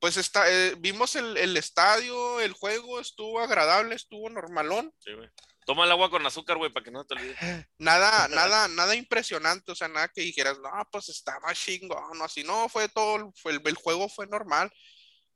pues 0.00 0.16
está, 0.16 0.50
eh, 0.50 0.74
vimos 0.78 1.14
el, 1.14 1.36
el 1.36 1.56
estadio, 1.56 2.40
el 2.40 2.52
juego, 2.54 3.00
estuvo 3.00 3.38
agradable, 3.38 3.94
estuvo 3.94 4.30
normalón. 4.30 4.92
Sí, 4.98 5.12
güey. 5.12 5.28
Toma 5.66 5.84
el 5.84 5.90
agua 5.92 6.10
con 6.10 6.24
azúcar, 6.26 6.56
güey, 6.56 6.72
para 6.72 6.82
que 6.82 6.90
no 6.90 7.04
te 7.04 7.14
olvides. 7.14 7.36
Nada, 7.78 8.26
nada, 8.28 8.66
nada 8.68 8.94
impresionante, 8.94 9.70
o 9.70 9.74
sea, 9.74 9.88
nada 9.88 10.08
que 10.08 10.22
dijeras, 10.22 10.58
no, 10.58 10.70
pues 10.90 11.10
estaba 11.10 11.54
chingón, 11.54 12.18
no, 12.18 12.24
así, 12.24 12.42
no, 12.42 12.68
fue 12.68 12.88
todo, 12.88 13.32
fue 13.36 13.52
el, 13.52 13.60
el 13.64 13.74
juego 13.76 14.08
fue 14.08 14.26
normal, 14.26 14.72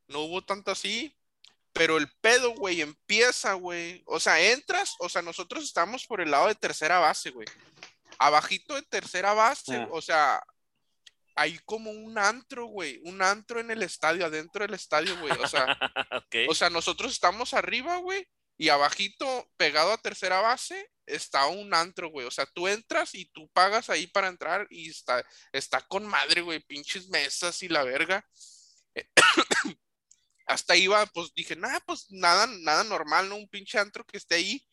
no 0.08 0.20
hubo 0.20 0.42
tanto 0.42 0.70
así, 0.70 1.14
pero 1.74 1.98
el 1.98 2.10
pedo, 2.20 2.50
güey, 2.54 2.80
empieza, 2.80 3.52
güey, 3.52 4.02
o 4.06 4.18
sea, 4.18 4.40
entras, 4.40 4.94
o 4.98 5.08
sea, 5.08 5.20
nosotros 5.22 5.62
estamos 5.62 6.06
por 6.06 6.20
el 6.20 6.30
lado 6.30 6.48
de 6.48 6.54
tercera 6.54 6.98
base, 7.00 7.30
güey, 7.30 7.46
abajito 8.18 8.74
de 8.74 8.82
tercera 8.82 9.34
base, 9.34 9.76
Ah. 9.76 9.88
o 9.90 10.00
sea, 10.00 10.42
hay 11.34 11.58
como 11.64 11.90
un 11.90 12.18
antro, 12.18 12.66
güey, 12.66 13.00
un 13.04 13.22
antro 13.22 13.60
en 13.60 13.70
el 13.70 13.82
estadio, 13.82 14.24
adentro 14.26 14.64
del 14.64 14.74
estadio, 14.74 15.18
güey, 15.18 15.32
o 15.32 15.48
sea, 15.48 15.66
o 16.48 16.54
sea, 16.54 16.70
nosotros 16.70 17.12
estamos 17.12 17.54
arriba, 17.54 17.96
güey, 17.96 18.26
y 18.56 18.68
abajito, 18.68 19.50
pegado 19.56 19.92
a 19.92 19.98
tercera 19.98 20.40
base, 20.40 20.90
está 21.06 21.46
un 21.46 21.74
antro, 21.74 22.08
güey. 22.08 22.26
O 22.26 22.30
sea, 22.30 22.46
tú 22.46 22.68
entras 22.68 23.14
y 23.14 23.26
tú 23.26 23.48
pagas 23.48 23.90
ahí 23.90 24.06
para 24.06 24.28
entrar 24.28 24.66
y 24.70 24.90
está, 24.90 25.24
está 25.52 25.80
con 25.80 26.06
madre, 26.06 26.40
güey, 26.40 26.60
pinches 26.60 27.08
mesas 27.08 27.62
y 27.62 27.68
la 27.68 27.82
verga. 27.82 28.24
Hasta 30.46 30.76
iba, 30.76 31.04
pues 31.06 31.32
dije, 31.34 31.56
nada, 31.56 31.80
pues 31.80 32.06
nada, 32.10 32.46
nada 32.46 32.84
normal, 32.84 33.28
¿no? 33.28 33.36
Un 33.36 33.48
pinche 33.48 33.78
antro 33.78 34.04
que 34.04 34.18
esté 34.18 34.36
ahí. 34.36 34.66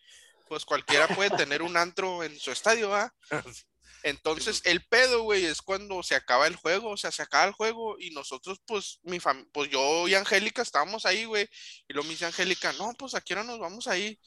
Pues 0.47 0.66
cualquiera 0.66 1.07
puede 1.07 1.30
tener 1.32 1.62
un 1.62 1.78
antro 1.78 2.24
en 2.24 2.38
su 2.38 2.51
estadio, 2.51 2.89
¿va? 2.89 3.14
Entonces, 4.04 4.62
el 4.66 4.86
pedo, 4.88 5.24
güey, 5.24 5.45
es 5.45 5.62
cuando 5.62 6.02
se 6.04 6.16
acaba 6.16 6.47
el 6.47 6.56
juego, 6.56 6.89
o 6.89 6.97
sea, 6.97 7.12
se 7.12 7.22
acaba 7.22 7.45
el 7.45 7.52
juego 7.52 7.97
y 7.99 8.12
nosotros, 8.12 8.60
pues, 8.66 8.99
mi 9.04 9.20
fam 9.20 9.47
pues 9.52 9.70
yo 9.70 10.08
y 10.08 10.16
Angélica 10.16 10.62
estábamos 10.62 11.06
ahí, 11.06 11.26
güey, 11.26 11.47
y 11.88 11.93
luego 11.93 12.08
me 12.08 12.14
dice 12.14 12.26
Angélica, 12.26 12.74
no, 12.74 12.93
pues, 12.97 13.14
¿a 13.16 13.22
qué 13.22 13.34
hora 13.34 13.43
nos 13.43 13.60
vamos 13.60 13.88
ahí? 13.88 14.20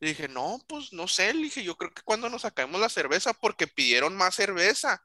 Y 0.00 0.06
dije, 0.06 0.28
no, 0.28 0.58
pues, 0.68 0.92
no 0.92 1.08
sé, 1.08 1.32
le 1.34 1.44
dije, 1.44 1.64
yo 1.64 1.76
creo 1.76 1.92
que 1.92 2.02
cuando 2.02 2.28
nos 2.28 2.44
acabemos 2.44 2.80
la 2.80 2.88
cerveza, 2.88 3.32
porque 3.34 3.66
pidieron 3.66 4.16
más 4.16 4.34
cerveza. 4.34 5.02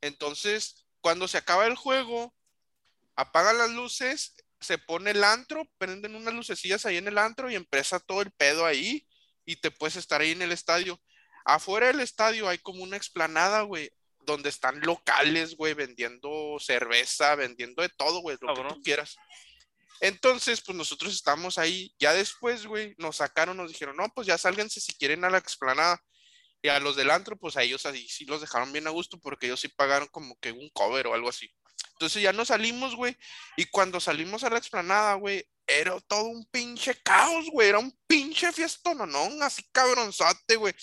Entonces, 0.00 0.86
cuando 1.00 1.28
se 1.28 1.38
acaba 1.38 1.66
el 1.66 1.76
juego, 1.76 2.34
apagan 3.16 3.58
las 3.58 3.70
luces, 3.70 4.34
se 4.60 4.78
pone 4.78 5.12
el 5.12 5.24
antro, 5.24 5.68
prenden 5.78 6.14
unas 6.14 6.34
lucecillas 6.34 6.86
ahí 6.86 6.96
en 6.96 7.08
el 7.08 7.18
antro 7.18 7.50
y 7.50 7.54
empieza 7.54 8.00
todo 8.00 8.22
el 8.22 8.30
pedo 8.32 8.66
ahí 8.66 9.06
y 9.44 9.56
te 9.56 9.70
puedes 9.70 9.96
estar 9.96 10.20
ahí 10.20 10.32
en 10.32 10.42
el 10.42 10.52
estadio. 10.52 11.00
Afuera 11.54 11.88
del 11.88 12.00
estadio 12.00 12.48
hay 12.48 12.58
como 12.58 12.82
una 12.82 12.96
explanada, 12.96 13.62
güey, 13.62 13.90
donde 14.20 14.48
están 14.48 14.80
locales, 14.80 15.56
güey, 15.56 15.74
vendiendo 15.74 16.56
cerveza, 16.60 17.34
vendiendo 17.34 17.82
de 17.82 17.88
todo, 17.88 18.20
güey, 18.20 18.36
lo 18.40 18.54
que 18.54 18.62
tú 18.62 18.82
quieras. 18.82 19.16
Entonces, 20.00 20.62
pues 20.62 20.76
nosotros 20.76 21.12
estamos 21.12 21.58
ahí. 21.58 21.94
Ya 21.98 22.12
después, 22.12 22.66
güey, 22.66 22.94
nos 22.98 23.16
sacaron, 23.16 23.56
nos 23.56 23.70
dijeron, 23.70 23.96
no, 23.96 24.08
pues 24.14 24.26
ya 24.26 24.38
sálganse 24.38 24.80
si 24.80 24.94
quieren 24.94 25.24
a 25.24 25.30
la 25.30 25.38
explanada. 25.38 26.00
Y 26.62 26.68
a 26.68 26.78
los 26.78 26.94
del 26.94 27.10
antro, 27.10 27.36
pues 27.36 27.56
a 27.56 27.62
ellos 27.62 27.86
así 27.86 28.06
sí 28.08 28.26
los 28.26 28.42
dejaron 28.42 28.70
bien 28.70 28.86
a 28.86 28.90
gusto 28.90 29.18
porque 29.18 29.46
ellos 29.46 29.60
sí 29.60 29.68
pagaron 29.68 30.08
como 30.08 30.38
que 30.40 30.52
un 30.52 30.68
cover 30.70 31.06
o 31.06 31.14
algo 31.14 31.30
así. 31.30 31.50
Entonces 31.92 32.22
ya 32.22 32.32
nos 32.32 32.48
salimos, 32.48 32.94
güey. 32.94 33.16
Y 33.56 33.64
cuando 33.64 33.98
salimos 33.98 34.44
a 34.44 34.50
la 34.50 34.58
explanada, 34.58 35.14
güey, 35.14 35.44
era 35.66 35.98
todo 36.02 36.24
un 36.24 36.44
pinche 36.46 36.94
caos, 37.02 37.46
güey. 37.50 37.70
Era 37.70 37.78
un 37.78 37.98
pinche 38.06 38.52
fiestón, 38.52 39.10
¿no? 39.10 39.28
Así 39.42 39.64
cabronzote, 39.72 40.56
güey 40.56 40.74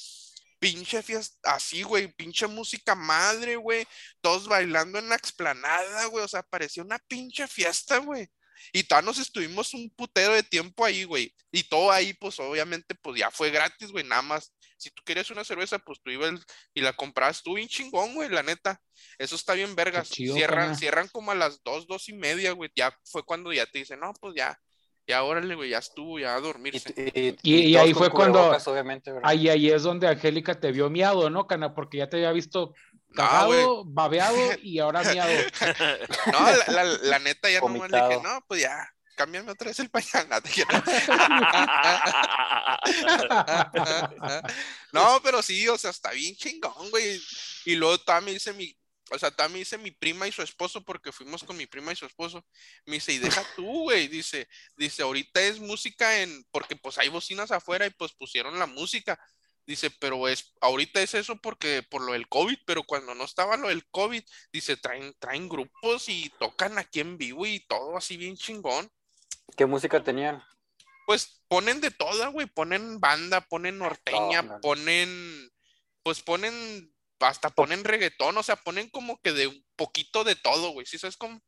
pinche 0.59 1.01
fiesta, 1.01 1.55
así, 1.55 1.83
güey, 1.83 2.11
pinche 2.13 2.47
música 2.47 2.95
madre, 2.95 3.55
güey, 3.55 3.87
todos 4.21 4.47
bailando 4.47 4.99
en 4.99 5.09
la 5.09 5.15
explanada, 5.15 6.05
güey, 6.05 6.23
o 6.23 6.27
sea, 6.27 6.43
parecía 6.43 6.83
una 6.83 6.99
pinche 7.07 7.47
fiesta, 7.47 7.97
güey. 7.97 8.27
Y 8.73 8.83
todos 8.83 9.03
nos 9.03 9.17
estuvimos 9.19 9.73
un 9.73 9.89
putero 9.91 10.33
de 10.33 10.43
tiempo 10.43 10.83
ahí, 10.83 11.03
güey. 11.03 11.33
Y 11.51 11.63
todo 11.63 11.91
ahí, 11.91 12.13
pues 12.13 12.39
obviamente, 12.39 12.95
pues 12.95 13.19
ya 13.19 13.31
fue 13.31 13.51
gratis, 13.51 13.91
güey, 13.91 14.03
nada 14.03 14.21
más. 14.21 14.53
Si 14.77 14.89
tú 14.91 15.01
querías 15.05 15.29
una 15.31 15.43
cerveza, 15.43 15.79
pues 15.79 15.99
tú 16.03 16.11
ibas 16.11 16.41
y 16.73 16.81
la 16.81 16.93
comprabas 16.93 17.41
tú 17.41 17.55
bien 17.55 17.67
chingón, 17.67 18.13
güey, 18.13 18.29
la 18.29 18.43
neta. 18.43 18.81
Eso 19.17 19.35
está 19.35 19.53
bien 19.53 19.75
vergas. 19.75 20.09
cierran, 20.09 20.75
cierran 20.75 21.07
como 21.09 21.31
a 21.31 21.35
las 21.35 21.63
dos, 21.63 21.87
dos 21.87 22.09
y 22.09 22.13
media, 22.13 22.51
güey. 22.51 22.71
Ya 22.75 22.97
fue 23.05 23.23
cuando 23.23 23.53
ya 23.53 23.65
te 23.65 23.79
dicen, 23.79 23.99
no, 23.99 24.13
pues 24.13 24.33
ya, 24.35 24.59
ya 25.07 25.23
órale, 25.23 25.55
güey, 25.55 25.69
ya 25.69 25.77
estuvo, 25.77 26.19
ya 26.19 26.35
a 26.35 26.41
dormirse. 26.41 27.37
Y, 27.41 27.77
ahí 27.77 27.93
fue 27.93 28.11
cuando. 28.11 28.51
ahí, 29.23 29.47
ahí 29.47 29.69
es 29.69 29.83
donde 29.83 30.07
Angélica 30.07 30.59
te 30.59 30.71
vio 30.71 30.89
miado, 30.89 31.29
¿no, 31.29 31.47
Cana? 31.47 31.73
Porque 31.73 31.99
ya 31.99 32.09
te 32.09 32.17
había 32.17 32.33
visto 32.33 32.73
cagado, 33.15 33.85
babeado 33.85 34.37
y 34.61 34.79
ahora 34.79 35.03
miado. 35.03 35.31
no, 36.31 36.39
la, 36.73 36.83
la, 36.83 37.19
neta 37.19 37.49
ya 37.49 37.61
no 37.61 37.87
le 37.87 38.01
dije, 38.01 38.21
no, 38.21 38.43
pues 38.47 38.61
ya, 38.61 38.93
cámbiame 39.15 39.51
otra 39.51 39.69
vez 39.69 39.79
el 39.79 39.89
pañal. 39.89 40.27
no, 44.91 45.21
pero 45.23 45.41
sí, 45.41 45.69
o 45.69 45.77
sea, 45.77 45.91
está 45.91 46.11
bien 46.11 46.35
chingón, 46.35 46.91
güey. 46.91 47.21
Y 47.65 47.75
luego 47.75 47.97
también 47.99 48.35
dice 48.35 48.51
mi, 48.53 48.77
o 49.11 49.19
sea, 49.19 49.31
también 49.31 49.61
dice 49.61 49.77
mi 49.77 49.91
prima 49.91 50.27
y 50.27 50.31
su 50.31 50.41
esposo, 50.41 50.83
porque 50.83 51.11
fuimos 51.11 51.43
con 51.43 51.57
mi 51.57 51.65
prima 51.65 51.91
y 51.91 51.95
su 51.95 52.05
esposo. 52.05 52.45
Me 52.85 52.95
dice, 52.95 53.13
y 53.13 53.19
deja 53.19 53.43
tú, 53.55 53.83
güey. 53.83 54.07
Dice, 54.07 54.47
dice, 54.75 55.03
ahorita 55.03 55.41
es 55.41 55.59
música 55.59 56.21
en, 56.21 56.43
porque 56.51 56.75
pues 56.75 56.97
hay 56.97 57.09
bocinas 57.09 57.51
afuera 57.51 57.85
y 57.85 57.91
pues 57.91 58.13
pusieron 58.13 58.59
la 58.59 58.65
música. 58.65 59.19
Dice, 59.65 59.91
pero 59.91 60.27
es, 60.27 60.53
ahorita 60.61 61.01
es 61.01 61.13
eso 61.13 61.35
porque 61.41 61.83
por 61.83 62.01
lo 62.01 62.13
del 62.13 62.29
COVID, 62.29 62.57
pero 62.65 62.83
cuando 62.83 63.13
no 63.13 63.25
estaba 63.25 63.57
lo 63.57 63.67
del 63.67 63.85
COVID, 63.89 64.23
dice, 64.51 64.77
traen, 64.77 65.13
traen 65.19 65.49
grupos 65.49 66.07
y 66.07 66.31
tocan 66.39 66.77
aquí 66.77 67.01
en 67.01 67.17
vivo 67.17 67.45
y 67.45 67.59
todo 67.67 67.97
así 67.97 68.15
bien 68.15 68.37
chingón. 68.37 68.89
¿Qué 69.55 69.65
música 69.65 70.03
tenían? 70.03 70.41
Pues 71.05 71.41
ponen 71.47 71.81
de 71.81 71.91
toda, 71.91 72.27
güey, 72.27 72.47
ponen 72.47 72.99
banda, 72.99 73.41
ponen 73.41 73.77
norteña, 73.77 74.59
ponen, 74.59 75.51
pues 76.03 76.21
ponen 76.21 76.93
hasta 77.20 77.49
ponen 77.49 77.84
reggaetón, 77.84 78.38
o 78.38 78.43
sea, 78.43 78.55
ponen 78.55 78.89
como 78.89 79.20
que 79.22 79.34
de 79.34 79.47
un 79.47 79.65
poquito 79.76 80.24
de 80.24 80.36
todo, 80.36 80.72
güey. 80.72 80.86
¿Sí 80.86 80.97
sabes 80.97 81.18
cómo? 81.18 81.41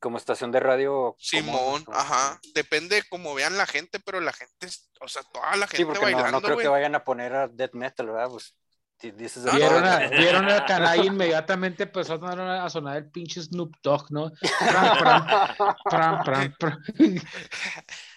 Como 0.00 0.18
estación 0.18 0.50
de 0.50 0.60
radio. 0.60 1.16
Simón, 1.18 1.84
ajá. 1.92 2.40
Depende 2.54 3.02
cómo 3.08 3.34
vean 3.34 3.56
la 3.56 3.66
gente, 3.66 4.00
pero 4.00 4.20
la 4.20 4.32
gente, 4.32 4.68
o 5.00 5.08
sea, 5.08 5.22
toda 5.22 5.56
la 5.56 5.66
gente 5.66 5.76
sí, 5.76 5.84
porque 5.84 6.00
bailando, 6.02 6.30
no, 6.32 6.40
no 6.40 6.42
creo 6.42 6.58
que 6.58 6.68
vayan 6.68 6.94
a 6.94 7.04
poner 7.04 7.34
a 7.34 7.48
death 7.48 7.74
metal, 7.74 8.06
¿verdad? 8.06 8.28
Pues 8.30 8.54
dices 9.10 9.44
vieron, 9.52 9.84
a, 9.84 9.98
vieron 10.08 10.48
el 10.48 10.64
canal 10.64 10.98
y 11.04 11.08
inmediatamente 11.08 11.84
empezó 11.84 12.14
a 12.14 12.70
sonar, 12.70 12.96
el 12.96 13.10
pinche 13.10 13.42
Snoop 13.42 13.74
Dogg, 13.82 14.10
¿no? 14.10 14.30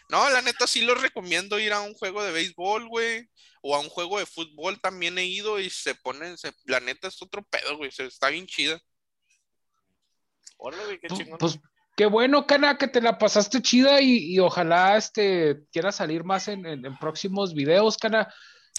No, 0.09 0.29
la 0.29 0.41
neta 0.41 0.67
sí 0.67 0.81
lo 0.81 0.95
recomiendo 0.95 1.59
ir 1.59 1.73
a 1.73 1.81
un 1.81 1.93
juego 1.93 2.23
de 2.23 2.31
béisbol, 2.31 2.87
güey 2.87 3.29
o 3.67 3.75
a 3.75 3.79
un 3.79 3.89
juego 3.89 4.19
de 4.19 4.27
fútbol 4.27 4.79
también 4.79 5.17
he 5.17 5.25
ido 5.25 5.59
y 5.59 5.71
se 5.71 5.95
ponen, 5.95 6.35
la 6.65 6.79
neta 6.81 7.07
es 7.07 7.19
otro 7.19 7.43
pedo, 7.49 7.77
güey, 7.77 7.89
se, 7.89 8.05
está 8.05 8.29
bien 8.29 8.45
chida. 8.45 8.79
Hola, 10.57 10.77
güey, 10.85 10.99
qué 10.99 11.07
chingón. 11.07 11.39
Pues 11.39 11.57
qué 11.97 12.05
bueno, 12.05 12.45
Cana, 12.45 12.77
que 12.77 12.87
te 12.87 13.01
la 13.01 13.17
pasaste 13.17 13.63
chida 13.63 14.01
y, 14.01 14.37
ojalá 14.37 14.97
este 14.97 15.63
quieras 15.71 15.95
salir 15.95 16.23
más 16.23 16.47
en, 16.47 16.83
próximos 16.99 17.55
videos, 17.55 17.97
Cana. 17.97 18.31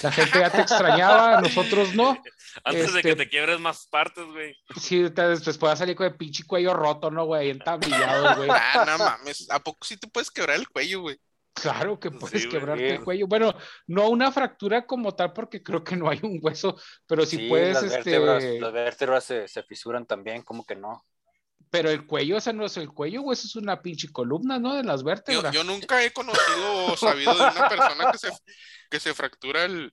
La 0.03 0.13
gente 0.13 0.39
ya 0.39 0.51
te 0.51 0.61
extrañaba, 0.61 1.41
nosotros 1.43 1.95
no. 1.95 2.23
Antes 2.65 2.95
de 2.95 3.03
que 3.03 3.11
este, 3.11 3.25
te 3.25 3.29
quiebres 3.31 3.61
más 3.61 3.87
partes, 3.87 4.25
güey. 4.27 4.55
Sí, 4.79 5.11
te, 5.11 5.29
después 5.29 5.59
pueda 5.59 5.77
salir 5.77 5.97
con 5.97 6.07
el 6.07 6.17
pinche 6.17 6.45
cuello 6.45 6.75
roto, 6.75 7.11
¿no, 7.11 7.25
güey? 7.25 7.51
Entablillado, 7.51 8.37
güey. 8.37 8.51
Ah, 8.53 8.85
no 8.87 8.99
mames. 8.99 9.51
¿A 9.51 9.59
poco 9.61 9.85
sí 9.85 9.97
te 9.97 10.09
puedes 10.09 10.31
quebrar 10.31 10.57
el 10.57 10.69
cuello, 10.69 11.03
güey? 11.03 11.19
Claro 11.55 11.99
que 11.99 12.11
puedes 12.11 12.47
quebrarte 12.47 12.97
el 12.97 13.03
cuello. 13.03 13.27
Bueno, 13.27 13.55
no 13.87 14.11
una 14.11 14.31
fractura 14.31 14.87
como 14.87 15.15
tal, 15.15 15.33
porque 15.33 15.63
creo 15.63 15.83
que 15.83 15.97
no 15.97 16.11
hay 16.11 16.21
un 16.23 16.39
hueso, 16.43 16.79
pero 17.07 17.25
sí, 17.25 17.49
puedes. 17.49 17.75
Las 17.75 17.85
este... 17.85 17.97
vértebras, 17.97 18.45
las 18.45 18.73
vértebras 18.73 19.25
se, 19.25 19.49
se, 19.49 19.63
fisuran 19.63 20.05
también, 20.05 20.43
como 20.43 20.67
que 20.67 20.77
no. 20.77 21.07
Pero 21.77 21.91
el 21.91 22.07
cuello, 22.07 22.37
ese 22.39 22.53
no 22.53 22.64
es 22.64 22.77
el 22.77 22.89
cuello, 22.89 23.22
güey, 23.22 23.35
eso 23.35 23.47
es 23.47 23.57
una 23.57 23.83
pinche 23.83 24.11
columna, 24.11 24.59
¿no? 24.59 24.74
De 24.74 24.83
las 24.83 25.03
vértebras. 25.03 25.53
Yo, 25.53 25.62
yo 25.62 25.64
nunca 25.64 26.03
he 26.03 26.11
conocido 26.12 26.87
o 26.87 26.97
sabido 26.97 27.35
de 27.35 27.43
una 27.43 27.68
persona 27.68 28.12
que 28.12 28.18
se, 28.18 28.31
que 28.91 29.01
se 29.01 29.14
fractura 29.14 29.64
el, 29.64 29.93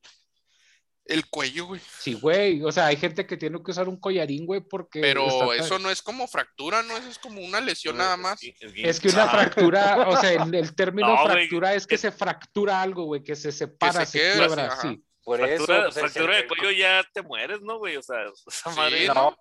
el 1.06 1.28
cuello, 1.28 1.66
güey. 1.66 1.82
Sí, 2.00 2.14
güey. 2.14 2.62
O 2.64 2.72
sea, 2.72 2.88
hay 2.88 2.96
gente 2.96 3.26
que 3.26 3.36
tiene 3.36 3.62
que 3.62 3.72
usar 3.72 3.90
un 3.90 4.00
collarín, 4.00 4.46
güey, 4.46 4.62
porque. 4.62 5.02
Pero 5.02 5.54
eso 5.54 5.80
no 5.80 5.90
es 5.90 6.02
como 6.02 6.28
fractura, 6.28 6.82
¿no? 6.84 6.96
Eso 6.96 7.10
es 7.10 7.20
como 7.20 7.42
una 7.42 7.60
lesión 7.60 7.98
nada 7.98 8.16
más. 8.16 8.40
Es 8.42 9.00
que 9.00 9.10
una 9.10 9.28
fractura, 9.28 10.08
o 10.08 10.20
sea, 10.20 10.32
el, 10.32 10.76
término 10.76 11.18
fractura 11.26 11.74
es 11.74 11.86
que 11.86 11.98
se 11.98 12.12
fractura 12.12 12.82
algo, 12.82 13.04
güey, 13.04 13.24
que 13.24 13.36
se 13.36 13.52
separa, 13.52 14.06
se, 14.06 14.20
quiebra, 14.20 14.78
sí. 14.82 15.04
Por 15.24 15.40
fractura, 15.40 15.88
eso, 15.88 16.00
fractura 16.00 16.38
de 16.38 16.48
cuello 16.48 16.72
ya 16.72 17.04
te 17.14 17.22
mueres, 17.22 17.62
¿no, 17.62 17.78
güey? 17.78 17.98
O 17.98 18.04
sea, 18.04 18.18
esa 18.48 18.70
madre. 18.72 19.08
No, 19.08 19.36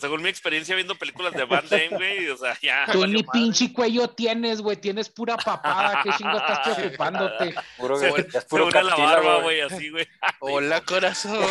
según, 0.00 0.22
mi 0.22 0.28
experiencia 0.28 0.74
viendo 0.74 0.94
películas 0.96 1.32
de 1.32 1.44
Van 1.44 1.64
Damme, 1.68 1.88
güey, 1.88 2.28
o 2.28 2.36
sea, 2.36 2.58
ya. 2.60 2.86
Tú 2.92 3.06
ni 3.06 3.22
pinche 3.22 3.72
cuello 3.72 4.08
tienes, 4.08 4.60
güey, 4.60 4.76
tienes 4.76 5.08
pura 5.08 5.36
papada, 5.36 6.00
¿qué 6.02 6.10
chingo 6.16 6.36
estás 6.36 6.60
preocupándote? 6.76 7.54
Puro, 7.78 7.98
se, 7.98 8.08
es 8.08 8.44
puro 8.44 8.70
se 8.70 8.82
la 8.82 8.96
barba, 8.96 9.42
güey, 9.42 9.60
así, 9.60 9.90
güey. 9.90 10.06
Hola, 10.40 10.80
corazón. 10.82 11.44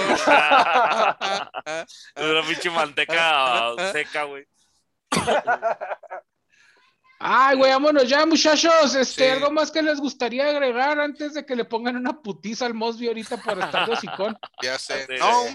Una 2.16 2.42
pinche 2.48 2.70
manteca 2.70 3.74
seca, 3.92 4.24
güey. 4.24 4.46
Ay, 7.20 7.56
güey, 7.56 7.72
vámonos 7.72 8.08
ya, 8.08 8.26
muchachos. 8.26 8.94
Este, 8.94 9.32
algo 9.32 9.50
más 9.50 9.72
que 9.72 9.82
les 9.82 10.00
gustaría 10.00 10.48
agregar 10.48 11.00
antes 11.00 11.34
de 11.34 11.46
que 11.46 11.56
le 11.56 11.66
pongan 11.66 11.96
una 11.96 12.22
putiza 12.22 12.66
al 12.66 12.74
Mosby 12.74 13.08
ahorita 13.08 13.38
por 13.38 13.58
estar 13.58 13.88
de 13.88 13.94
hocicón. 13.94 14.38
Ya 14.62 14.78
sé. 14.78 15.08
No, 15.18 15.46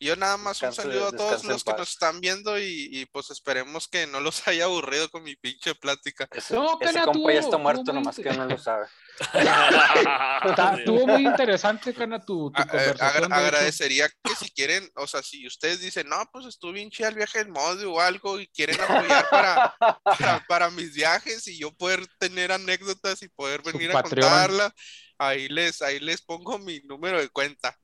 yo 0.00 0.16
nada 0.16 0.36
más 0.36 0.62
un 0.62 0.72
saludo 0.72 1.08
a 1.08 1.12
todos 1.12 1.44
los 1.44 1.64
que 1.64 1.72
nos 1.72 1.90
están 1.90 2.20
viendo 2.20 2.58
y, 2.58 3.06
pues 3.12 3.30
esperemos 3.30 3.88
que 3.88 4.06
no 4.06 4.20
los 4.20 4.42
haya 4.48 4.64
aburrido 4.64 5.10
con 5.10 5.22
mi 5.22 5.36
pinche 5.36 5.74
plática. 5.74 6.28
Ese, 6.32 6.54
no, 6.54 6.78
ese 6.80 7.00
compa 7.02 7.32
ya 7.32 7.40
está 7.40 7.56
muerto, 7.56 7.92
nomás 7.92 8.16
que 8.16 8.30
no 8.30 8.46
lo 8.46 8.58
sabe. 8.58 8.86
Estuvo 10.78 11.06
muy 11.06 11.26
interesante, 11.26 11.92
Cana, 11.92 12.20
tu, 12.20 12.52
tu 12.52 12.62
conversación. 12.62 13.32
agradecería 13.32 14.08
que 14.08 14.34
si 14.36 14.50
quieren, 14.50 14.88
o 14.94 15.06
sea, 15.06 15.22
si 15.22 15.46
ustedes 15.46 15.80
dicen, 15.80 16.08
no, 16.08 16.16
pues 16.32 16.46
estuvo 16.46 16.72
bien 16.72 16.90
chido 16.90 17.08
el 17.08 17.16
viaje 17.16 17.38
del 17.38 17.48
modo 17.48 17.92
o 17.92 18.00
algo 18.00 18.38
y 18.38 18.46
quieren 18.48 18.80
apoyar 18.80 19.28
para, 19.28 19.76
para, 19.78 20.44
para, 20.48 20.70
mis 20.70 20.94
viajes 20.94 21.46
y 21.48 21.58
yo 21.58 21.72
poder 21.72 22.06
tener 22.18 22.52
anécdotas 22.52 23.22
y 23.22 23.28
poder 23.28 23.62
venir 23.62 23.90
a 23.90 24.02
contarla 24.02 24.72
ahí 25.18 25.48
les, 25.48 25.82
ahí 25.82 25.98
les 25.98 26.22
pongo 26.22 26.58
mi 26.58 26.80
número 26.80 27.20
de 27.20 27.28
cuenta. 27.28 27.76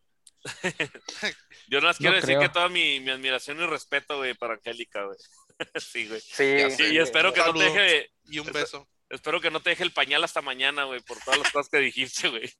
Yo 1.68 1.78
nada 1.80 1.88
más 1.90 1.98
quiero 1.98 2.12
No 2.12 2.20
decir 2.20 2.36
creo. 2.36 2.40
que 2.40 2.48
toda 2.50 2.68
mi, 2.68 3.00
mi 3.00 3.10
admiración 3.10 3.60
y 3.60 3.66
respeto, 3.66 4.18
güey, 4.18 4.34
para 4.34 4.54
Angélica, 4.54 5.04
güey. 5.04 5.16
sí, 5.80 6.06
güey. 6.08 6.20
Sí, 6.20 6.84
y 6.92 6.98
espero 6.98 7.32
que 7.32 7.40
no 7.40 7.54
te 7.54 7.64
deje, 7.64 8.10
Y 8.28 8.38
un 8.40 8.48
Eso- 8.48 8.58
beso. 8.58 8.88
espero 9.08 9.40
que 9.40 9.50
no 9.50 9.60
te 9.60 9.70
deje 9.70 9.82
el 9.84 9.92
pañal 9.92 10.22
hasta 10.24 10.42
mañana, 10.42 10.84
güey, 10.84 11.00
por 11.00 11.18
todas 11.20 11.38
las 11.40 11.50
cosas 11.52 11.68
que 11.70 11.78
dijiste, 11.78 12.28
güey. 12.28 12.52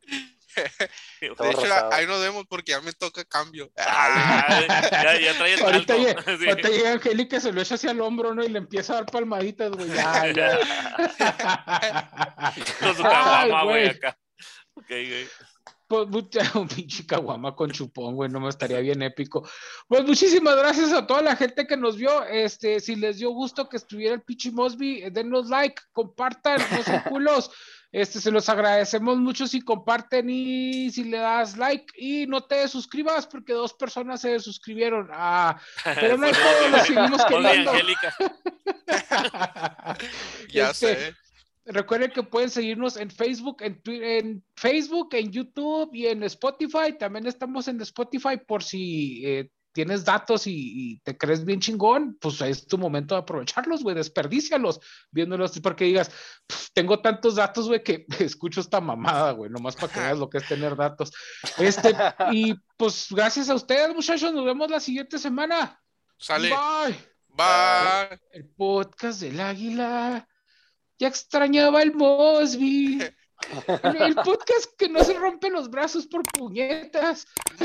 De 1.21 1.27
hecho, 1.27 1.35
rosado. 1.53 1.93
ahí 1.93 2.07
nos 2.07 2.21
vemos 2.21 2.45
porque 2.49 2.71
ya 2.73 2.81
me 2.81 2.93
toca 2.93 3.25
cambio. 3.25 3.73
Ah, 3.77 4.61
ya, 4.93 5.19
ya 5.19 5.37
trae 5.37 5.55
el 5.55 5.63
Ahorita, 5.63 5.97
llega, 5.97 6.23
Sí. 6.23 6.49
ahorita 6.49 6.69
llega 6.69 6.93
Angélica, 6.93 7.41
se 7.41 7.51
lo 7.53 7.61
echa 7.61 7.75
hacia 7.75 7.91
el 7.91 8.01
hombro, 8.01 8.33
¿no? 8.37 8.45
Y 8.45 8.49
le 8.49 8.59
empieza 8.59 8.93
a 8.93 8.97
dar 8.97 9.07
palmaditas, 9.07 9.73
güey. 9.73 9.89
Ya, 9.89 10.33
ya. 10.33 10.59
Con 12.81 12.97
su 12.97 13.03
Ay, 13.05 13.11
caguama, 13.11 13.65
güey, 13.65 13.85
güey. 13.85 13.97
acá. 13.97 14.19
Ok, 14.75 14.87
güey. 14.89 15.29
Pues 15.87 16.09
mucha, 16.09 16.41
un 16.59 16.67
pinche 16.69 17.07
caguama 17.07 17.55
con 17.55 17.71
chupón, 17.71 18.15
güey, 18.15 18.31
no 18.31 18.41
me 18.41 18.49
estaría 18.49 18.81
bien 18.81 19.03
épico. 19.03 19.47
Pues 19.87 20.05
muchísimas 20.05 20.57
gracias 20.57 20.93
a 20.93 21.07
toda 21.07 21.23
la 21.23 21.37
gente 21.37 21.67
que 21.67 21.77
nos 21.77 21.97
vio. 21.97 22.25
Este, 22.25 22.81
si 22.81 22.97
les 22.97 23.19
dio 23.19 23.31
gusto 23.31 23.69
que 23.69 23.77
estuviera 23.77 24.15
el 24.15 24.23
pinche 24.23 24.51
Mosby, 24.51 25.03
eh, 25.03 25.11
denos 25.11 25.49
like, 25.51 25.83
compartan, 25.93 26.59
no 26.61 27.05
culos. 27.11 27.51
Este, 27.93 28.21
se 28.21 28.33
los 28.33 28.49
agradecemos 28.49 29.19
mucho 29.19 29.47
si 29.47 29.61
comparten 29.61 30.29
y 30.29 30.91
si 30.91 31.05
le 31.05 31.19
das 31.19 31.57
like 31.57 31.87
y 31.97 32.27
no 32.27 32.43
te 32.43 32.67
suscribas 32.67 33.25
porque 33.25 33.53
dos 33.53 33.73
personas 33.73 34.21
se 34.21 34.41
suscribieron. 34.41 35.09
Ah, 35.13 35.61
pero 35.95 36.17
no 36.19 36.27
hay 36.27 36.33
lo 36.33 36.71
güey. 36.71 36.87
seguimos 36.87 37.25
queriendo. 37.27 37.71
Angélica. 37.71 38.17
Ya 40.51 40.71
Este, 40.71 40.97
sé. 40.97 41.17
Recuerden 41.67 42.11
que 42.11 42.23
pueden 42.23 42.51
seguirnos 42.51 42.97
en 42.97 43.11
Facebook, 43.11 43.63
en, 43.63 43.83
Twi- 43.83 44.03
en 44.03 44.45
Facebook, 44.55 45.09
en 45.15 45.31
YouTube 45.33 45.91
y 45.95 46.07
en 46.07 46.23
Spotify. 46.25 46.97
También 46.99 47.27
estamos 47.27 47.69
en 47.69 47.81
Spotify 47.81 48.37
por 48.47 48.63
si 48.63 49.23
eh, 49.25 49.51
tienes 49.73 50.05
datos 50.05 50.47
y, 50.47 50.53
y 50.55 50.99
te 51.01 51.17
crees 51.17 51.45
bien 51.45 51.61
chingón, 51.61 52.17
pues 52.21 52.41
es 52.43 52.67
tu 52.67 52.79
momento 52.79 53.15
de 53.15 53.23
aprovecharlos, 53.23 53.83
güey, 53.83 53.97
desperdícialos 53.97 54.79
viéndolos, 55.11 55.59
porque 55.61 55.85
digas, 55.87 56.11
"Pf, 56.47 56.69
tengo 56.75 57.01
tantos 57.01 57.35
datos, 57.37 57.67
güey, 57.67 57.83
que 57.83 58.07
escucho 58.21 58.61
esta 58.61 58.81
mamada, 58.81 59.33
güey, 59.33 59.51
nomás 59.51 59.75
para 59.75 59.93
que 59.93 60.01
veas 60.01 60.19
lo 60.19 60.29
que 60.31 60.39
es 60.39 60.47
tener 60.47 60.77
datos. 60.77 61.13
Este, 61.59 61.93
y 62.31 62.55
pues 62.77 63.09
gracias 63.11 63.49
a 63.49 63.55
ustedes, 63.55 63.93
muchachos, 63.95 64.33
nos 64.33 64.45
vemos 64.45 64.71
la 64.71 64.81
siguiente 64.81 65.19
semana. 65.19 65.81
Sale. 66.19 66.51
Bye. 66.51 66.97
Bye. 67.31 68.21
El 68.31 68.49
podcast 68.51 69.21
del 69.23 69.41
águila. 69.41 70.29
Ya 70.99 71.09
extrañaba 71.09 71.83
el 71.83 71.95
Mosby. 71.95 73.03
El, 73.83 74.15
podcast 74.15 74.71
que 74.79 74.89
no 74.89 75.05
se 75.05 75.13
rompe 75.15 75.51
los 75.51 75.69
brazos 75.69 76.07
por 76.07 76.23
puñetas. 76.23 77.27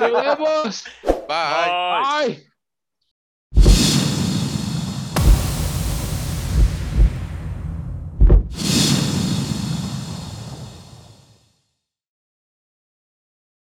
Vemos. 0.00 0.84
Bye. 1.04 1.14
Bye. 1.28 2.26
Bye. 2.26 2.49